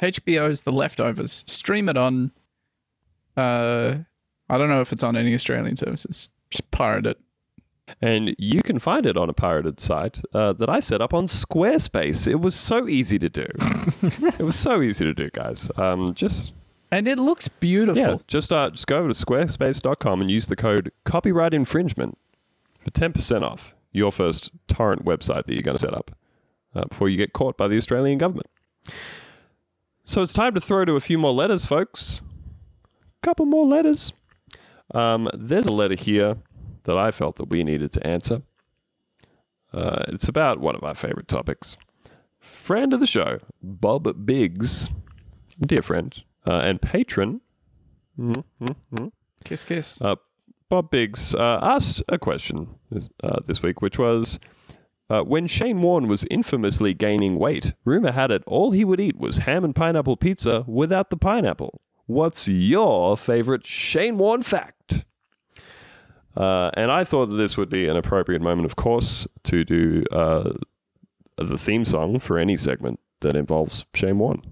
HBO's 0.01 0.63
The 0.63 0.73
Leftovers. 0.73 1.45
Stream 1.47 1.89
it 1.89 1.97
on. 1.97 2.33
Uh, 3.37 3.97
I 4.49 4.59
don't 4.59 4.69
know 4.69 4.81
if 4.81 4.93
it's 4.93 5.03
on 5.03 5.17
any 5.17 5.35
Australian 5.35 5.77
services. 5.77 6.29
Just 6.51 6.71
pirate 6.71 7.07
it. 7.07 7.19
and 8.01 8.35
you 8.39 8.63
can 8.63 8.79
find 8.79 9.05
it 9.05 9.17
on 9.17 9.29
a 9.29 9.35
pirated 9.35 9.79
site 9.81 10.21
uh, 10.33 10.53
that 10.55 10.71
I 10.71 10.81
set 10.81 11.03
up 11.03 11.13
on 11.13 11.27
Squarespace. 11.27 12.27
It 12.27 12.37
was 12.37 12.55
so 12.55 12.89
easy 12.89 13.19
to 13.19 13.29
do. 13.29 13.47
it 14.03 14.41
was 14.41 14.57
so 14.57 14.81
easy 14.81 15.05
to 15.05 15.13
do, 15.13 15.29
guys. 15.31 15.71
Um, 15.77 16.15
just 16.15 16.55
And 16.91 17.09
it 17.09 17.19
looks 17.19 17.49
beautiful. 17.49 18.01
yeah, 18.01 18.17
just 18.29 18.53
uh, 18.53 18.71
just 18.71 18.87
go 18.87 18.99
over 18.99 19.09
to 19.13 19.15
squarespace.com 19.15 20.21
and 20.21 20.31
use 20.31 20.47
the 20.47 20.57
code 20.57 20.93
copyright 21.05 21.53
infringement 21.55 22.19
for 22.85 22.91
ten 22.91 23.13
percent 23.13 23.43
off 23.43 23.75
your 23.93 24.13
first 24.13 24.51
torrent 24.69 25.05
website 25.05 25.47
that 25.47 25.55
you're 25.55 25.63
going 25.63 25.77
to 25.77 25.81
set 25.81 25.95
up 25.95 26.17
uh, 26.75 26.85
before 26.85 27.09
you 27.09 27.17
get 27.17 27.33
caught 27.33 27.57
by 27.57 27.67
the 27.69 27.77
Australian 27.77 28.19
government. 28.19 28.47
So 30.05 30.23
it's 30.23 30.33
time 30.33 30.55
to 30.55 30.61
throw 30.61 30.85
to 30.85 30.95
a 30.97 31.01
few 31.01 31.17
more 31.19 31.33
letters, 31.33 31.65
folks. 31.65 32.21
Couple 33.23 33.47
more 33.47 33.65
letters. 33.67 34.13
Um, 34.93 35.29
there's 35.33 35.67
a 35.67 35.73
letter 35.73 35.95
here 35.95 36.37
that 36.85 36.99
I 36.99 37.11
felt 37.11 37.37
that 37.37 37.49
we 37.49 37.65
needed 37.65 37.91
to 37.93 38.07
answer. 38.07 38.43
Uh, 39.73 40.05
it's 40.09 40.29
about 40.29 40.61
one 40.61 40.75
of 40.75 40.83
my 40.83 40.93
favorite 40.93 41.27
topics. 41.27 41.77
Friend 42.39 42.93
of 42.93 43.01
the 43.01 43.07
show, 43.07 43.39
Bob 43.63 44.27
Biggs, 44.27 44.91
dear 45.61 45.81
friend 45.83 46.23
uh, 46.47 46.61
and 46.65 46.81
patron, 46.81 47.41
Kiss, 49.45 49.65
kiss. 49.65 50.01
uh, 50.01 50.17
Bob 50.69 50.91
Biggs 50.91 51.35
uh, 51.35 51.59
asked 51.63 52.03
a 52.09 52.19
question 52.19 52.77
this, 52.91 53.09
uh, 53.23 53.41
this 53.47 53.63
week, 53.63 53.83
which 53.83 53.99
was 53.99 54.39
uh, 55.11 55.23
When 55.23 55.47
Shane 55.47 55.83
Warne 55.83 56.09
was 56.09 56.25
infamously 56.31 56.95
gaining 56.95 57.39
weight, 57.39 57.75
rumor 57.85 58.13
had 58.13 58.31
it 58.31 58.43
all 58.47 58.71
he 58.71 58.85
would 58.85 59.01
eat 59.01 59.19
was 59.19 59.39
ham 59.39 59.65
and 59.65 59.75
pineapple 59.75 60.17
pizza 60.17 60.65
without 60.67 61.11
the 61.11 61.17
pineapple. 61.17 61.81
What's 62.07 62.49
your 62.49 63.17
favorite 63.17 63.67
Shane 63.67 64.19
Warne 64.19 64.43
fact? 64.43 65.05
Uh, 66.37 66.71
and 66.75 66.91
I 66.91 67.05
thought 67.05 67.27
that 67.27 67.37
this 67.37 67.57
would 67.57 67.69
be 67.69 67.87
an 67.87 67.97
appropriate 67.97 68.43
moment, 68.43 68.67
of 68.67 68.77
course, 68.77 69.27
to 69.45 69.65
do 69.65 70.05
uh, 70.11 70.53
the 71.37 71.57
theme 71.57 71.85
song 71.85 72.19
for 72.19 72.39
any 72.39 72.57
segment 72.57 72.99
that 73.21 73.37
involves 73.37 73.85
Shane 73.95 74.19
Warne. 74.19 74.43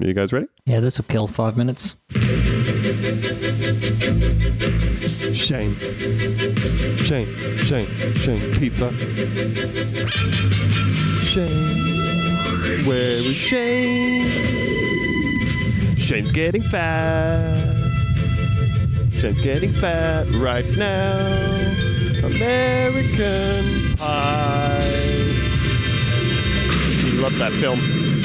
Are 0.00 0.06
you 0.06 0.14
guys 0.14 0.32
ready? 0.32 0.46
Yeah, 0.64 0.78
this 0.78 0.96
will 0.98 1.06
kill 1.06 1.26
five 1.26 1.56
minutes. 1.56 1.96
Shame. 5.34 5.74
Shame. 7.02 7.26
Shame. 7.64 7.88
Shame. 8.14 8.52
Pizza. 8.54 8.92
Shame. 11.20 12.86
Where 12.86 13.18
is 13.18 13.36
Shane? 13.36 14.28
Shane's 15.96 16.30
getting 16.30 16.62
fat. 16.62 17.74
Shane's 19.14 19.40
getting 19.40 19.72
fat 19.72 20.28
right 20.34 20.64
now. 20.76 21.26
American 22.22 23.96
Pie. 23.96 24.84
You 27.02 27.12
love 27.14 27.36
that 27.38 27.52
film. 27.60 28.17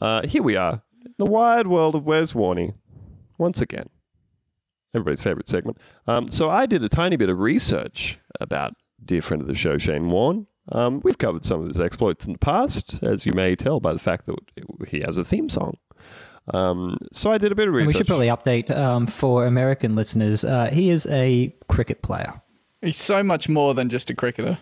Uh, 0.00 0.26
here 0.26 0.42
we 0.42 0.56
are, 0.56 0.82
in 1.04 1.14
the 1.18 1.24
wide 1.26 1.66
world 1.66 1.94
of 1.94 2.04
Where's 2.04 2.32
Warney, 2.32 2.74
once 3.38 3.60
again 3.60 3.88
everybody's 4.94 5.22
favorite 5.22 5.46
segment. 5.46 5.76
Um, 6.06 6.26
so 6.28 6.48
I 6.48 6.64
did 6.64 6.82
a 6.82 6.88
tiny 6.88 7.16
bit 7.16 7.28
of 7.28 7.38
research 7.38 8.18
about 8.40 8.72
dear 9.04 9.20
friend 9.20 9.42
of 9.42 9.46
the 9.46 9.54
show, 9.54 9.76
Shane 9.76 10.08
Warne. 10.08 10.46
Um, 10.72 11.00
we've 11.04 11.18
covered 11.18 11.44
some 11.44 11.60
of 11.60 11.68
his 11.68 11.78
exploits 11.78 12.24
in 12.26 12.32
the 12.32 12.38
past, 12.38 12.98
as 13.02 13.26
you 13.26 13.32
may 13.34 13.54
tell 13.56 13.78
by 13.78 13.92
the 13.92 13.98
fact 13.98 14.24
that 14.26 14.36
he 14.88 15.00
has 15.00 15.18
a 15.18 15.24
theme 15.24 15.50
song. 15.50 15.76
Um, 16.54 16.94
so 17.12 17.30
I 17.30 17.36
did 17.38 17.52
a 17.52 17.54
bit 17.54 17.68
of 17.68 17.74
And 17.74 17.82
research. 17.82 17.94
we 17.94 17.98
should 17.98 18.06
probably 18.06 18.28
update 18.28 18.74
um, 18.74 19.06
for 19.06 19.44
American 19.46 19.94
listeners. 19.96 20.44
Uh, 20.44 20.70
he 20.72 20.88
is 20.88 21.04
a 21.10 21.54
cricket 21.68 22.00
player. 22.02 22.40
He's 22.80 22.96
so 22.96 23.22
much 23.22 23.48
more 23.50 23.74
than 23.74 23.90
just 23.90 24.08
a 24.10 24.14
cricketer. 24.14 24.58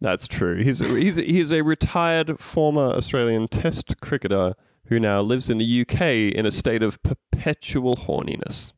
That's 0.00 0.28
true. 0.28 0.62
He's 0.62 0.80
he's 0.80 1.16
he's 1.16 1.50
a 1.52 1.62
retired 1.62 2.40
former 2.40 2.92
Australian 2.92 3.48
Test 3.48 4.00
cricketer 4.00 4.54
who 4.86 5.00
now 5.00 5.20
lives 5.22 5.48
in 5.48 5.58
the 5.58 5.80
UK 5.82 6.34
in 6.34 6.44
a 6.44 6.50
state 6.50 6.82
of 6.82 7.02
perpetual 7.02 7.96
horniness. 7.96 8.72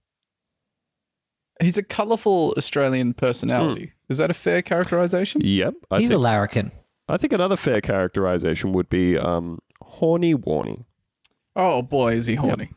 He's 1.60 1.78
a 1.78 1.82
colourful 1.82 2.54
Australian 2.56 3.14
personality. 3.14 3.92
Is 4.08 4.18
that 4.18 4.30
a 4.30 4.34
fair 4.34 4.62
characterization? 4.62 5.40
Yep, 5.42 5.74
I 5.90 6.00
He's 6.00 6.10
think 6.10 6.18
a 6.18 6.22
larrikin. 6.22 6.70
I 7.08 7.16
think 7.16 7.32
another 7.32 7.56
fair 7.56 7.80
characterization 7.80 8.72
would 8.72 8.88
be 8.88 9.16
um, 9.16 9.58
horny 9.80 10.34
warny. 10.34 10.84
Oh 11.54 11.82
boy, 11.82 12.12
is 12.14 12.26
he 12.26 12.34
horny. 12.34 12.70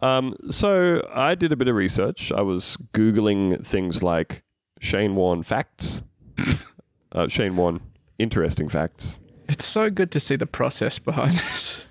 Um, 0.00 0.34
so 0.50 1.06
I 1.12 1.34
did 1.34 1.52
a 1.52 1.56
bit 1.56 1.68
of 1.68 1.76
research. 1.76 2.32
I 2.32 2.42
was 2.42 2.76
googling 2.92 3.64
things 3.66 4.02
like 4.02 4.42
Shane 4.80 5.14
Warne 5.14 5.42
facts, 5.42 6.02
uh, 7.14 7.28
Shane 7.28 7.56
Warne 7.56 7.80
interesting 8.18 8.68
facts. 8.68 9.18
It's 9.48 9.64
so 9.64 9.90
good 9.90 10.10
to 10.12 10.20
see 10.20 10.36
the 10.36 10.46
process 10.46 10.98
behind 10.98 11.32
this. 11.38 11.84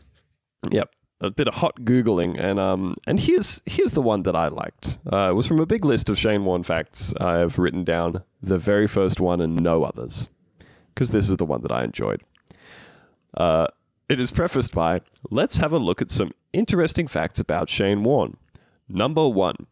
Yep, 0.72 0.90
a 1.22 1.32
bit 1.32 1.48
of 1.48 1.56
hot 1.56 1.82
googling, 1.82 2.40
and 2.40 2.60
um, 2.60 2.96
and 3.06 3.20
here's 3.20 3.62
here's 3.66 3.94
the 3.94 4.02
one 4.02 4.24
that 4.24 4.36
I 4.36 4.48
liked. 4.48 4.98
Uh, 5.12 5.30
it 5.30 5.34
was 5.34 5.48
from 5.48 5.60
a 5.60 5.66
big 5.66 5.86
list 5.86 6.10
of 6.10 6.18
Shane 6.18 6.46
Warne 6.46 6.64
facts. 6.64 7.14
I 7.20 7.40
have 7.40 7.60
written 7.60 7.84
down 7.84 8.24
the 8.42 8.58
very 8.58 8.88
first 8.88 9.20
one 9.20 9.42
and 9.42 9.62
no 9.62 9.84
others, 9.84 10.30
because 10.94 11.12
this 11.12 11.30
is 11.30 11.38
the 11.38 11.46
one 11.46 11.62
that 11.62 11.72
I 11.72 11.84
enjoyed. 11.84 12.22
Uh, 13.36 13.68
it 14.10 14.20
is 14.20 14.32
prefaced 14.32 14.74
by 14.74 15.02
Let's 15.30 15.58
have 15.58 15.72
a 15.72 15.80
look 15.80 16.02
at 16.02 16.12
some 16.12 16.32
interesting 16.52 17.08
facts 17.08 17.40
about 17.40 17.70
Shane 17.70 18.04
Warne. 18.04 18.38
Number 18.88 19.28
one. 19.28 19.68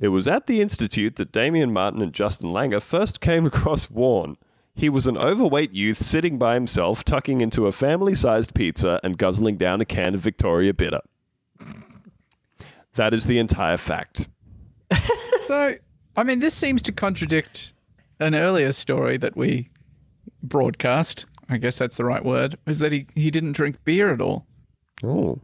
It 0.00 0.08
was 0.08 0.28
at 0.28 0.46
the 0.46 0.60
Institute 0.60 1.16
that 1.16 1.32
Damien 1.32 1.72
Martyn 1.72 2.00
and 2.00 2.12
Justin 2.12 2.50
Langer 2.50 2.80
first 2.80 3.20
came 3.20 3.46
across 3.46 3.90
Warne. 3.90 4.36
He 4.78 4.88
was 4.88 5.08
an 5.08 5.18
overweight 5.18 5.72
youth 5.72 6.00
sitting 6.00 6.38
by 6.38 6.54
himself, 6.54 7.02
tucking 7.02 7.40
into 7.40 7.66
a 7.66 7.72
family 7.72 8.14
sized 8.14 8.54
pizza 8.54 9.00
and 9.02 9.18
guzzling 9.18 9.56
down 9.56 9.80
a 9.80 9.84
can 9.84 10.14
of 10.14 10.20
Victoria 10.20 10.72
Bitter. 10.72 11.00
That 12.94 13.12
is 13.12 13.26
the 13.26 13.38
entire 13.38 13.76
fact. 13.76 14.28
So, 15.40 15.76
I 16.14 16.24
mean, 16.24 16.40
this 16.40 16.54
seems 16.54 16.82
to 16.82 16.92
contradict 16.92 17.72
an 18.20 18.34
earlier 18.34 18.70
story 18.72 19.16
that 19.16 19.34
we 19.34 19.70
broadcast. 20.42 21.24
I 21.48 21.56
guess 21.56 21.78
that's 21.78 21.96
the 21.96 22.04
right 22.04 22.22
word. 22.22 22.58
Is 22.66 22.80
that 22.80 22.92
he, 22.92 23.06
he 23.14 23.30
didn't 23.30 23.52
drink 23.52 23.82
beer 23.82 24.12
at 24.12 24.20
all? 24.20 24.44
Oh. 25.02 25.40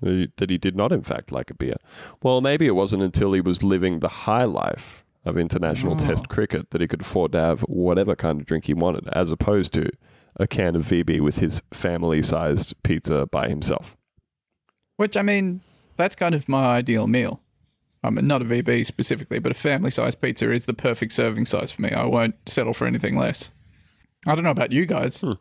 That 0.00 0.50
he 0.50 0.58
did 0.58 0.74
not, 0.74 0.90
in 0.90 1.04
fact, 1.04 1.30
like 1.30 1.52
a 1.52 1.54
beer. 1.54 1.76
Well, 2.20 2.40
maybe 2.40 2.66
it 2.66 2.74
wasn't 2.74 3.04
until 3.04 3.32
he 3.32 3.40
was 3.40 3.62
living 3.62 4.00
the 4.00 4.08
high 4.08 4.44
life 4.44 5.01
of 5.24 5.38
international 5.38 5.96
mm. 5.96 6.04
test 6.04 6.28
cricket 6.28 6.70
that 6.70 6.80
he 6.80 6.88
could 6.88 7.00
afford 7.00 7.32
to 7.32 7.38
have 7.38 7.60
whatever 7.62 8.16
kind 8.16 8.40
of 8.40 8.46
drink 8.46 8.66
he 8.66 8.74
wanted, 8.74 9.08
as 9.12 9.30
opposed 9.30 9.72
to 9.74 9.90
a 10.36 10.46
can 10.46 10.74
of 10.76 10.84
VB 10.84 11.20
with 11.20 11.38
his 11.38 11.60
family 11.72 12.22
sized 12.22 12.74
pizza 12.82 13.26
by 13.30 13.48
himself. 13.48 13.96
Which, 14.96 15.16
I 15.16 15.22
mean, 15.22 15.60
that's 15.96 16.14
kind 16.14 16.34
of 16.34 16.48
my 16.48 16.64
ideal 16.64 17.06
meal. 17.06 17.40
I 18.04 18.10
mean, 18.10 18.26
not 18.26 18.42
a 18.42 18.44
VB 18.44 18.84
specifically, 18.84 19.38
but 19.38 19.52
a 19.52 19.54
family 19.54 19.90
sized 19.90 20.20
pizza 20.20 20.50
is 20.50 20.66
the 20.66 20.74
perfect 20.74 21.12
serving 21.12 21.46
size 21.46 21.70
for 21.70 21.82
me. 21.82 21.90
I 21.90 22.04
won't 22.04 22.34
settle 22.46 22.74
for 22.74 22.86
anything 22.86 23.16
less. 23.16 23.52
I 24.26 24.34
don't 24.34 24.44
know 24.44 24.50
about 24.50 24.72
you 24.72 24.86
guys. 24.86 25.20
Hmm. 25.20 25.32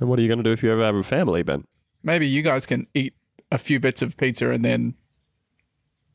And 0.00 0.08
what 0.08 0.18
are 0.18 0.22
you 0.22 0.28
going 0.28 0.38
to 0.38 0.44
do 0.44 0.52
if 0.52 0.62
you 0.62 0.72
ever 0.72 0.82
have 0.82 0.94
a 0.94 1.02
family, 1.02 1.42
Ben? 1.42 1.64
Maybe 2.02 2.26
you 2.26 2.42
guys 2.42 2.66
can 2.66 2.86
eat 2.94 3.14
a 3.50 3.58
few 3.58 3.80
bits 3.80 4.02
of 4.02 4.16
pizza 4.16 4.50
and 4.50 4.64
then 4.64 4.94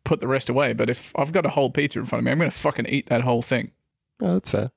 put 0.04 0.20
the 0.20 0.28
rest 0.28 0.50
away. 0.50 0.74
But 0.74 0.90
if 0.90 1.12
I've 1.16 1.32
got 1.32 1.46
a 1.46 1.50
whole 1.50 1.70
pizza 1.70 2.00
in 2.00 2.06
front 2.06 2.20
of 2.22 2.26
me, 2.26 2.32
I'm 2.32 2.40
going 2.40 2.52
to 2.52 2.58
fucking 2.58 2.86
eat 2.88 3.08
that 3.08 3.22
whole 3.22 3.42
thing. 3.42 3.72
Oh, 4.22 4.34
that's 4.34 4.50
fair. 4.50 4.72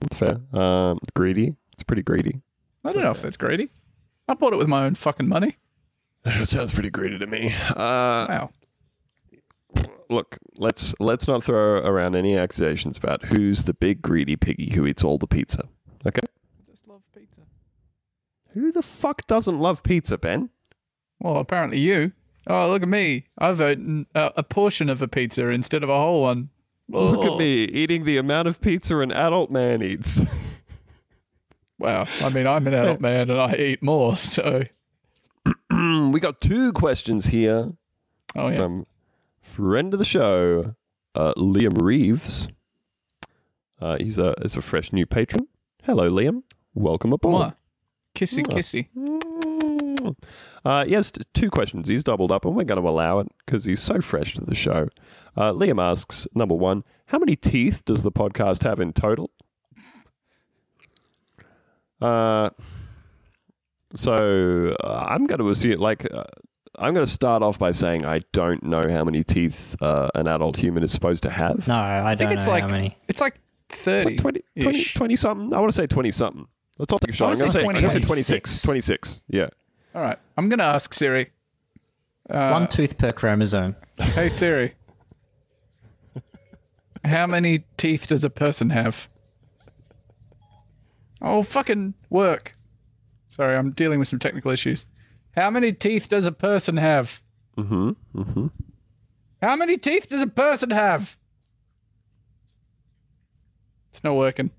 That's 0.00 0.16
fair. 0.16 0.40
Um, 0.58 0.98
greedy. 1.14 1.54
It's 1.72 1.82
pretty 1.82 2.02
greedy. 2.02 2.40
I 2.84 2.92
don't 2.92 3.02
know 3.02 3.10
if 3.10 3.22
that's 3.22 3.36
greedy. 3.36 3.70
I 4.28 4.34
bought 4.34 4.52
it 4.52 4.56
with 4.56 4.68
my 4.68 4.84
own 4.84 4.94
fucking 4.94 5.28
money. 5.28 5.56
It 6.24 6.48
sounds 6.48 6.72
pretty 6.72 6.90
greedy 6.90 7.18
to 7.18 7.26
me. 7.26 7.54
Uh, 7.70 8.26
Wow. 8.28 8.50
look, 10.10 10.36
let's 10.58 10.94
let's 11.00 11.26
not 11.26 11.42
throw 11.42 11.78
around 11.78 12.14
any 12.16 12.36
accusations 12.36 12.98
about 12.98 13.24
who's 13.24 13.64
the 13.64 13.72
big 13.72 14.02
greedy 14.02 14.36
piggy 14.36 14.70
who 14.74 14.86
eats 14.86 15.02
all 15.02 15.16
the 15.16 15.26
pizza. 15.26 15.68
Okay? 16.06 16.20
Just 16.70 16.86
love 16.88 17.00
pizza. 17.16 17.40
Who 18.52 18.70
the 18.70 18.82
fuck 18.82 19.26
doesn't 19.26 19.58
love 19.60 19.82
pizza, 19.82 20.18
Ben? 20.18 20.50
Well, 21.20 21.36
apparently 21.38 21.78
you. 21.78 22.12
Oh, 22.46 22.68
look 22.70 22.82
at 22.82 22.88
me. 22.88 23.26
I've 23.38 23.60
eaten 23.60 24.06
uh, 24.14 24.30
a 24.36 24.42
portion 24.42 24.88
of 24.88 25.02
a 25.02 25.08
pizza 25.08 25.48
instead 25.48 25.82
of 25.82 25.88
a 25.90 25.96
whole 25.98 26.22
one. 26.22 26.48
Look 26.88 27.24
Oh. 27.24 27.34
at 27.34 27.38
me 27.38 27.64
eating 27.64 28.04
the 28.04 28.16
amount 28.16 28.48
of 28.48 28.60
pizza 28.60 28.98
an 28.98 29.12
adult 29.12 29.50
man 29.50 29.82
eats. 29.82 30.20
Wow. 31.78 32.06
I 32.20 32.28
mean, 32.28 32.46
I'm 32.46 32.66
an 32.66 32.74
adult 32.74 33.00
man 33.00 33.30
and 33.30 33.40
I 33.40 33.54
eat 33.54 33.82
more, 33.82 34.14
so. 34.18 34.64
we 35.70 36.20
got 36.20 36.38
two 36.40 36.72
questions 36.74 37.28
here 37.28 37.72
Oh, 38.36 38.48
yeah. 38.48 38.58
from 38.58 38.86
friend 39.40 39.94
of 39.94 39.98
the 39.98 40.04
show, 40.04 40.74
uh, 41.14 41.32
Liam 41.38 41.80
Reeves. 41.80 42.48
Uh, 43.80 43.96
he's 43.98 44.18
a 44.18 44.32
is 44.42 44.56
a 44.56 44.60
fresh 44.60 44.92
new 44.92 45.06
patron. 45.06 45.48
Hello, 45.84 46.10
Liam. 46.10 46.42
Welcome 46.74 47.14
aboard. 47.14 47.52
Mwah. 47.52 47.54
Kissy, 48.14 48.44
Mwah. 48.44 48.88
kissy. 50.12 50.14
Uh, 50.64 50.84
yes, 50.86 51.10
t- 51.10 51.22
two 51.34 51.50
questions. 51.50 51.88
He's 51.88 52.04
doubled 52.04 52.30
up, 52.30 52.44
and 52.44 52.54
we're 52.54 52.64
going 52.64 52.82
to 52.82 52.88
allow 52.88 53.18
it 53.20 53.28
because 53.46 53.64
he's 53.64 53.80
so 53.80 54.00
fresh 54.00 54.34
to 54.34 54.42
the 54.42 54.54
show. 54.54 54.88
Uh, 55.36 55.52
Liam 55.52 55.80
asks, 55.82 56.26
number 56.34 56.54
one, 56.54 56.84
how 57.06 57.18
many 57.18 57.36
teeth 57.36 57.84
does 57.84 58.02
the 58.02 58.12
podcast 58.12 58.64
have 58.64 58.78
in 58.80 58.92
total? 58.92 59.30
Uh, 62.00 62.50
so 63.94 64.74
uh, 64.82 65.06
I'm 65.08 65.26
going 65.26 65.38
to 65.40 65.48
assume, 65.50 65.78
like, 65.80 66.06
uh, 66.12 66.24
I'm 66.78 66.94
going 66.94 67.04
to 67.04 67.10
start 67.10 67.42
off 67.42 67.58
by 67.58 67.72
saying 67.72 68.04
I 68.06 68.20
don't 68.32 68.62
know 68.62 68.82
how 68.88 69.04
many 69.04 69.22
teeth 69.22 69.76
uh, 69.82 70.08
an 70.14 70.28
adult 70.28 70.56
human 70.56 70.82
is 70.82 70.92
supposed 70.92 71.22
to 71.24 71.30
have. 71.30 71.66
No, 71.68 71.74
I 71.74 72.00
I 72.12 72.14
don't 72.14 72.18
think 72.18 72.32
it's 72.32 72.46
know 72.46 72.52
like 72.52 72.62
how 72.62 72.68
many. 72.68 72.96
it's 73.08 73.20
like 73.20 73.40
It's 73.70 73.78
30. 73.80 74.04
like 74.10 74.18
20, 74.18 74.42
20, 74.62 74.84
20 74.84 75.16
something. 75.16 75.54
I 75.54 75.58
want 75.58 75.70
to 75.72 75.76
say 75.76 75.86
20 75.86 76.10
something. 76.10 76.46
Let's 76.78 76.92
all 76.92 76.98
take 76.98 77.10
a 77.10 77.12
shot. 77.16 77.26
I 77.28 77.32
I'm 77.32 77.38
going 77.38 77.50
to 77.52 77.58
say, 77.58 77.64
wanna 77.64 77.78
I'm 77.78 77.90
say 77.90 77.94
gonna 78.00 78.04
say 78.04 78.08
26. 78.08 78.62
26. 78.62 79.22
Yeah. 79.28 79.48
All 79.94 80.02
right. 80.02 80.18
I'm 80.36 80.48
going 80.48 80.58
to 80.58 80.64
ask 80.64 80.94
Siri. 80.94 81.30
Uh, 82.28 82.50
One 82.50 82.68
tooth 82.68 82.96
per 82.96 83.10
chromosome. 83.10 83.76
Hey, 83.98 84.28
Siri. 84.28 84.74
How 87.04 87.26
many 87.26 87.64
teeth 87.76 88.06
does 88.06 88.24
a 88.24 88.30
person 88.30 88.70
have? 88.70 89.08
Oh, 91.22 91.42
fucking 91.42 91.94
work. 92.08 92.56
Sorry, 93.28 93.56
I'm 93.56 93.70
dealing 93.72 93.98
with 93.98 94.08
some 94.08 94.18
technical 94.18 94.50
issues. 94.50 94.86
How 95.36 95.50
many 95.50 95.72
teeth 95.72 96.08
does 96.08 96.26
a 96.26 96.32
person 96.32 96.76
have? 96.76 97.20
Mm-hmm. 97.56 97.90
Mm-hmm. 98.20 98.46
How 99.42 99.56
many 99.56 99.76
teeth 99.76 100.08
does 100.08 100.22
a 100.22 100.26
person 100.26 100.70
have? 100.70 101.16
It's 103.90 104.04
not 104.04 104.14
working. 104.14 104.50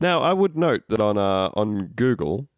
Now, 0.00 0.20
I 0.22 0.32
would 0.32 0.56
note 0.56 0.82
that 0.88 1.00
on 1.00 1.18
uh, 1.18 1.50
on 1.54 1.88
Google, 1.96 2.48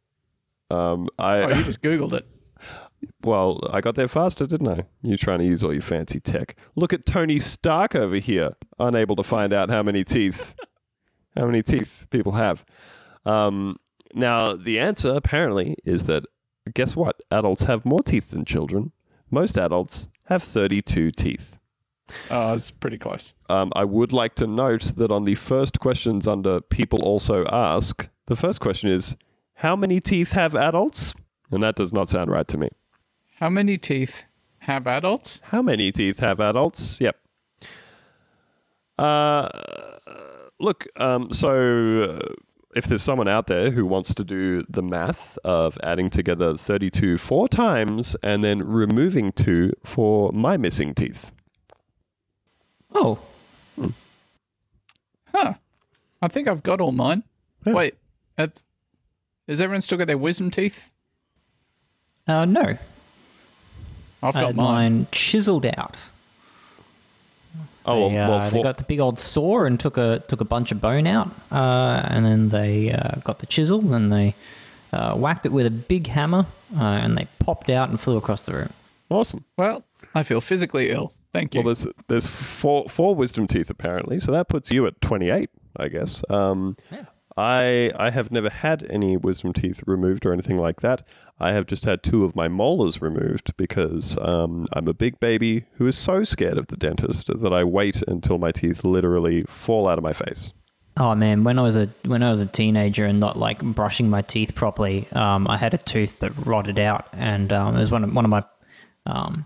um, 0.71 1.09
I 1.19 1.43
Oh, 1.43 1.49
you 1.49 1.64
just 1.64 1.83
Googled 1.83 2.12
it. 2.12 2.27
well, 3.23 3.61
I 3.73 3.81
got 3.81 3.95
there 3.95 4.09
faster, 4.09 4.47
didn't 4.47 4.69
I? 4.69 4.85
You're 5.03 5.19
trying 5.19 5.41
to 5.41 5.45
use 5.45 5.62
all 5.62 5.73
your 5.73 5.83
fancy 5.83 6.21
tech? 6.21 6.57
Look 6.75 6.93
at 6.93 7.07
Tony 7.07 7.39
Stark 7.39 7.95
over 7.95 8.17
here, 8.17 8.53
unable 8.79 9.17
to 9.17 9.23
find 9.23 9.53
out 9.53 9.69
how 9.71 9.83
many 9.83 10.05
teeth, 10.05 10.55
how 11.37 11.47
many 11.47 11.62
teeth 11.62 12.07
people 12.11 12.33
have. 12.33 12.64
Um, 13.25 13.77
now, 14.14 14.55
the 14.55 14.79
answer 14.79 15.12
apparently 15.14 15.77
is 15.85 16.05
that 16.07 16.25
guess 16.75 16.97
what? 16.97 17.21
Adults 17.31 17.64
have 17.64 17.85
more 17.85 18.03
teeth 18.03 18.31
than 18.31 18.45
children. 18.45 18.93
Most 19.31 19.59
adults 19.59 20.09
have 20.27 20.43
thirty-two 20.43 21.11
teeth. 21.11 21.59
Oh, 22.31 22.55
it's 22.55 22.71
pretty 22.71 22.99
close. 22.99 23.35
Um, 23.49 23.73
I 23.75 23.85
would 23.85 24.12
like 24.12 24.37
to 24.37 24.47
note 24.47 24.93
that 24.97 25.11
on 25.11 25.25
the 25.25 25.35
first 25.35 25.81
questions 25.81 26.29
under 26.29 26.61
people 26.61 27.03
also 27.03 27.45
ask, 27.47 28.09
the 28.27 28.37
first 28.37 28.61
question 28.61 28.91
is, 28.91 29.17
how 29.57 29.76
many 29.76 30.00
teeth 30.00 30.32
have 30.32 30.54
adults? 30.54 31.14
And 31.50 31.62
that 31.62 31.76
does 31.76 31.92
not 31.92 32.09
sound 32.09 32.30
right 32.30 32.46
to 32.48 32.59
me. 32.59 32.68
How 33.38 33.50
many 33.50 33.76
teeth 33.78 34.24
have 34.61 34.86
adults? 34.86 35.40
How 35.46 35.62
many 35.62 35.92
teeth 35.92 36.20
have 36.20 36.40
adults? 36.40 36.96
Yep. 37.00 37.16
Uh, 38.98 39.48
look, 40.59 40.86
um, 40.96 41.30
so 41.32 42.02
uh, 42.20 42.34
if 42.74 42.84
there's 42.86 43.02
someone 43.02 43.28
out 43.28 43.46
there 43.46 43.70
who 43.70 43.84
wants 43.86 44.14
to 44.14 44.24
do 44.24 44.62
the 44.68 44.82
math 44.82 45.38
of 45.44 45.78
adding 45.82 46.09
together 46.11 46.57
32 46.57 47.18
four 47.18 47.48
times 47.48 48.16
and 48.22 48.42
then 48.42 48.62
removing 48.66 49.32
two 49.32 49.72
for 49.84 50.32
my 50.32 50.57
missing 50.57 50.94
teeth, 50.94 51.32
Oh, 52.94 53.18
Huh. 55.34 55.54
I 56.22 56.28
think 56.28 56.48
I've 56.48 56.62
got 56.62 56.80
all 56.80 56.92
mine. 56.92 57.22
Yeah. 57.66 57.74
Wait. 57.74 57.94
Have, 58.38 58.52
has 59.49 59.61
everyone 59.61 59.80
still 59.80 59.99
got 59.99 60.07
their 60.07 60.18
wisdom 60.18 60.51
teeth? 60.51 60.90
uh, 62.26 62.44
no. 62.44 62.76
I've 64.22 64.34
I 64.34 64.40
got 64.40 64.47
had 64.47 64.57
mine. 64.57 64.64
mine 64.66 65.07
chiseled 65.12 65.66
out. 65.66 66.09
oh, 67.84 68.01
well, 68.01 68.09
they, 68.11 68.18
uh, 68.18 68.28
well, 68.28 68.51
they 68.51 68.62
got 68.62 68.78
the 68.78 68.84
big 68.84 69.01
old 69.01 69.18
saw 69.18 69.64
and 69.64 69.78
took 69.78 69.97
a 69.97 70.22
took 70.26 70.40
a 70.40 70.44
bunch 70.44 70.72
of 70.72 70.80
bone 70.80 71.07
out, 71.07 71.30
uh, 71.53 72.03
and 72.09 72.24
then 72.24 72.49
they 72.49 72.90
uh, 72.92 73.16
got 73.24 73.38
the 73.40 73.47
chisel 73.47 73.92
and 73.94 74.12
they 74.12 74.34
uh, 74.92 75.14
whacked 75.14 75.47
it 75.47 75.53
with 75.53 75.66
a 75.66 75.70
big 75.70 76.07
hammer, 76.09 76.47
uh, 76.76 76.82
and 76.82 77.16
they 77.16 77.26
popped 77.38 77.68
out 77.70 77.88
and 77.90 78.01
flew 78.01 78.16
across 78.16 78.47
the 78.47 78.55
room. 78.55 78.70
awesome. 79.11 79.44
Well, 79.57 79.84
I 80.14 80.22
feel 80.22 80.40
physically 80.40 80.90
ill. 80.90 81.12
Thank 81.32 81.55
you. 81.55 81.61
Well, 81.62 81.74
there's 81.74 81.86
there's 82.09 82.26
four 82.26 82.88
four 82.88 83.14
wisdom 83.14 83.47
teeth 83.47 83.68
apparently, 83.70 84.18
so 84.18 84.32
that 84.32 84.49
puts 84.49 84.72
you 84.72 84.86
at 84.86 85.01
28, 85.03 85.51
I 85.76 85.88
guess. 85.88 86.24
Um, 86.30 86.76
I 87.37 87.93
I 87.97 88.11
have 88.11 88.30
never 88.30 88.49
had 88.49 88.87
any 88.91 89.16
wisdom 89.16 89.53
teeth 89.53 89.82
removed 89.87 90.24
or 90.24 90.32
anything 90.32 90.59
like 90.59 90.80
that. 90.80 91.03
I 91.39 91.53
have 91.53 91.66
just 91.66 91.84
had 91.84 92.03
two 92.03 92.24
of 92.24 92.34
my 92.34 92.49
molars 92.49 93.03
removed 93.03 93.57
because 93.59 94.16
um, 94.22 94.66
I'm 94.72 94.89
a 94.89 94.95
big 94.95 95.20
baby 95.20 95.66
who 95.74 95.87
is 95.87 95.99
so 95.99 96.24
scared 96.24 96.57
of 96.57 96.68
the 96.68 96.78
dentist 96.78 97.28
that 97.28 97.53
I 97.53 97.62
wait 97.62 98.03
until 98.09 98.39
my 98.39 98.53
teeth 98.53 98.84
literally 98.84 99.43
fall 99.43 99.87
out 99.87 99.99
of 99.99 100.05
my 100.05 100.14
face. 100.14 100.55
Oh 100.99 101.14
man, 101.14 101.45
when 101.45 101.59
I 101.59 101.62
was 101.62 101.76
a 101.76 101.91
when 102.07 102.22
I 102.22 102.30
was 102.30 102.41
a 102.41 102.47
teenager 102.47 103.05
and 103.05 103.20
not 103.20 103.37
like 103.37 103.61
brushing 103.61 104.09
my 104.09 104.22
teeth 104.22 104.55
properly, 104.55 105.07
um, 105.12 105.47
I 105.47 105.59
had 105.59 105.74
a 105.74 105.78
tooth 105.78 106.20
that 106.20 106.32
rotted 106.47 106.78
out, 106.78 107.07
and 107.12 107.53
um, 107.53 107.76
it 107.76 107.80
was 107.80 107.91
one 107.91 108.03
of 108.03 108.14
one 108.14 108.24
of 108.24 108.30
my 108.30 108.45
um, 109.05 109.45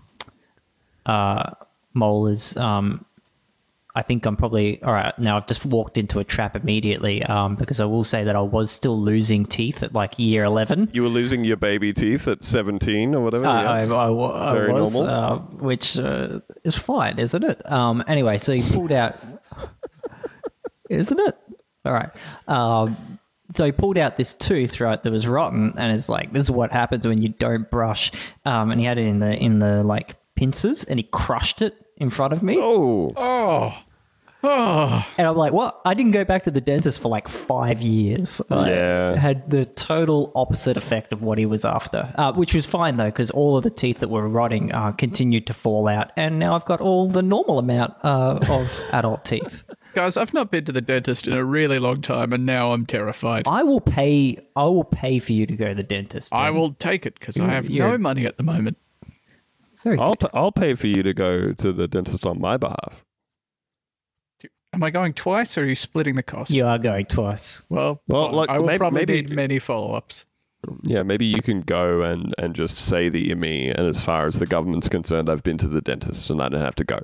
uh, 1.05 1.51
molars. 1.93 2.55
Um, 2.55 3.05
I 3.93 4.03
think 4.03 4.25
I'm 4.25 4.37
probably 4.37 4.81
all 4.83 4.93
right 4.93 5.17
now. 5.19 5.37
I've 5.37 5.47
just 5.47 5.65
walked 5.65 5.97
into 5.97 6.19
a 6.19 6.23
trap 6.23 6.55
immediately 6.55 7.23
um, 7.23 7.55
because 7.55 7.79
I 7.79 7.85
will 7.85 8.05
say 8.05 8.23
that 8.23 8.35
I 8.35 8.41
was 8.41 8.71
still 8.71 8.99
losing 8.99 9.45
teeth 9.45 9.83
at 9.83 9.93
like 9.93 10.17
year 10.17 10.43
eleven. 10.43 10.89
You 10.93 11.03
were 11.03 11.09
losing 11.09 11.43
your 11.43 11.57
baby 11.57 11.91
teeth 11.91 12.27
at 12.27 12.43
17 12.43 13.13
or 13.13 13.21
whatever. 13.21 13.45
I, 13.45 13.83
yeah. 13.83 13.93
I, 13.93 14.09
I, 14.09 14.49
I 14.49 14.53
Very 14.53 14.73
was, 14.73 14.93
normal. 14.93 15.13
Uh, 15.13 15.37
which 15.39 15.97
uh, 15.97 16.39
is 16.63 16.77
fine, 16.77 17.19
isn't 17.19 17.43
it? 17.43 17.69
Um, 17.69 18.03
anyway, 18.07 18.37
so 18.37 18.53
he 18.53 18.61
pulled 18.73 18.93
out, 18.93 19.15
isn't 20.89 21.19
it? 21.19 21.37
All 21.83 21.93
right. 21.93 22.09
Um, 22.47 23.19
so 23.53 23.65
he 23.65 23.73
pulled 23.73 23.97
out 23.97 24.15
this 24.15 24.33
tooth, 24.33 24.79
right, 24.79 25.01
that 25.01 25.11
was 25.11 25.27
rotten, 25.27 25.73
and 25.77 25.95
it's 25.95 26.07
like 26.07 26.31
this 26.31 26.45
is 26.45 26.51
what 26.51 26.71
happens 26.71 27.05
when 27.05 27.21
you 27.21 27.29
don't 27.29 27.69
brush. 27.69 28.11
Um, 28.45 28.71
and 28.71 28.79
he 28.79 28.85
had 28.85 28.97
it 28.97 29.05
in 29.05 29.19
the 29.19 29.35
in 29.35 29.59
the 29.59 29.83
like 29.83 30.15
pincers, 30.35 30.85
and 30.85 30.97
he 30.97 31.03
crushed 31.03 31.61
it 31.61 31.75
in 32.01 32.09
front 32.09 32.33
of 32.33 32.43
me. 32.43 32.57
oh, 32.59 33.13
oh. 33.15 33.77
Oh. 34.43 35.05
And 35.19 35.27
I'm 35.27 35.35
like, 35.35 35.53
what? 35.53 35.79
I 35.85 35.93
didn't 35.93 36.13
go 36.13 36.25
back 36.25 36.45
to 36.45 36.51
the 36.51 36.61
dentist 36.61 36.99
for 36.99 37.09
like 37.09 37.27
five 37.27 37.79
years. 37.79 38.41
I 38.49 38.69
Yeah. 38.71 39.15
had 39.15 39.47
the 39.51 39.65
total 39.65 40.31
opposite 40.33 40.77
effect 40.77 41.13
of 41.13 41.21
what 41.21 41.37
he 41.37 41.45
was 41.45 41.63
after, 41.63 42.11
uh, 42.17 42.33
which 42.33 42.55
was 42.55 42.65
fine 42.65 42.97
though, 42.97 43.05
because 43.05 43.29
all 43.29 43.55
of 43.57 43.63
the 43.63 43.69
teeth 43.69 43.99
that 43.99 44.09
were 44.09 44.27
rotting 44.27 44.73
uh, 44.73 44.93
continued 44.93 45.45
to 45.45 45.53
fall 45.53 45.87
out. 45.87 46.09
And 46.17 46.39
now 46.39 46.55
I've 46.55 46.65
got 46.65 46.81
all 46.81 47.07
the 47.07 47.21
normal 47.21 47.59
amount 47.59 47.93
uh, 48.03 48.39
of 48.49 48.89
adult 48.93 49.25
teeth. 49.25 49.61
Guys, 49.93 50.17
I've 50.17 50.33
not 50.33 50.49
been 50.49 50.65
to 50.65 50.71
the 50.71 50.81
dentist 50.81 51.27
in 51.27 51.37
a 51.37 51.43
really 51.45 51.77
long 51.77 52.01
time 52.01 52.33
and 52.33 52.43
now 52.43 52.71
I'm 52.73 52.87
terrified. 52.87 53.47
I 53.47 53.61
will 53.61 53.81
pay. 53.81 54.39
I 54.55 54.63
will 54.63 54.85
pay 54.85 55.19
for 55.19 55.33
you 55.33 55.45
to 55.45 55.55
go 55.55 55.67
to 55.67 55.75
the 55.75 55.83
dentist. 55.83 56.33
I 56.33 56.49
will 56.49 56.73
take 56.73 57.05
it 57.05 57.13
because 57.19 57.39
I 57.39 57.47
have 57.47 57.69
You're- 57.69 57.91
no 57.91 57.97
money 57.99 58.25
at 58.25 58.37
the 58.37 58.43
moment. 58.43 58.77
Very 59.83 59.97
I'll 59.99 60.13
good. 60.13 60.29
p- 60.31 60.37
I'll 60.37 60.51
pay 60.51 60.75
for 60.75 60.87
you 60.87 61.01
to 61.03 61.13
go 61.13 61.53
to 61.53 61.73
the 61.73 61.87
dentist 61.87 62.25
on 62.25 62.39
my 62.39 62.57
behalf. 62.57 63.03
Am 64.73 64.83
I 64.83 64.89
going 64.91 65.13
twice 65.13 65.57
or 65.57 65.63
are 65.63 65.65
you 65.65 65.75
splitting 65.75 66.15
the 66.15 66.23
cost? 66.23 66.51
You 66.51 66.65
are 66.65 66.77
going 66.79 67.05
twice. 67.05 67.61
Well, 67.69 68.01
Well, 68.07 68.27
fine. 68.27 68.35
look, 68.35 68.49
I 68.49 68.59
will 68.59 68.67
maybe- 68.67 68.77
probably 68.77 68.99
maybe- 69.05 69.21
need 69.23 69.29
many 69.35 69.59
follow 69.59 69.93
ups. 69.95 70.25
Yeah, 70.83 71.01
maybe 71.03 71.25
you 71.25 71.41
can 71.41 71.61
go 71.61 72.03
and, 72.03 72.33
and 72.37 72.53
just 72.55 72.77
say 72.77 73.09
that 73.09 73.25
you're 73.25 73.35
me. 73.35 73.69
And 73.69 73.87
as 73.87 74.03
far 74.05 74.27
as 74.27 74.35
the 74.39 74.45
government's 74.45 74.87
concerned, 74.87 75.29
I've 75.29 75.41
been 75.43 75.57
to 75.57 75.67
the 75.67 75.81
dentist 75.81 76.29
and 76.29 76.39
I 76.39 76.49
don't 76.49 76.61
have 76.61 76.75
to 76.75 76.83
go. 76.83 76.99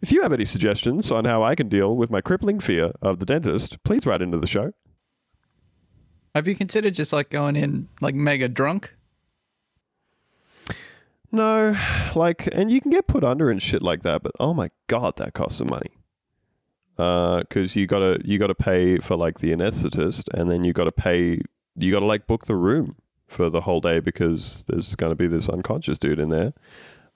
If 0.00 0.12
you 0.12 0.22
have 0.22 0.32
any 0.32 0.44
suggestions 0.46 1.10
on 1.10 1.24
how 1.26 1.42
I 1.42 1.54
can 1.56 1.68
deal 1.68 1.94
with 1.96 2.10
my 2.10 2.20
crippling 2.20 2.60
fear 2.60 2.92
of 3.02 3.18
the 3.18 3.26
dentist, 3.26 3.82
please 3.82 4.06
write 4.06 4.22
into 4.22 4.38
the 4.38 4.46
show. 4.46 4.72
Have 6.34 6.46
you 6.48 6.54
considered 6.54 6.94
just 6.94 7.12
like 7.12 7.28
going 7.28 7.56
in 7.56 7.88
like 8.00 8.14
mega 8.14 8.48
drunk? 8.48 8.94
No, 11.32 11.76
like, 12.16 12.48
and 12.52 12.70
you 12.70 12.80
can 12.80 12.90
get 12.90 13.06
put 13.06 13.22
under 13.22 13.50
and 13.50 13.62
shit 13.62 13.82
like 13.82 14.02
that, 14.02 14.22
but 14.22 14.32
oh 14.40 14.52
my 14.52 14.70
god, 14.88 15.16
that 15.16 15.32
costs 15.32 15.58
some 15.58 15.68
money. 15.68 15.90
Because 16.96 17.76
you 17.76 17.86
gotta 17.86 18.20
you 18.24 18.38
gotta 18.38 18.54
pay 18.54 18.98
for 18.98 19.16
like 19.16 19.38
the 19.38 19.52
anesthetist, 19.52 20.24
and 20.34 20.50
then 20.50 20.64
you 20.64 20.72
gotta 20.72 20.92
pay 20.92 21.40
you 21.76 21.92
gotta 21.92 22.04
like 22.04 22.26
book 22.26 22.46
the 22.46 22.56
room 22.56 22.96
for 23.26 23.48
the 23.48 23.62
whole 23.62 23.80
day 23.80 24.00
because 24.00 24.64
there's 24.68 24.94
gonna 24.96 25.14
be 25.14 25.26
this 25.28 25.48
unconscious 25.48 25.98
dude 25.98 26.18
in 26.18 26.28
there. 26.30 26.52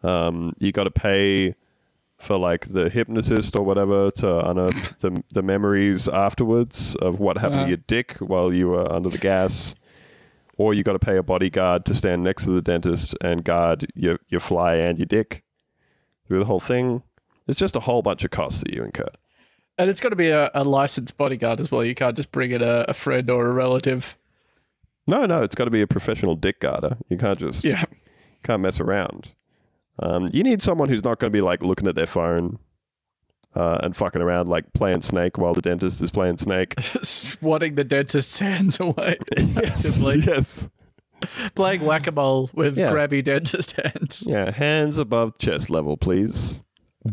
Um, 0.03 0.55
you 0.59 0.71
gotta 0.73 0.91
pay 0.93 1.57
for 2.17 2.39
like 2.39 2.73
the 2.73 2.89
hypnotist 2.89 3.57
or 3.57 3.65
whatever 3.65 4.11
to 4.13 4.49
unearth 4.49 4.99
the 5.01 5.23
the 5.33 5.43
memories 5.43 6.09
afterwards 6.09 6.95
of 6.97 7.19
what 7.19 7.37
happened 7.39 7.61
Uh. 7.61 7.65
to 7.65 7.69
your 7.71 7.77
dick 7.89 8.13
while 8.21 8.55
you 8.55 8.69
were 8.69 8.91
under 8.91 9.09
the 9.11 9.19
gas 9.19 9.75
or 10.57 10.75
you 10.75 10.83
got 10.83 10.93
to 10.93 10.99
pay 10.99 11.17
a 11.17 11.23
bodyguard 11.23 11.85
to 11.87 11.95
stand 11.95 12.23
next 12.25 12.45
to 12.45 12.51
the 12.51 12.63
dentist 12.63 13.17
and 13.21 13.45
guard 13.45 13.87
your, 13.95 14.19
your 14.29 14.41
fly 14.41 14.75
and 14.77 14.99
your 14.99 15.07
dick 15.07 15.43
through 16.27 16.39
the 16.39 16.45
whole 16.45 16.61
thing. 16.61 17.03
It's 17.47 17.59
just 17.59 17.77
a 17.77 17.81
whole 17.81 18.03
bunch 18.03 18.25
of 18.25 18.31
costs 18.31 18.63
that 18.63 18.73
you 18.73 18.83
incur. 18.85 19.09
And 19.77 19.91
it's 19.91 20.01
got 20.01 20.11
to 20.11 20.17
be 20.17 20.29
a, 20.29 20.51
a 20.55 20.63
licensed 20.65 21.17
bodyguard 21.17 21.59
as 21.61 21.71
well. 21.71 21.85
You 21.85 21.95
can't 21.95 22.17
just 22.17 22.31
bring 22.33 22.53
in 22.53 22.63
a, 22.63 22.85
a 22.89 22.95
friend 22.95 23.29
or 23.29 23.47
a 23.47 23.53
relative. 23.53 24.17
No, 25.07 25.27
no, 25.27 25.43
it's 25.43 25.55
got 25.55 25.65
to 25.65 25.71
be 25.71 25.83
a 25.83 25.87
professional 25.87 26.37
dick 26.37 26.61
guarder. 26.61 26.97
You 27.09 27.19
can't 27.19 27.39
just 27.39 27.65
Yeah. 27.65 27.85
can't 28.43 28.63
mess 28.63 28.81
around. 28.81 29.35
Um, 29.99 30.31
you 30.33 30.43
need 30.43 30.63
someone 30.63 30.89
who's 30.89 31.05
not 31.05 31.19
going 31.19 31.29
to 31.31 31.37
be 31.37 31.41
like 31.43 31.63
looking 31.63 31.87
at 31.89 31.95
their 31.95 32.07
phone 32.07 32.59
uh, 33.55 33.79
and 33.83 33.97
fucking 33.97 34.21
around 34.23 34.49
like 34.49 34.73
playing 34.73 35.01
Snake 35.03 35.39
while 35.39 35.55
the 35.55 35.63
dentist 35.63 36.01
is 36.03 36.11
playing 36.11 36.39
Snake. 36.39 36.75
Swatting 36.81 37.75
the 37.77 37.85
dentist's 37.85 38.39
hands 38.39 38.81
away. 38.81 39.19
yes, 39.37 40.03
yes, 40.27 40.69
Playing 41.55 41.83
whack 41.87 42.07
a 42.07 42.13
mole 42.13 42.51
with 42.53 42.77
Yeah. 42.77 42.93
grabby 42.93 43.23
dentist 43.25 43.73
hands. 43.73 44.25
yeah. 44.27 44.51
Hands 44.51 44.99
above 44.99 45.39
chest 45.39 45.71
level, 45.71 45.97
please, 45.97 46.63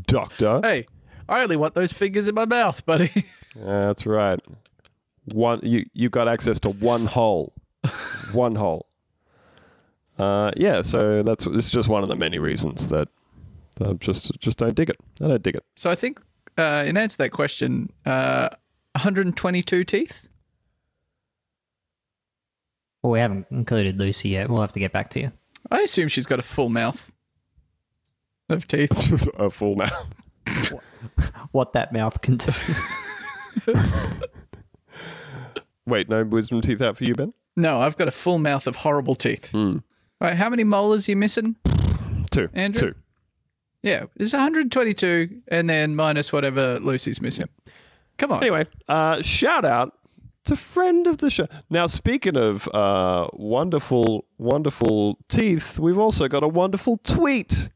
doctor. 0.08 0.60
Hey, 0.64 0.86
I 1.30 1.42
only 1.44 1.56
want 1.56 1.76
those 1.76 1.94
fingers 1.94 2.28
in 2.28 2.36
my 2.36 2.46
mouth, 2.46 2.86
buddy. 2.86 3.26
That's 3.56 4.06
right. 4.06 4.40
One 5.26 5.60
you 5.64 5.86
you 5.94 6.10
got 6.10 6.28
access 6.28 6.60
to 6.62 6.70
one 6.70 7.06
hole. 7.06 7.54
one 8.34 8.56
hole. 8.56 8.88
Uh 10.20 10.52
yeah, 10.58 10.82
so 10.82 11.24
that's 11.24 11.46
it's 11.48 11.70
just 11.70 11.88
one 11.90 12.04
of 12.04 12.10
the 12.10 12.16
many 12.16 12.38
reasons 12.38 12.90
that 12.90 13.08
that 13.78 13.88
I 13.88 13.94
just 13.94 14.32
just 14.40 14.58
don't 14.58 14.76
dig 14.76 14.90
it. 14.90 14.98
I 15.22 15.28
don't 15.28 15.42
dig 15.42 15.56
it. 15.56 15.64
So 15.76 15.90
I 15.90 15.96
think, 15.96 16.20
uh, 16.58 16.84
in 16.86 16.98
answer 16.98 17.14
to 17.16 17.18
that 17.20 17.32
question, 17.32 17.92
uh, 18.06 18.50
122 18.94 19.84
teeth. 19.84 20.28
Well, 23.02 23.12
we 23.12 23.20
haven't 23.20 23.48
included 23.50 23.98
Lucy 24.00 24.30
yet. 24.30 24.50
We'll 24.50 24.62
have 24.62 24.74
to 24.74 24.80
get 24.80 24.92
back 24.92 25.10
to 25.12 25.20
you. 25.20 25.32
I 25.72 25.82
assume 25.82 26.08
she's 26.08 26.26
got 26.28 26.40
a 26.40 26.44
full 26.44 26.70
mouth 26.70 27.12
of 28.50 28.68
teeth. 28.68 28.92
Just 29.10 29.30
a 29.38 29.50
full 29.50 29.76
mouth. 29.76 30.08
What 31.52 31.74
that 31.74 31.92
mouth 31.92 32.22
can 32.22 32.38
do. 32.38 32.52
Wait, 35.86 36.08
no 36.10 36.24
wisdom 36.24 36.62
teeth 36.62 36.82
out 36.82 36.96
for 36.96 37.04
you, 37.04 37.16
Ben? 37.16 37.34
No, 37.56 37.82
I've 37.82 37.98
got 37.98 38.08
a 38.08 38.12
full 38.12 38.38
mouth 38.40 38.68
of 38.68 38.78
horrible 38.78 39.16
teeth. 39.16 39.52
Hmm. 39.52 39.78
Right, 40.22 40.36
how 40.36 40.50
many 40.50 40.64
molars 40.64 41.08
are 41.08 41.12
you 41.12 41.16
missing? 41.16 41.56
Two. 42.30 42.50
Andrew? 42.54 42.92
Two. 42.92 42.98
Yeah, 43.84 44.06
it's 44.18 44.34
122, 44.34 45.42
and 45.48 45.70
then 45.70 45.96
minus 45.96 46.32
whatever 46.32 46.80
Lucy's 46.80 47.20
missing. 47.22 47.50
Come 48.18 48.32
on. 48.32 48.44
Anyway, 48.44 48.68
uh, 48.88 49.22
shout 49.24 49.66
out 49.66 49.98
to 50.46 50.56
friend 50.56 51.08
of 51.08 51.18
the 51.18 51.30
show. 51.30 51.48
Now, 51.70 51.88
speaking 51.88 52.38
of 52.38 52.68
uh, 52.70 53.28
wonderful, 53.34 54.26
wonderful 54.38 55.18
teeth, 55.30 55.80
we've 55.80 55.98
also 55.98 56.28
got 56.28 56.44
a 56.44 56.48
wonderful 56.48 56.98
tweet 56.98 57.70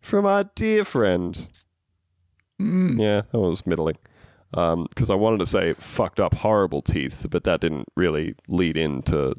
from 0.00 0.26
our 0.26 0.44
dear 0.54 0.84
friend. 0.84 1.48
Yeah, 2.58 3.22
that 3.30 3.38
was 3.38 3.64
middling. 3.66 3.98
Because 4.50 5.10
I 5.10 5.14
wanted 5.14 5.38
to 5.38 5.46
say 5.46 5.74
fucked 5.74 6.18
up, 6.18 6.34
horrible 6.34 6.82
teeth, 6.82 7.26
but 7.30 7.44
that 7.44 7.60
didn't 7.60 7.86
really 7.96 8.34
lead 8.48 8.76
into 8.76 9.34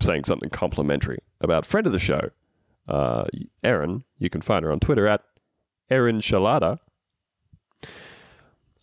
saying 0.00 0.24
something 0.24 0.48
complimentary 0.48 1.18
about 1.42 1.66
friend 1.66 1.86
of 1.86 1.92
the 1.92 1.98
show, 1.98 2.30
uh, 2.88 3.24
Erin. 3.62 4.04
You 4.18 4.30
can 4.30 4.40
find 4.40 4.64
her 4.64 4.72
on 4.72 4.80
Twitter 4.80 5.06
at 5.06 5.22
Erin 5.90 6.20
Shalada. 6.20 6.78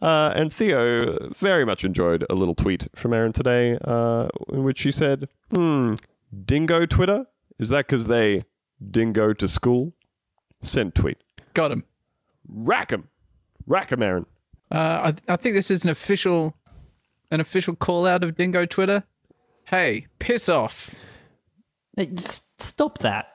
Uh, 0.02 0.34
and 0.36 0.52
Theo 0.52 1.30
very 1.38 1.64
much 1.64 1.84
enjoyed 1.86 2.26
a 2.30 2.34
little 2.34 2.56
tweet 2.56 2.88
from 2.96 3.14
Erin 3.14 3.34
today, 3.34 3.78
uh, 3.84 4.30
in 4.52 4.64
which 4.64 4.80
she 4.80 4.92
said, 4.92 5.30
"Hmm, 5.54 5.94
dingo 6.46 6.86
Twitter 6.88 7.26
is 7.60 7.70
that 7.70 7.86
because 7.88 8.08
they 8.08 8.46
dingo 8.90 9.34
to 9.34 9.48
school? 9.48 9.94
Sent 10.62 10.96
tweet, 10.96 11.18
Got 11.54 11.72
him. 11.72 11.84
rack 12.48 12.92
'em, 12.92 13.10
rack 13.68 13.92
'em, 13.92 14.02
Erin. 14.02 14.26
Uh, 14.72 15.12
I, 15.28 15.34
I 15.34 15.36
think 15.36 15.54
this 15.56 15.70
is 15.70 15.84
an 15.86 15.92
official, 15.92 16.56
an 17.30 17.40
official 17.40 17.76
call 17.76 18.08
out 18.08 18.24
of 18.24 18.36
Dingo 18.36 18.66
Twitter. 18.66 19.04
Hey, 19.66 20.08
piss 20.20 20.50
off. 20.50 20.94
Hey, 21.96 22.08
just 22.08 22.46
Stop 22.62 23.00
that. 23.00 23.31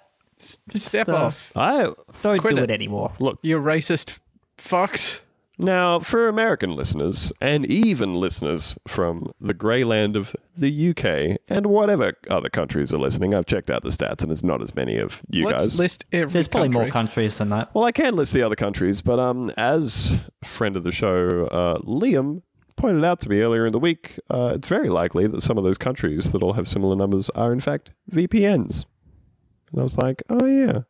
Step 0.74 1.08
uh, 1.08 1.16
off. 1.26 1.52
I 1.56 1.92
Don't 2.22 2.38
Quit 2.38 2.56
do 2.56 2.62
it. 2.62 2.70
it 2.70 2.74
anymore. 2.74 3.12
look 3.18 3.38
You 3.42 3.58
racist 3.58 4.18
fucks. 4.58 5.20
now 5.58 5.98
for 6.00 6.28
American 6.28 6.74
listeners 6.76 7.32
and 7.40 7.64
even 7.66 8.14
listeners 8.14 8.76
from 8.86 9.32
the 9.40 9.54
grey 9.54 9.84
land 9.84 10.16
of 10.16 10.34
the 10.56 10.90
UK 10.90 11.38
and 11.48 11.66
whatever 11.66 12.12
other 12.30 12.48
countries 12.48 12.92
are 12.92 12.98
listening. 12.98 13.34
I've 13.34 13.46
checked 13.46 13.70
out 13.70 13.82
the 13.82 13.88
stats, 13.90 14.22
and 14.22 14.30
it's 14.32 14.42
not 14.44 14.60
as 14.62 14.74
many 14.74 14.96
of 14.98 15.22
you 15.30 15.46
Let's 15.46 15.64
guys. 15.64 15.78
list 15.78 16.04
every 16.12 16.32
There's 16.32 16.48
probably 16.48 16.68
country. 16.68 16.80
more 16.86 16.90
countries 16.92 17.38
than 17.38 17.48
that. 17.50 17.74
Well, 17.74 17.84
I 17.84 17.92
can 17.92 18.16
list 18.16 18.32
the 18.32 18.42
other 18.42 18.56
countries, 18.56 19.02
but 19.02 19.18
um, 19.18 19.50
as 19.56 20.18
friend 20.44 20.76
of 20.76 20.84
the 20.84 20.92
show, 20.92 21.46
uh, 21.50 21.78
Liam 21.80 22.42
pointed 22.76 23.04
out 23.04 23.20
to 23.20 23.28
me 23.30 23.40
earlier 23.40 23.64
in 23.66 23.72
the 23.72 23.78
week, 23.78 24.18
uh, 24.28 24.52
it's 24.54 24.68
very 24.68 24.90
likely 24.90 25.26
that 25.26 25.40
some 25.42 25.56
of 25.56 25.64
those 25.64 25.78
countries 25.78 26.32
that 26.32 26.42
all 26.42 26.52
have 26.52 26.68
similar 26.68 26.94
numbers 26.94 27.30
are 27.30 27.50
in 27.52 27.60
fact 27.60 27.90
VPNs. 28.12 28.84
And 29.70 29.80
I 29.80 29.82
was 29.82 29.98
like, 29.98 30.22
oh 30.30 30.46
yeah, 30.46 30.80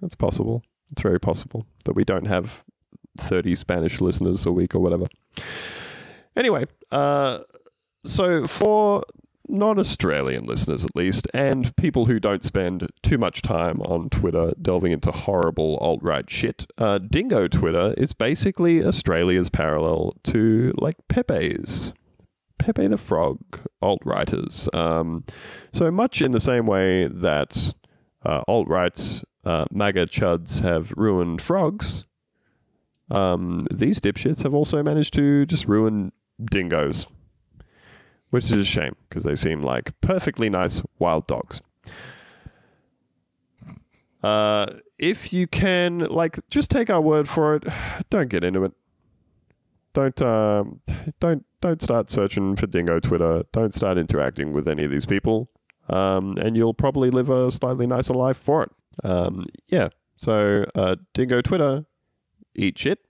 that's 0.00 0.14
possible. 0.14 0.62
It's 0.92 1.02
very 1.02 1.20
possible 1.20 1.66
that 1.84 1.94
we 1.94 2.04
don't 2.04 2.26
have 2.26 2.64
30 3.18 3.54
Spanish 3.54 4.00
listeners 4.00 4.46
a 4.46 4.52
week 4.52 4.74
or 4.74 4.80
whatever. 4.80 5.06
Anyway, 6.36 6.66
uh, 6.90 7.40
so 8.04 8.46
for 8.46 9.02
non 9.48 9.78
Australian 9.78 10.44
listeners 10.44 10.84
at 10.84 10.94
least, 10.94 11.26
and 11.32 11.74
people 11.76 12.06
who 12.06 12.20
don't 12.20 12.44
spend 12.44 12.88
too 13.02 13.18
much 13.18 13.42
time 13.42 13.80
on 13.82 14.10
Twitter 14.10 14.52
delving 14.60 14.92
into 14.92 15.10
horrible 15.10 15.78
alt 15.78 16.02
right 16.02 16.28
shit, 16.28 16.66
uh, 16.78 16.98
Dingo 16.98 17.48
Twitter 17.48 17.94
is 17.96 18.12
basically 18.12 18.84
Australia's 18.84 19.50
parallel 19.50 20.14
to 20.24 20.72
like 20.76 20.96
Pepe's. 21.08 21.92
Pepe 22.58 22.86
the 22.88 22.96
Frog 22.96 23.38
alt 23.80 24.02
writers. 24.04 24.68
Um, 24.74 25.24
so 25.72 25.90
much 25.90 26.20
in 26.20 26.32
the 26.32 26.40
same 26.40 26.66
way 26.66 27.06
that 27.06 27.74
uh, 28.26 28.42
alt 28.46 28.68
right 28.68 29.22
uh, 29.44 29.64
MAGA 29.70 30.06
chuds 30.06 30.60
have 30.62 30.92
ruined 30.96 31.40
frogs, 31.40 32.04
um, 33.10 33.66
these 33.72 34.00
dipshits 34.00 34.42
have 34.42 34.52
also 34.52 34.82
managed 34.82 35.14
to 35.14 35.46
just 35.46 35.66
ruin 35.66 36.12
dingoes 36.44 37.06
which 38.30 38.44
is 38.46 38.52
a 38.52 38.64
shame 38.64 38.94
because 39.08 39.24
they 39.24 39.34
seem 39.34 39.62
like 39.62 39.98
perfectly 40.00 40.50
nice 40.50 40.82
wild 40.98 41.26
dogs. 41.26 41.60
Uh, 44.22 44.66
if 44.98 45.32
you 45.32 45.46
can, 45.46 46.00
like, 46.00 46.38
just 46.50 46.70
take 46.70 46.90
our 46.90 47.00
word 47.00 47.28
for 47.28 47.56
it. 47.56 47.64
Don't 48.10 48.28
get 48.28 48.44
into 48.44 48.64
it. 48.64 48.72
Don't 49.94 50.20
um, 50.20 50.80
don't 51.20 51.46
don't 51.62 51.80
start 51.80 52.10
searching 52.10 52.54
for 52.54 52.66
Dingo 52.66 53.00
Twitter. 53.00 53.44
Don't 53.52 53.72
start 53.72 53.96
interacting 53.96 54.52
with 54.52 54.68
any 54.68 54.84
of 54.84 54.90
these 54.90 55.06
people, 55.06 55.48
um, 55.88 56.36
and 56.38 56.56
you'll 56.56 56.74
probably 56.74 57.10
live 57.10 57.30
a 57.30 57.50
slightly 57.50 57.86
nicer 57.86 58.14
life 58.14 58.36
for 58.36 58.62
it. 58.64 58.70
Um, 59.04 59.46
yeah. 59.68 59.88
So 60.16 60.64
uh, 60.74 60.96
Dingo 61.14 61.42
Twitter, 61.42 61.84
eat 62.54 62.78
shit. 62.78 63.00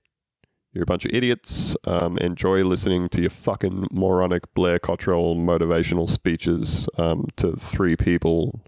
You're 0.73 0.83
a 0.83 0.87
bunch 0.87 1.07
of 1.07 1.15
idiots. 1.15 1.75
Um, 1.85 2.19
enjoy 2.19 2.63
listening 2.63 3.09
to 3.11 3.23
your 3.23 3.31
fucking 3.31 3.89
moronic 3.91 4.53
Blair 4.53 4.79
Cottrell 4.79 5.35
motivational 5.35 6.09
speeches 6.09 6.87
um, 6.99 7.29
to 7.37 7.57
three 7.57 7.97
people 7.97 8.61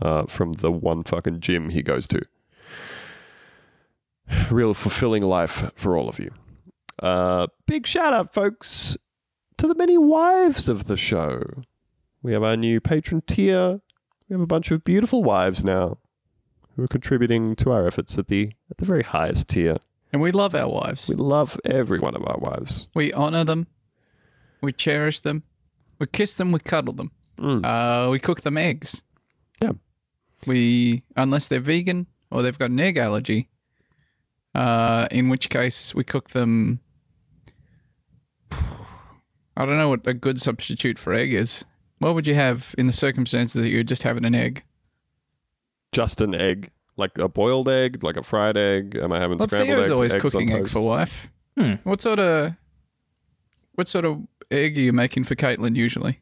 uh, 0.00 0.24
from 0.24 0.52
the 0.52 0.72
one 0.72 1.02
fucking 1.02 1.40
gym 1.40 1.68
he 1.68 1.82
goes 1.82 2.08
to. 2.08 2.22
Real 4.50 4.72
fulfilling 4.72 5.22
life 5.22 5.70
for 5.74 5.98
all 5.98 6.08
of 6.08 6.18
you. 6.18 6.30
Uh, 7.02 7.48
big 7.66 7.86
shout 7.86 8.14
out, 8.14 8.32
folks, 8.32 8.96
to 9.58 9.66
the 9.66 9.74
many 9.74 9.98
wives 9.98 10.68
of 10.68 10.84
the 10.84 10.96
show. 10.96 11.42
We 12.22 12.32
have 12.32 12.42
our 12.42 12.56
new 12.56 12.80
patron 12.80 13.22
tier. 13.26 13.80
We 14.28 14.34
have 14.34 14.40
a 14.40 14.46
bunch 14.46 14.70
of 14.70 14.84
beautiful 14.84 15.22
wives 15.22 15.64
now 15.64 15.98
who 16.76 16.84
are 16.84 16.88
contributing 16.88 17.56
to 17.56 17.72
our 17.72 17.86
efforts 17.86 18.18
at 18.18 18.28
the 18.28 18.52
at 18.70 18.78
the 18.78 18.84
very 18.84 19.02
highest 19.02 19.48
tier. 19.48 19.78
And 20.12 20.20
we 20.20 20.32
love 20.32 20.54
our 20.54 20.68
wives. 20.68 21.08
We 21.08 21.16
love 21.16 21.58
every 21.64 21.98
one 21.98 22.16
of 22.16 22.26
our 22.26 22.38
wives. 22.38 22.88
We 22.94 23.12
honor 23.12 23.44
them. 23.44 23.68
We 24.60 24.72
cherish 24.72 25.20
them. 25.20 25.44
We 25.98 26.06
kiss 26.06 26.36
them. 26.36 26.52
We 26.52 26.58
cuddle 26.58 26.94
them. 26.94 27.12
Mm. 27.38 27.64
Uh, 27.64 28.10
we 28.10 28.18
cook 28.18 28.42
them 28.42 28.58
eggs. 28.58 29.02
Yeah. 29.62 29.72
We, 30.46 31.04
unless 31.16 31.48
they're 31.48 31.60
vegan, 31.60 32.06
or 32.30 32.42
they've 32.42 32.58
got 32.58 32.70
an 32.70 32.80
egg 32.80 32.96
allergy. 32.96 33.48
Uh, 34.54 35.06
in 35.10 35.28
which 35.28 35.48
case 35.48 35.94
we 35.94 36.02
cook 36.02 36.30
them. 36.30 36.80
I 38.50 39.66
don't 39.66 39.78
know 39.78 39.88
what 39.88 40.06
a 40.06 40.14
good 40.14 40.40
substitute 40.40 40.98
for 40.98 41.14
egg 41.14 41.32
is. 41.32 41.64
What 42.00 42.14
would 42.14 42.26
you 42.26 42.34
have 42.34 42.74
in 42.76 42.86
the 42.86 42.92
circumstances 42.92 43.62
that 43.62 43.68
you're 43.70 43.82
just 43.82 44.02
having 44.02 44.24
an 44.24 44.34
egg? 44.34 44.62
Just 45.92 46.20
an 46.20 46.34
egg, 46.34 46.70
like 46.96 47.16
a 47.18 47.28
boiled 47.28 47.68
egg, 47.68 48.02
like 48.02 48.16
a 48.16 48.22
fried 48.22 48.56
egg. 48.56 48.96
Am 49.00 49.12
I 49.12 49.18
having 49.20 49.38
Well, 49.38 49.48
scrambled 49.48 49.68
Theo's 49.76 49.86
eggs? 49.86 49.90
always 49.92 50.14
eggs 50.14 50.22
cooking 50.22 50.52
egg 50.52 50.68
for 50.68 50.80
wife. 50.80 51.28
Hmm. 51.58 51.74
What 51.84 52.00
sort 52.02 52.18
of 52.18 52.52
what 53.74 53.88
sort 53.88 54.04
of 54.04 54.20
egg 54.50 54.76
are 54.76 54.80
you 54.80 54.92
making 54.92 55.24
for 55.24 55.34
Caitlin 55.34 55.76
usually? 55.76 56.20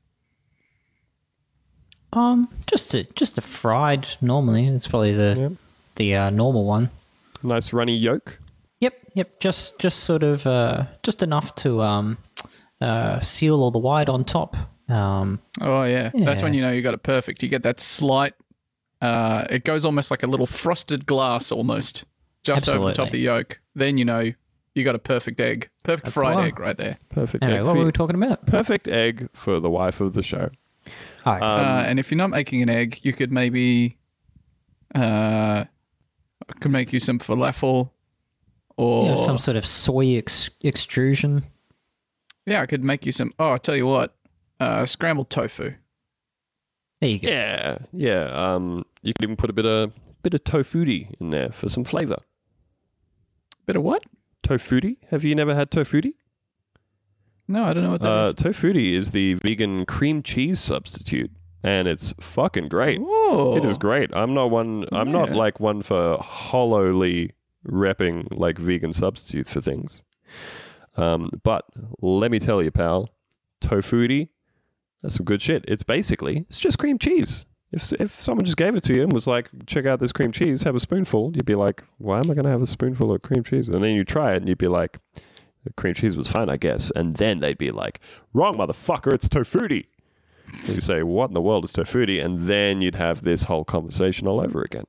Um, 2.12 2.48
just 2.66 2.94
a 2.94 3.04
just 3.14 3.36
a 3.38 3.40
fried. 3.42 4.08
Normally, 4.20 4.66
it's 4.66 4.88
probably 4.88 5.12
the 5.12 5.34
Yep. 5.38 5.52
the 5.96 6.14
uh, 6.16 6.30
normal 6.30 6.64
one. 6.64 6.90
Nice 7.42 7.72
runny 7.72 7.94
yolk. 7.96 8.38
Yep, 8.80 8.94
yep. 9.14 9.40
Just 9.40 9.78
just 9.78 10.00
sort 10.00 10.22
of 10.22 10.46
uh, 10.46 10.86
just 11.02 11.22
enough 11.22 11.54
to 11.56 11.82
um, 11.82 12.18
uh, 12.80 13.20
seal 13.20 13.62
all 13.62 13.70
the 13.70 13.78
white 13.78 14.08
on 14.08 14.24
top. 14.24 14.56
Um, 14.88 15.40
Oh 15.60 15.84
yeah. 15.84 16.10
that's 16.14 16.42
when 16.42 16.54
you 16.54 16.62
know 16.62 16.72
you 16.72 16.82
got 16.82 16.94
it 16.94 17.02
perfect. 17.02 17.42
You 17.42 17.48
get 17.48 17.62
that 17.62 17.80
slight. 17.80 18.34
Uh, 19.02 19.46
it 19.50 19.64
goes 19.64 19.84
almost 19.84 20.10
like 20.10 20.22
a 20.22 20.26
little 20.26 20.46
frosted 20.46 21.06
glass, 21.06 21.52
almost 21.52 22.04
just 22.42 22.68
over 22.68 22.86
the 22.86 22.92
top 22.94 23.06
of 23.06 23.12
the 23.12 23.18
yolk. 23.18 23.60
Then 23.74 23.98
you 23.98 24.04
know 24.04 24.32
you 24.74 24.84
got 24.84 24.94
a 24.94 24.98
perfect 24.98 25.40
egg, 25.40 25.68
perfect 25.84 26.06
That's 26.06 26.14
fried 26.14 26.38
egg 26.46 26.58
right 26.58 26.76
there. 26.76 26.96
Perfect 27.10 27.44
anyway, 27.44 27.60
egg. 27.60 27.66
what 27.66 27.76
were 27.76 27.84
we 27.84 27.92
talking 27.92 28.16
about? 28.16 28.46
Perfect 28.46 28.88
egg 28.88 29.28
for 29.34 29.60
the 29.60 29.70
wife 29.70 30.00
of 30.00 30.14
the 30.14 30.22
show. 30.22 30.50
Hi. 31.24 31.36
Um, 31.36 31.42
uh, 31.42 31.82
and 31.82 31.98
if 31.98 32.10
you're 32.10 32.16
not 32.18 32.30
making 32.30 32.62
an 32.62 32.68
egg, 32.70 33.00
you 33.02 33.12
could 33.12 33.30
maybe, 33.30 33.98
uh, 34.94 35.64
could 36.60 36.70
make 36.70 36.92
you 36.92 37.00
some 37.00 37.18
falafel, 37.18 37.90
or 38.76 39.04
You 39.04 39.14
know, 39.16 39.22
some 39.24 39.38
sort 39.38 39.56
of 39.56 39.66
soy 39.66 40.16
ex- 40.16 40.50
extrusion. 40.62 41.44
yeah, 42.46 42.62
I 42.62 42.66
could 42.66 42.82
make 42.82 43.04
you 43.04 43.12
some. 43.12 43.32
Oh, 43.38 43.52
I 43.52 43.58
tell 43.58 43.76
you 43.76 43.86
what, 43.86 44.14
uh, 44.60 44.86
scrambled 44.86 45.30
tofu. 45.30 45.74
There 47.00 47.10
you 47.10 47.18
go. 47.20 47.28
Yeah, 47.28 47.78
yeah. 47.92 48.54
Um, 48.54 48.84
you 49.02 49.12
could 49.14 49.22
even 49.24 49.36
put 49.36 49.50
a 49.50 49.52
bit 49.52 49.66
of 49.66 49.92
bit 50.22 50.34
of 50.34 50.42
tofutti 50.44 51.14
in 51.20 51.30
there 51.30 51.50
for 51.50 51.68
some 51.68 51.84
flavor. 51.84 52.18
Bit 53.66 53.76
of 53.76 53.82
what? 53.82 54.04
Tofutti? 54.42 54.96
Have 55.10 55.24
you 55.24 55.34
never 55.34 55.54
had 55.54 55.70
tofutti? 55.70 56.14
No, 57.46 57.64
I 57.64 57.72
don't 57.72 57.84
know 57.84 57.90
what 57.92 58.00
that 58.00 58.08
Uh, 58.12 58.28
is. 58.30 58.34
tofutti 58.34 58.92
is 58.94 59.12
the 59.12 59.34
vegan 59.34 59.86
cream 59.86 60.22
cheese 60.22 60.58
substitute, 60.60 61.30
and 61.62 61.86
it's 61.88 62.12
fucking 62.20 62.68
great. 62.68 62.98
Oh, 63.00 63.56
It 63.56 63.64
is 63.64 63.78
great. 63.78 64.10
I'm 64.12 64.34
not 64.34 64.50
one. 64.50 64.86
I'm 64.92 65.12
not 65.12 65.30
like 65.30 65.60
one 65.60 65.82
for 65.82 66.18
hollowly 66.18 67.32
repping 67.66 68.26
like 68.36 68.58
vegan 68.58 68.92
substitutes 68.92 69.52
for 69.52 69.60
things. 69.60 70.02
Um, 70.96 71.28
but 71.44 71.64
let 72.00 72.30
me 72.30 72.38
tell 72.40 72.62
you, 72.62 72.70
pal, 72.70 73.10
tofutti, 73.60 74.28
that's 75.02 75.14
some 75.16 75.24
good 75.24 75.42
shit. 75.42 75.64
It's 75.68 75.82
basically 75.82 76.44
it's 76.48 76.60
just 76.60 76.78
cream 76.78 76.98
cheese. 76.98 77.44
If 77.70 77.92
if 77.94 78.18
someone 78.18 78.44
just 78.44 78.56
gave 78.56 78.74
it 78.74 78.84
to 78.84 78.94
you 78.94 79.02
and 79.02 79.12
was 79.12 79.26
like, 79.26 79.50
check 79.66 79.84
out 79.86 80.00
this 80.00 80.12
cream 80.12 80.32
cheese, 80.32 80.62
have 80.62 80.74
a 80.74 80.80
spoonful, 80.80 81.32
you'd 81.34 81.44
be 81.44 81.54
like, 81.54 81.84
why 81.98 82.18
am 82.18 82.30
I 82.30 82.34
going 82.34 82.44
to 82.44 82.50
have 82.50 82.62
a 82.62 82.66
spoonful 82.66 83.12
of 83.12 83.22
cream 83.22 83.44
cheese? 83.44 83.68
And 83.68 83.82
then 83.84 83.94
you 83.94 84.04
try 84.04 84.32
it 84.32 84.38
and 84.38 84.48
you'd 84.48 84.58
be 84.58 84.68
like, 84.68 84.98
the 85.64 85.72
cream 85.74 85.94
cheese 85.94 86.16
was 86.16 86.28
fine, 86.28 86.48
I 86.48 86.56
guess. 86.56 86.90
And 86.96 87.16
then 87.16 87.40
they'd 87.40 87.58
be 87.58 87.70
like, 87.70 88.00
wrong, 88.32 88.56
motherfucker, 88.56 89.12
it's 89.12 89.28
tofutti. 89.28 89.86
And 90.64 90.76
you 90.76 90.80
say, 90.80 91.02
what 91.02 91.28
in 91.28 91.34
the 91.34 91.42
world 91.42 91.64
is 91.64 91.72
tofutti? 91.72 92.24
And 92.24 92.42
then 92.42 92.80
you'd 92.80 92.94
have 92.94 93.22
this 93.22 93.44
whole 93.44 93.64
conversation 93.64 94.26
all 94.26 94.40
over 94.40 94.62
again. 94.62 94.84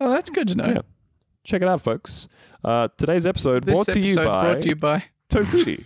Oh, 0.00 0.10
that's 0.10 0.28
good 0.28 0.48
to 0.48 0.54
know. 0.54 0.66
Yeah. 0.66 0.82
Check 1.44 1.62
it 1.62 1.68
out, 1.68 1.80
folks. 1.80 2.28
Uh, 2.62 2.88
today's 2.98 3.24
episode 3.24 3.64
This 3.64 3.74
brought 3.74 3.86
to 3.94 4.00
you 4.00 4.16
by 4.16 4.22
brought 4.24 4.62
to 4.62 4.68
you 4.68 4.76
by. 4.76 5.04
Tofutti. 5.30 5.84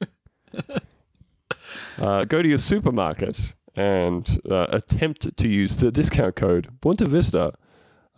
uh, 1.98 2.24
go 2.24 2.42
to 2.42 2.48
your 2.48 2.58
supermarket 2.58 3.54
and 3.76 4.40
uh, 4.50 4.66
attempt 4.70 5.36
to 5.36 5.48
use 5.48 5.76
the 5.76 5.90
discount 5.90 6.36
code 6.36 6.68
Bunta 6.80 7.06
Vista 7.06 7.52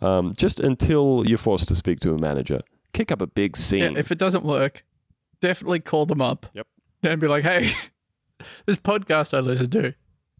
um, 0.01 0.33
just 0.35 0.59
until 0.59 1.23
you're 1.25 1.37
forced 1.37 1.67
to 1.67 1.75
speak 1.75 1.99
to 2.01 2.13
a 2.13 2.17
manager. 2.17 2.61
Kick 2.93 3.11
up 3.11 3.21
a 3.21 3.27
big 3.27 3.55
scene. 3.55 3.81
Yeah, 3.81 3.99
if 3.99 4.11
it 4.11 4.17
doesn't 4.17 4.43
work, 4.43 4.83
definitely 5.39 5.79
call 5.79 6.05
them 6.05 6.21
up. 6.21 6.47
Yep. 6.53 6.67
And 7.03 7.21
be 7.21 7.27
like, 7.27 7.43
hey, 7.43 7.71
this 8.65 8.77
podcast 8.77 9.35
I 9.35 9.39
listened 9.39 9.71
to, 9.73 9.93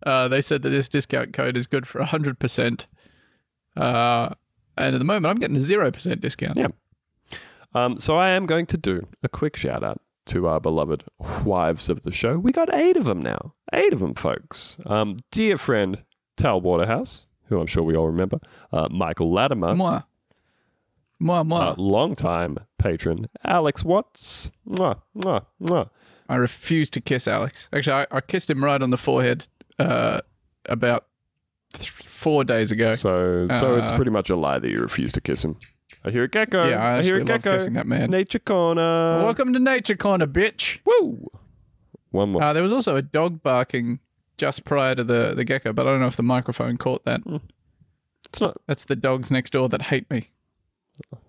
uh, 0.05 0.27
they 0.27 0.41
said 0.41 0.63
that 0.63 0.69
this 0.69 0.89
discount 0.89 1.33
code 1.33 1.57
is 1.57 1.67
good 1.67 1.87
for 1.87 2.01
100%. 2.01 2.87
Uh, 3.77 4.29
and 4.77 4.95
at 4.95 4.97
the 4.97 5.05
moment, 5.05 5.27
I'm 5.27 5.37
getting 5.37 5.55
a 5.55 5.59
0% 5.59 6.19
discount. 6.19 6.57
Yeah. 6.57 6.67
Um, 7.73 7.99
so 7.99 8.15
I 8.15 8.29
am 8.31 8.45
going 8.45 8.65
to 8.67 8.77
do 8.77 9.07
a 9.23 9.29
quick 9.29 9.55
shout 9.55 9.83
out 9.83 10.01
to 10.31 10.47
our 10.47 10.59
beloved 10.59 11.03
wives 11.45 11.89
of 11.89 12.01
the 12.03 12.11
show. 12.11 12.37
We 12.37 12.51
got 12.51 12.73
eight 12.73 12.97
of 12.97 13.05
them 13.05 13.21
now. 13.21 13.53
Eight 13.73 13.93
of 13.93 13.99
them, 13.99 14.13
folks. 14.15 14.77
Um, 14.85 15.17
dear 15.31 15.57
friend 15.57 16.03
Tal 16.37 16.61
Waterhouse, 16.61 17.25
who 17.45 17.59
I'm 17.59 17.67
sure 17.67 17.83
we 17.83 17.95
all 17.95 18.07
remember, 18.07 18.39
uh, 18.71 18.87
Michael 18.91 19.31
Latimer, 19.31 19.75
Moi. 19.75 20.01
Moi, 21.19 21.43
moi. 21.43 21.59
uh, 21.69 21.75
longtime 21.77 22.57
patron 22.79 23.27
Alex 23.45 23.83
Watts. 23.83 24.49
Mwah, 24.67 25.01
mwah, 25.15 25.45
mwah. 25.61 25.89
I 26.27 26.35
refuse 26.35 26.89
to 26.91 27.01
kiss 27.01 27.27
Alex. 27.27 27.69
Actually, 27.73 28.05
I, 28.11 28.17
I 28.17 28.21
kissed 28.21 28.49
him 28.49 28.63
right 28.63 28.81
on 28.81 28.89
the 28.89 28.97
forehead 28.97 29.47
uh, 29.77 30.21
about 30.65 31.05
th- 31.73 31.89
four 31.91 32.43
days 32.43 32.71
ago. 32.71 32.95
So, 32.95 33.47
so 33.59 33.75
it's 33.75 33.91
Uh, 33.91 33.95
pretty 33.97 34.09
much 34.11 34.29
a 34.31 34.35
lie 34.35 34.57
that 34.59 34.69
you 34.71 34.79
refuse 34.79 35.11
to 35.11 35.21
kiss 35.21 35.43
him. 35.45 35.57
I 36.03 36.09
hear 36.09 36.23
a 36.23 36.27
gecko. 36.27 36.67
yeah, 36.67 36.83
I 36.83 36.97
I 36.97 37.03
hear 37.03 37.19
a 37.19 37.23
gecko. 37.23 37.57
that 37.57 37.85
man. 37.85 38.09
Nature 38.09 38.39
corner. 38.39 38.81
Welcome 39.23 39.53
to 39.53 39.59
Nature 39.59 39.95
Corner, 39.95 40.25
bitch. 40.25 40.79
Woo! 40.85 41.29
One 42.09 42.31
more. 42.31 42.43
Uh, 42.43 42.53
there 42.53 42.63
was 42.63 42.71
also 42.71 42.95
a 42.95 43.01
dog 43.01 43.43
barking 43.43 43.99
just 44.37 44.65
prior 44.65 44.95
to 44.95 45.03
the, 45.03 45.33
the 45.35 45.45
gecko, 45.45 45.73
but 45.73 45.87
I 45.87 45.91
don't 45.91 45.99
know 45.99 46.07
if 46.07 46.15
the 46.17 46.23
microphone 46.23 46.77
caught 46.77 47.05
that. 47.05 47.21
it's 48.25 48.41
not 48.41 48.57
That's 48.67 48.85
the 48.85 48.95
dogs 48.95 49.29
next 49.29 49.51
door 49.51 49.69
that 49.69 49.83
hate 49.83 50.09
me. 50.09 50.31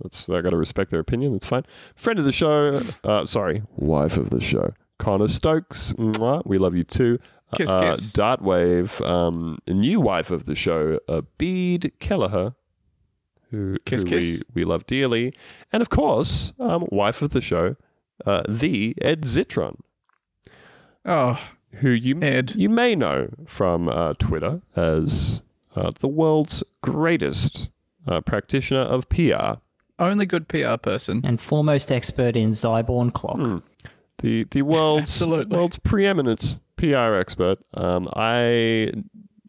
That's 0.02 0.28
I 0.28 0.40
got 0.40 0.50
to 0.50 0.56
respect 0.56 0.90
their 0.90 1.00
opinion. 1.00 1.32
That's 1.32 1.44
fine. 1.44 1.64
Friend 1.94 2.18
of 2.18 2.24
the 2.24 2.32
show, 2.32 2.80
uh, 3.04 3.26
sorry, 3.26 3.62
wife 3.76 4.16
of 4.16 4.30
the 4.30 4.40
show, 4.40 4.72
Connor 4.98 5.28
Stokes. 5.28 5.92
Mwah, 5.94 6.42
we 6.46 6.56
love 6.58 6.74
you 6.74 6.84
too. 6.84 7.18
Kiss, 7.54 7.68
uh, 7.68 7.92
kiss. 7.92 8.10
Dartwave, 8.12 9.06
um, 9.06 9.58
new 9.68 10.00
wife 10.00 10.30
of 10.30 10.46
the 10.46 10.54
show, 10.54 10.98
uh, 11.08 11.20
Bede 11.36 11.92
Kelleher, 12.00 12.54
who, 13.52 13.76
Kiss, 13.84 14.02
who 14.02 14.08
kiss. 14.08 14.42
We, 14.54 14.62
we 14.62 14.64
love 14.64 14.84
dearly, 14.86 15.32
and 15.72 15.80
of 15.80 15.88
course, 15.90 16.52
um, 16.58 16.88
wife 16.90 17.22
of 17.22 17.30
the 17.30 17.40
show, 17.40 17.76
uh, 18.26 18.42
the 18.48 18.94
Ed 19.00 19.22
Zitron, 19.22 19.76
Oh, 21.04 21.38
who 21.76 21.90
you 21.90 22.18
Ed. 22.22 22.54
you 22.54 22.68
may 22.68 22.94
know 22.94 23.28
from 23.46 23.88
uh, 23.88 24.14
Twitter 24.18 24.62
as 24.76 25.42
uh, 25.76 25.90
the 26.00 26.08
world's 26.08 26.62
greatest 26.82 27.68
uh, 28.06 28.20
practitioner 28.20 28.80
of 28.80 29.08
PR. 29.08 29.58
only 29.98 30.26
good 30.26 30.48
PR 30.48 30.76
person. 30.76 31.20
And 31.24 31.40
foremost 31.40 31.90
expert 31.90 32.36
in 32.36 32.50
Zyborn 32.50 33.12
clock. 33.12 33.36
Hmm. 33.36 33.58
the 34.18 34.44
the 34.50 34.62
world's 34.62 35.20
world's 35.24 35.78
preeminent 35.78 36.60
PR 36.76 37.14
expert. 37.14 37.58
Um, 37.74 38.08
I 38.14 38.92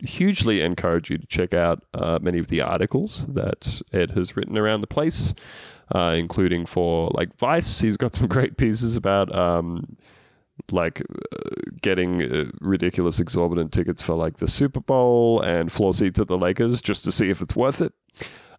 hugely 0.04 0.62
encourage 0.62 1.10
you 1.10 1.18
to 1.18 1.28
check 1.28 1.54
out 1.54 1.84
uh, 1.94 2.20
many 2.22 2.40
of 2.40 2.48
the 2.48 2.62
articles 2.62 3.26
that 3.28 3.82
Ed 3.92 4.12
has 4.12 4.36
written 4.36 4.58
around 4.58 4.82
the 4.82 4.88
place, 4.88 5.34
uh, 5.94 6.16
including 6.18 6.66
for 6.66 7.10
like 7.14 7.36
Vice. 7.38 7.82
He's 7.82 7.98
got 7.98 8.16
some 8.16 8.28
great 8.36 8.58
pieces 8.58 8.96
about. 8.96 9.34
Um, 9.34 9.98
like 10.72 11.02
uh, 11.02 11.50
getting 11.82 12.22
uh, 12.22 12.46
ridiculous 12.62 13.20
exorbitant 13.20 13.72
tickets 13.72 14.04
for 14.04 14.14
like 14.14 14.38
the 14.38 14.48
Super 14.48 14.80
Bowl 14.80 15.42
and 15.42 15.72
floor 15.72 15.96
seats 15.96 16.20
at 16.20 16.28
the 16.28 16.38
Lakers 16.38 16.82
just 16.82 17.04
to 17.06 17.12
see 17.12 17.32
if 17.32 17.42
it's 17.42 17.56
worth 17.56 17.82
it. 17.82 17.92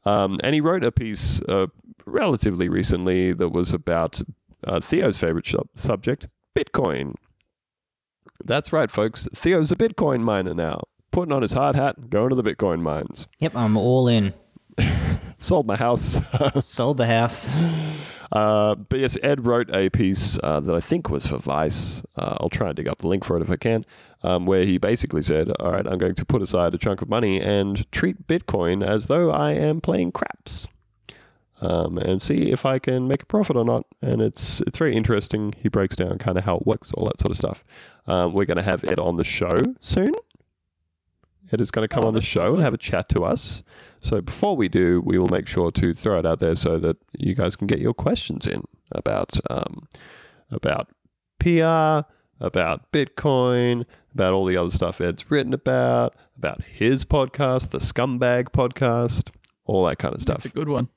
Um, 0.05 0.37
and 0.43 0.55
he 0.55 0.61
wrote 0.61 0.85
a 0.85 0.93
piece 0.93 1.41
uh, 1.43 1.69
relatively 2.05 2.69
recently 2.69 3.33
that 3.33 3.51
was 3.51 3.73
about 3.73 4.21
uh, 4.65 4.81
Theo's 4.81 5.19
favorite 5.19 5.47
sub- 5.47 5.69
subject, 5.75 6.27
Bitcoin. 6.55 7.15
That's 8.45 8.73
right, 8.73 8.91
folks. 8.91 9.29
Theo's 9.35 9.73
a 9.73 9.77
Bitcoin 9.77 10.21
miner 10.21 10.55
now. 10.55 10.83
Putting 11.15 11.31
on 11.31 11.43
his 11.43 11.53
hard 11.53 11.77
hat, 11.77 12.11
going 12.11 12.31
to 12.31 12.35
the 12.35 12.43
Bitcoin 12.43 12.81
mines. 12.81 13.29
Yep, 13.39 13.55
I'm 13.55 13.77
all 13.77 14.09
in. 14.09 14.35
Sold 15.39 15.65
my 15.65 15.77
house. 15.77 16.19
Sold 16.65 16.97
the 16.97 17.07
house. 17.07 17.57
Uh, 18.33 18.75
but 18.75 18.99
yes, 18.99 19.17
Ed 19.23 19.47
wrote 19.47 19.73
a 19.73 19.91
piece 19.91 20.41
uh, 20.43 20.59
that 20.59 20.75
I 20.75 20.81
think 20.81 21.11
was 21.11 21.25
for 21.25 21.39
Vice. 21.39 22.03
Uh, 22.17 22.39
I'll 22.41 22.49
try 22.49 22.67
and 22.67 22.77
dig 22.77 22.89
up 22.89 22.99
the 22.99 23.07
link 23.07 23.25
for 23.25 23.37
it 23.37 23.43
if 23.43 23.49
I 23.49 23.55
can, 23.55 23.87
um, 24.25 24.45
where 24.45 24.65
he 24.65 24.77
basically 24.77 25.23
said, 25.23 25.53
All 25.61 25.71
right, 25.71 25.87
I'm 25.87 25.99
going 25.99 26.17
to 26.17 26.25
put 26.25 26.43
aside 26.43 26.75
a 26.75 26.79
chunk 26.79 27.01
of 27.01 27.09
money 27.09 27.41
and 27.41 27.89
treat 27.93 28.27
Bitcoin 28.27 28.85
as 28.85 29.07
though 29.07 29.31
I 29.31 29.53
am 29.53 29.81
playing 29.81 30.11
craps. 30.11 30.67
Um, 31.61 31.97
and 31.97 32.21
see 32.21 32.51
if 32.51 32.67
I 32.67 32.81
can 32.81 33.07
make 33.07 33.23
a 33.23 33.27
profit 33.27 33.55
or 33.57 33.65
not. 33.65 33.87
And 34.03 34.21
it's 34.21 34.61
it's 34.63 34.79
very 34.79 34.97
interesting. 34.97 35.55
He 35.61 35.69
breaks 35.69 35.95
down 35.95 36.19
kind 36.19 36.37
of 36.37 36.43
how 36.43 36.57
it 36.57 36.67
works, 36.67 36.93
all 36.95 37.05
that 37.05 37.21
sort 37.21 37.31
of 37.31 37.37
stuff. 37.37 37.63
Um, 38.09 38.33
we're 38.33 38.47
going 38.47 38.57
to 38.57 38.65
have 38.65 38.83
Ed 38.83 38.99
on 38.99 39.17
the 39.17 39.23
show 39.23 39.57
soon. 39.81 40.11
Ed 41.53 41.61
is 41.61 41.71
going 41.71 41.83
to 41.83 41.89
come 41.89 42.05
Oh, 42.05 42.09
on 42.09 42.15
the 42.15 42.21
show 42.21 42.55
and 42.55 42.63
have 42.63 42.75
a 42.75 42.79
chat 42.79 43.09
to 43.11 43.23
us. 43.25 43.63
So 44.01 44.21
before 44.21 44.57
we 44.57 44.69
do, 44.69 45.01
we 45.05 45.19
will 45.19 45.29
make 45.29 45.47
sure 45.47 45.71
to 45.73 45.95
throw 45.95 46.19
it 46.19 46.27
out 46.27 46.41
there 46.41 46.55
so 46.55 46.79
that 46.79 46.97
you 47.19 47.35
guys 47.35 47.57
can 47.57 47.67
get 47.67 47.79
your 47.79 47.95
questions 47.95 48.47
in 48.47 48.63
about 48.93 49.33
um, 49.51 49.87
about 50.51 50.89
PR, 51.39 52.07
about 52.41 52.91
Bitcoin, 52.93 53.85
about 54.15 54.33
all 54.33 54.45
the 54.47 54.57
other 54.57 54.71
stuff 54.71 55.01
Ed's 55.01 55.31
written 55.31 55.53
about, 55.55 56.15
about 56.37 56.63
his 56.63 57.05
podcast, 57.05 57.71
the 57.71 57.79
Scumbag 57.79 58.51
podcast, 58.51 59.31
all 59.65 59.85
that 59.87 59.99
kind 59.99 60.15
of 60.15 60.23
stuff. 60.23 60.37
That's 60.39 60.47
a 60.47 60.51
good 60.51 60.69
one. 60.69 60.89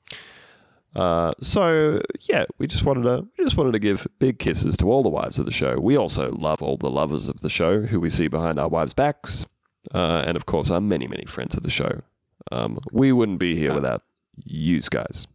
Uh, 0.94 1.32
so 1.40 2.00
yeah, 2.22 2.46
we 2.58 2.66
just 2.66 2.84
wanted 2.84 3.02
to 3.02 3.26
we 3.36 3.44
just 3.44 3.56
wanted 3.56 3.72
to 3.72 3.78
give 3.78 4.06
big 4.18 4.38
kisses 4.38 4.76
to 4.78 4.90
all 4.90 5.02
the 5.02 5.08
wives 5.08 5.38
of 5.38 5.44
the 5.44 5.50
show. 5.50 5.78
We 5.78 5.96
also 5.96 6.30
love 6.32 6.62
all 6.62 6.76
the 6.76 6.90
lovers 6.90 7.28
of 7.28 7.40
the 7.40 7.50
show 7.50 7.82
who 7.82 8.00
we 8.00 8.10
see 8.10 8.26
behind 8.28 8.58
our 8.58 8.68
wives' 8.68 8.94
backs, 8.94 9.46
uh, 9.92 10.24
and 10.26 10.36
of 10.36 10.46
course 10.46 10.70
our 10.70 10.80
many 10.80 11.06
many 11.06 11.24
friends 11.24 11.54
of 11.54 11.62
the 11.62 11.70
show. 11.70 12.02
Um, 12.50 12.78
we 12.92 13.12
wouldn't 13.12 13.38
be 13.38 13.56
here 13.56 13.74
without 13.74 14.02
you 14.44 14.80
guys. 14.80 15.26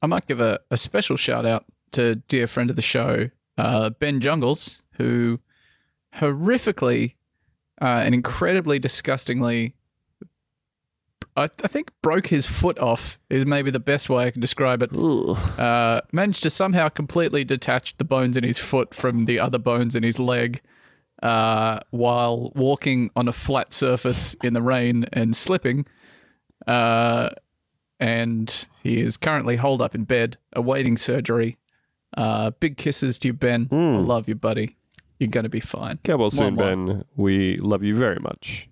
I 0.00 0.06
might 0.06 0.26
give 0.26 0.40
a, 0.40 0.60
a 0.70 0.76
special 0.76 1.16
shout 1.16 1.44
out 1.44 1.64
to 1.92 2.16
dear 2.16 2.46
friend 2.46 2.70
of 2.70 2.76
the 2.76 2.82
show, 2.82 3.30
uh, 3.56 3.90
Ben 3.90 4.20
Jungles, 4.20 4.80
who 4.92 5.40
horrifically 6.14 7.14
uh, 7.80 8.02
and 8.04 8.14
incredibly 8.14 8.78
disgustingly, 8.78 9.74
I, 11.36 11.44
I 11.44 11.68
think, 11.68 11.90
broke 12.02 12.26
his 12.28 12.46
foot 12.46 12.78
off, 12.78 13.18
is 13.30 13.46
maybe 13.46 13.70
the 13.70 13.80
best 13.80 14.08
way 14.10 14.26
I 14.26 14.30
can 14.30 14.40
describe 14.40 14.82
it. 14.82 14.92
Uh, 14.94 16.00
managed 16.12 16.42
to 16.44 16.50
somehow 16.50 16.88
completely 16.88 17.44
detach 17.44 17.96
the 17.96 18.04
bones 18.04 18.36
in 18.36 18.44
his 18.44 18.58
foot 18.58 18.94
from 18.94 19.26
the 19.26 19.38
other 19.38 19.58
bones 19.58 19.94
in 19.94 20.02
his 20.02 20.18
leg 20.18 20.60
uh, 21.22 21.80
while 21.90 22.52
walking 22.54 23.10
on 23.16 23.28
a 23.28 23.32
flat 23.32 23.72
surface 23.72 24.34
in 24.42 24.52
the 24.54 24.62
rain 24.62 25.06
and 25.12 25.34
slipping. 25.34 25.86
Uh, 26.66 27.30
and 28.00 28.66
he 28.82 29.00
is 29.00 29.16
currently 29.16 29.56
holed 29.56 29.82
up 29.82 29.94
in 29.94 30.04
bed 30.04 30.36
awaiting 30.52 30.96
surgery. 30.96 31.56
Uh, 32.16 32.50
big 32.60 32.76
kisses 32.76 33.18
to 33.20 33.28
you, 33.28 33.32
Ben. 33.32 33.68
I 33.72 33.98
love 33.98 34.28
you, 34.28 34.34
buddy. 34.34 34.76
You're 35.18 35.30
going 35.30 35.44
to 35.44 35.50
be 35.50 35.60
fine. 35.60 35.98
Get 36.04 36.18
well 36.18 36.30
soon. 36.30 36.54
Ben. 36.54 37.04
We 37.16 37.56
love 37.56 37.82
you 37.82 37.96
very 37.96 38.20
much. 38.20 38.68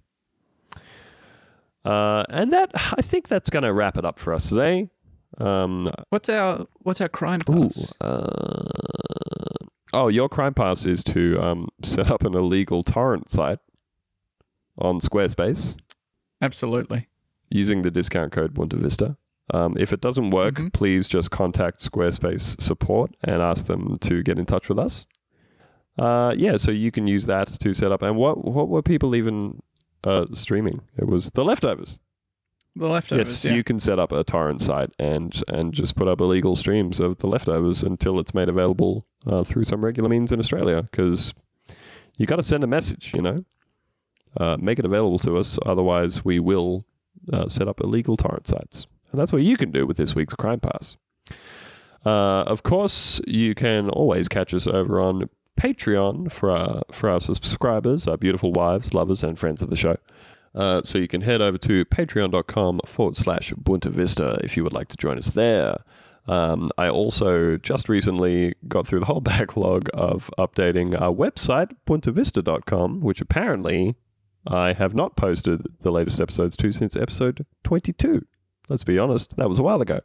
Uh, 1.84 2.24
and 2.30 2.52
that 2.52 2.70
I 2.74 3.02
think 3.02 3.28
that's 3.28 3.50
going 3.50 3.62
to 3.62 3.72
wrap 3.72 3.96
it 3.96 4.04
up 4.04 4.18
for 4.18 4.32
us 4.34 4.48
today. 4.48 4.90
Um, 5.38 5.90
What's 6.10 6.28
our 6.28 6.66
What's 6.78 7.00
our 7.00 7.08
crime 7.08 7.40
ooh, 7.50 7.70
uh, 8.00 8.64
oh, 9.96 10.08
your 10.08 10.28
crime 10.28 10.54
pass 10.54 10.86
is 10.86 11.02
to 11.04 11.40
um, 11.40 11.68
set 11.82 12.10
up 12.10 12.24
an 12.24 12.34
illegal 12.34 12.82
torrent 12.82 13.28
site 13.30 13.58
on 14.78 15.00
Squarespace 15.00 15.76
Absolutely. 16.40 17.08
using 17.50 17.82
the 17.82 17.90
discount 17.90 18.32
code 18.32 18.54
Bunta 18.54 18.78
Vista. 18.78 19.16
Um, 19.52 19.76
if 19.78 19.92
it 19.92 20.00
doesn't 20.00 20.30
work, 20.30 20.54
Mhm. 20.56 20.72
please 20.72 21.08
just 21.08 21.30
contact 21.30 21.80
Squarespace 21.80 22.60
support 22.60 23.16
and 23.22 23.40
ask 23.40 23.66
them 23.66 23.96
to 24.00 24.22
get 24.22 24.38
in 24.38 24.44
touch 24.44 24.68
with 24.68 24.78
us. 24.78 25.06
Uh, 25.98 26.34
yeah, 26.36 26.56
so 26.56 26.70
you 26.70 26.90
can 26.90 27.06
use 27.06 27.26
that 27.26 27.46
to 27.48 27.72
set 27.72 27.90
up. 27.92 28.02
And 28.02 28.16
what 28.16 28.44
what 28.44 28.68
were 28.68 28.82
people 28.82 29.14
even 29.16 29.62
uh, 30.04 30.26
streaming? 30.34 30.82
It 30.98 31.06
was 31.06 31.30
the 31.30 31.44
leftovers. 31.44 31.98
The 32.74 32.86
leftovers. 32.88 33.28
yes, 33.28 33.44
yeah. 33.46 33.54
you 33.56 33.64
can 33.64 33.78
set 33.80 33.98
up 33.98 34.12
a 34.12 34.22
torrent 34.22 34.60
site 34.60 34.90
and 34.98 35.40
and 35.48 35.72
just 35.72 35.96
put 35.96 36.06
up 36.08 36.20
illegal 36.20 36.54
streams 36.56 37.00
of 37.00 37.16
the 37.18 37.26
leftovers 37.28 37.82
until 37.82 38.20
it's 38.20 38.34
made 38.34 38.50
available 38.50 39.06
uh, 39.26 39.44
through 39.44 39.64
some 39.64 39.84
regular 39.84 40.08
means 40.08 40.32
in 40.32 40.38
Australia. 40.38 40.82
Because 40.82 41.34
you 42.16 42.26
got 42.26 42.36
to 42.36 42.42
send 42.42 42.64
a 42.64 42.66
message, 42.66 43.12
you 43.14 43.22
know, 43.22 43.44
uh, 44.36 44.56
make 44.60 44.78
it 44.78 44.84
available 44.84 45.18
to 45.20 45.36
us. 45.38 45.58
Otherwise, 45.64 46.24
we 46.24 46.38
will 46.38 46.84
uh, 47.32 47.48
set 47.48 47.68
up 47.68 47.80
illegal 47.80 48.16
torrent 48.16 48.46
sites, 48.46 48.86
and 49.10 49.20
that's 49.20 49.32
what 49.32 49.42
you 49.42 49.56
can 49.56 49.70
do 49.70 49.86
with 49.86 49.96
this 49.96 50.14
week's 50.14 50.34
Crime 50.34 50.60
Pass. 50.60 50.96
Uh, 52.04 52.44
of 52.46 52.62
course, 52.62 53.20
you 53.26 53.54
can 53.54 53.90
always 53.90 54.28
catch 54.28 54.54
us 54.54 54.68
over 54.68 55.00
on 55.00 55.28
Patreon 55.56 56.30
for 56.30 56.50
our, 56.50 56.82
for 56.92 57.10
our 57.10 57.20
subscribers, 57.20 58.06
our 58.06 58.16
beautiful 58.16 58.52
wives, 58.52 58.94
lovers, 58.94 59.24
and 59.24 59.38
friends 59.38 59.62
of 59.62 59.70
the 59.70 59.76
show. 59.76 59.96
Uh, 60.54 60.82
so 60.84 60.98
you 60.98 61.08
can 61.08 61.22
head 61.22 61.42
over 61.42 61.58
to 61.58 61.84
patreon.com 61.86 62.80
forward 62.86 63.16
slash 63.16 63.52
Bunta 63.54 63.90
Vista 63.90 64.38
if 64.42 64.56
you 64.56 64.64
would 64.64 64.72
like 64.72 64.88
to 64.88 64.96
join 64.96 65.18
us 65.18 65.28
there. 65.28 65.78
Um, 66.28 66.68
I 66.76 66.88
also 66.88 67.56
just 67.56 67.88
recently 67.88 68.54
got 68.66 68.86
through 68.86 69.00
the 69.00 69.06
whole 69.06 69.20
backlog 69.32 69.88
of 69.94 70.30
updating 70.38 71.00
our 71.00 71.14
website, 71.14 71.70
buntavista.com, 71.86 73.00
which 73.00 73.20
apparently 73.20 73.96
I 74.46 74.72
have 74.72 74.94
not 74.94 75.16
posted 75.16 75.62
the 75.82 75.90
latest 75.90 76.20
episodes 76.20 76.56
to 76.58 76.72
since 76.72 76.96
episode 76.96 77.46
22. 77.64 78.24
Let's 78.68 78.84
be 78.84 78.98
honest, 78.98 79.36
that 79.36 79.48
was 79.48 79.58
a 79.58 79.62
while 79.62 79.80
ago. 79.80 80.00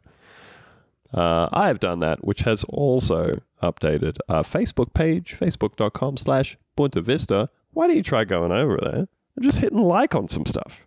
Uh, 1.12 1.48
I 1.52 1.68
have 1.68 1.80
done 1.80 1.98
that, 2.00 2.24
which 2.24 2.40
has 2.42 2.64
also 2.64 3.32
updated 3.62 4.16
our 4.28 4.42
Facebook 4.42 4.94
page, 4.94 5.36
facebook.com 5.38 6.16
slash 6.16 6.56
Bunta 6.76 7.02
Vista. 7.02 7.50
Why 7.72 7.86
don't 7.86 7.96
you 7.96 8.02
try 8.02 8.24
going 8.24 8.52
over 8.52 8.78
there 8.80 9.08
and 9.36 9.42
just 9.42 9.58
hitting 9.58 9.78
like 9.78 10.14
on 10.14 10.28
some 10.28 10.46
stuff? 10.46 10.86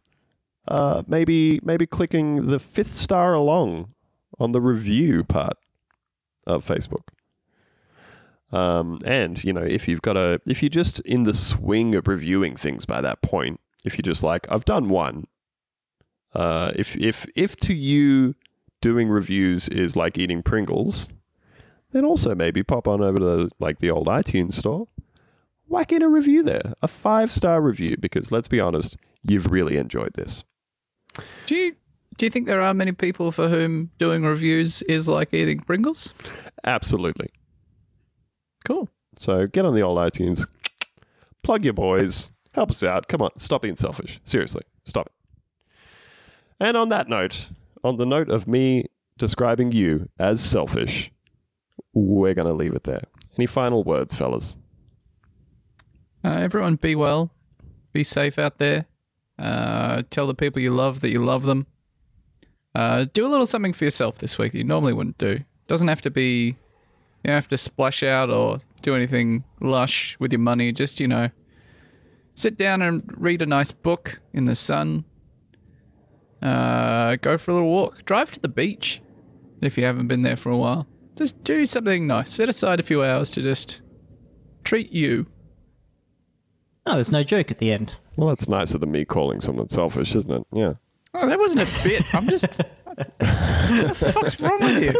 Uh, 0.68 1.04
maybe 1.08 1.60
maybe 1.64 1.86
clicking 1.86 2.48
the 2.48 2.60
fifth 2.60 2.96
star 2.96 3.36
along 3.36 3.94
on 4.40 4.52
the 4.52 4.62
review 4.62 5.24
part 5.24 5.58
of 6.46 6.66
Facebook. 6.66 7.04
Um, 8.52 9.00
and 9.06 9.44
you 9.44 9.54
know, 9.54 9.64
if 9.64 9.88
you've 9.88 10.02
got 10.02 10.18
a, 10.18 10.40
if 10.46 10.62
you're 10.62 10.70
just 10.70 11.00
in 11.02 11.24
the 11.24 11.34
swing 11.34 11.96
of 11.96 12.08
reviewing 12.08 12.56
things 12.56 12.86
by 12.86 13.02
that 13.02 13.22
point, 13.22 13.60
if 13.84 13.98
you're 13.98 14.04
just 14.04 14.24
like, 14.24 14.50
I've 14.50 14.66
done 14.66 14.90
one. 14.90 15.28
Uh, 16.34 16.72
if 16.76 16.96
if 16.98 17.26
if 17.36 17.56
to 17.58 17.74
you 17.74 18.36
doing 18.82 19.10
reviews 19.10 19.70
is 19.70 19.96
like 19.96 20.18
eating 20.18 20.44
Pringles, 20.44 21.08
then 21.92 22.06
also 22.06 22.36
maybe 22.36 22.62
pop 22.62 22.88
on 22.88 23.02
over 23.02 23.18
to 23.18 23.50
like 23.60 23.80
the 23.80 23.90
old 23.90 24.08
iTunes 24.08 24.54
store, 24.54 24.88
whack 25.68 25.92
in 25.92 26.02
a 26.02 26.10
review 26.10 26.44
there, 26.44 26.74
a 26.82 26.88
five 26.88 27.32
star 27.32 27.62
review, 27.62 27.98
because 27.98 28.32
let's 28.32 28.48
be 28.48 28.60
honest, 28.60 28.98
you've 29.24 29.52
really 29.52 29.78
enjoyed 29.78 30.14
this. 30.14 30.44
Do 31.46 31.56
you 31.56 31.76
Do 32.18 32.26
you 32.26 32.30
think 32.30 32.48
there 32.48 32.62
are 32.62 32.74
many 32.74 32.94
people 32.94 33.32
for 33.32 33.50
whom 33.50 33.92
doing 33.98 34.24
reviews 34.24 34.82
is 34.84 35.10
like 35.10 35.34
eating 35.34 35.60
Pringles? 35.60 36.14
Absolutely. 36.64 37.30
Cool. 38.64 38.90
So 39.18 39.48
get 39.48 39.66
on 39.66 39.76
the 39.76 39.82
old 39.82 39.98
iTunes, 39.98 40.48
plug 41.44 41.64
your 41.64 41.74
boys, 41.74 42.32
help 42.54 42.72
us 42.72 42.84
out. 42.84 43.08
Come 43.08 43.22
on, 43.22 43.32
stop 43.38 43.62
being 43.62 43.76
selfish. 43.76 44.20
Seriously, 44.24 44.64
stop 44.86 45.08
it. 45.08 45.12
And 46.60 46.78
on 46.78 46.90
that 46.90 47.10
note, 47.10 47.50
on 47.84 47.98
the 47.98 48.06
note 48.06 48.30
of 48.30 48.48
me 48.48 48.86
describing 49.18 49.72
you 49.72 50.10
as 50.20 50.42
selfish, 50.42 51.12
we're 51.94 52.34
going 52.34 52.48
to 52.48 52.54
leave 52.54 52.74
it 52.74 52.84
there. 52.84 53.04
Any 53.38 53.46
final 53.46 53.84
words, 53.84 54.16
fellas? 54.16 54.56
Uh, 56.24 56.30
everyone, 56.30 56.76
be 56.76 56.96
well, 56.96 57.32
be 57.94 58.04
safe 58.04 58.40
out 58.40 58.58
there. 58.58 58.86
Uh, 59.38 60.04
tell 60.10 60.28
the 60.28 60.34
people 60.34 60.62
you 60.62 60.72
love 60.72 61.02
that 61.02 61.12
you 61.12 61.24
love 61.24 61.44
them. 61.44 61.68
Uh, 62.76 63.06
do 63.14 63.26
a 63.26 63.30
little 63.30 63.46
something 63.46 63.72
for 63.74 63.86
yourself 63.86 64.18
this 64.18 64.38
week 64.38 64.52
that 64.52 64.58
you 64.58 64.64
normally 64.64 64.94
wouldn't 64.94 65.18
do. 65.18 65.40
Doesn't 65.68 65.88
have 65.88 66.02
to 66.02 66.12
be, 66.12 66.48
you 66.48 66.56
don't 67.24 67.36
have 67.36 67.48
to 67.48 67.58
splash 67.58 68.04
out 68.04 68.30
or 68.30 68.60
do 68.82 68.96
anything 68.96 69.46
lush 69.62 70.18
with 70.20 70.34
your 70.34 70.40
money. 70.40 70.72
Just 70.74 71.00
you 71.00 71.08
know, 71.08 71.30
sit 72.36 72.58
down 72.58 72.82
and 72.82 73.02
read 73.18 73.42
a 73.42 73.46
nice 73.46 73.72
book 73.72 74.20
in 74.34 74.46
the 74.46 74.56
sun. 74.56 75.06
Uh, 76.42 77.16
go 77.22 77.38
for 77.38 77.52
a 77.52 77.54
little 77.54 77.70
walk. 77.70 78.04
Drive 78.06 78.32
to 78.32 78.40
the 78.42 78.50
beach 78.50 79.02
if 79.62 79.78
you 79.78 79.86
haven't 79.86 80.08
been 80.08 80.22
there 80.22 80.36
for 80.36 80.52
a 80.52 80.58
while. 80.58 80.86
Just 81.16 81.42
do 81.46 81.66
something 81.66 82.06
nice. 82.06 82.30
Set 82.30 82.50
aside 82.50 82.82
a 82.82 82.84
few 82.84 83.04
hours 83.04 83.32
to 83.32 83.42
just 83.42 83.82
treat 84.66 84.92
you. 84.92 85.26
Oh, 86.86 86.96
there's 86.96 87.12
no 87.12 87.24
joke 87.24 87.50
at 87.50 87.60
the 87.60 87.72
end. 87.72 88.00
Well, 88.18 88.28
that's 88.28 88.50
nicer 88.50 88.78
than 88.78 88.92
me 88.92 89.06
calling 89.06 89.40
someone 89.40 89.70
selfish, 89.70 90.14
isn't 90.16 90.32
it? 90.32 90.46
Yeah. 90.54 90.74
Oh, 91.18 91.28
that 91.28 91.40
wasn't 91.40 91.62
a 91.62 91.84
bit. 91.84 92.04
I'm 92.14 92.28
just. 92.28 92.46
what 92.96 93.88
the 93.88 94.12
fuck's 94.14 94.40
wrong 94.40 94.60
with 94.60 94.84
you? 94.84 94.94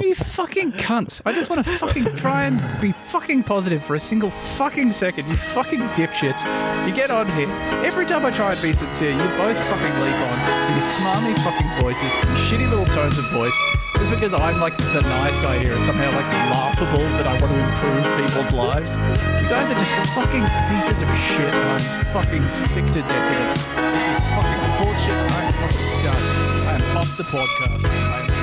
You 0.00 0.14
fucking 0.14 0.72
cunts. 0.72 1.20
I 1.26 1.32
just 1.32 1.50
want 1.50 1.62
to 1.62 1.70
fucking 1.76 2.16
try 2.16 2.44
and 2.44 2.56
be 2.80 2.92
fucking 2.92 3.44
positive 3.44 3.84
for 3.84 3.94
a 3.94 4.00
single 4.00 4.30
fucking 4.30 4.92
second. 4.92 5.28
You 5.28 5.36
fucking 5.36 5.80
dipshits. 6.00 6.40
You 6.86 6.94
get 6.94 7.10
on 7.10 7.26
here. 7.36 7.46
Every 7.84 8.06
time 8.06 8.24
I 8.24 8.30
try 8.30 8.52
and 8.52 8.62
be 8.62 8.72
sincere, 8.72 9.12
you 9.12 9.28
both 9.36 9.60
fucking 9.68 9.94
leap 10.00 10.20
on. 10.24 10.38
your 10.72 10.80
smarmy 10.80 11.36
fucking 11.44 11.82
voices, 11.82 12.12
and 12.24 12.30
shitty 12.48 12.68
little 12.70 12.86
tones 12.86 13.18
of 13.18 13.26
voice. 13.32 13.56
Just 13.96 14.14
because 14.14 14.32
I'm 14.32 14.58
like 14.60 14.78
the 14.78 15.02
nice 15.02 15.38
guy 15.42 15.58
here, 15.58 15.72
it's 15.72 15.84
somehow 15.84 16.08
like 16.16 16.32
laughable 16.48 17.04
that 17.20 17.26
I 17.26 17.38
want 17.38 17.52
to 17.52 17.60
improve 17.60 18.04
people's 18.16 18.52
lives. 18.52 18.96
You 18.96 19.48
guys 19.52 19.70
are 19.70 19.76
just 19.76 20.14
fucking 20.14 20.44
pieces 20.72 21.02
of 21.02 21.08
shit, 21.28 21.52
and 21.52 21.68
I'm 21.68 22.04
fucking 22.16 22.48
sick 22.48 22.86
to 22.96 23.02
death 23.04 23.68
of. 23.76 23.92
This 23.92 24.16
is 24.16 24.18
fucking 24.32 24.69
bullshit. 24.84 25.12
I 25.12 26.78
am 26.80 26.96
off 26.96 27.16
the 27.16 27.24
podcast. 27.24 27.84
I 27.84 28.20
am 28.20 28.26
just 28.28 28.39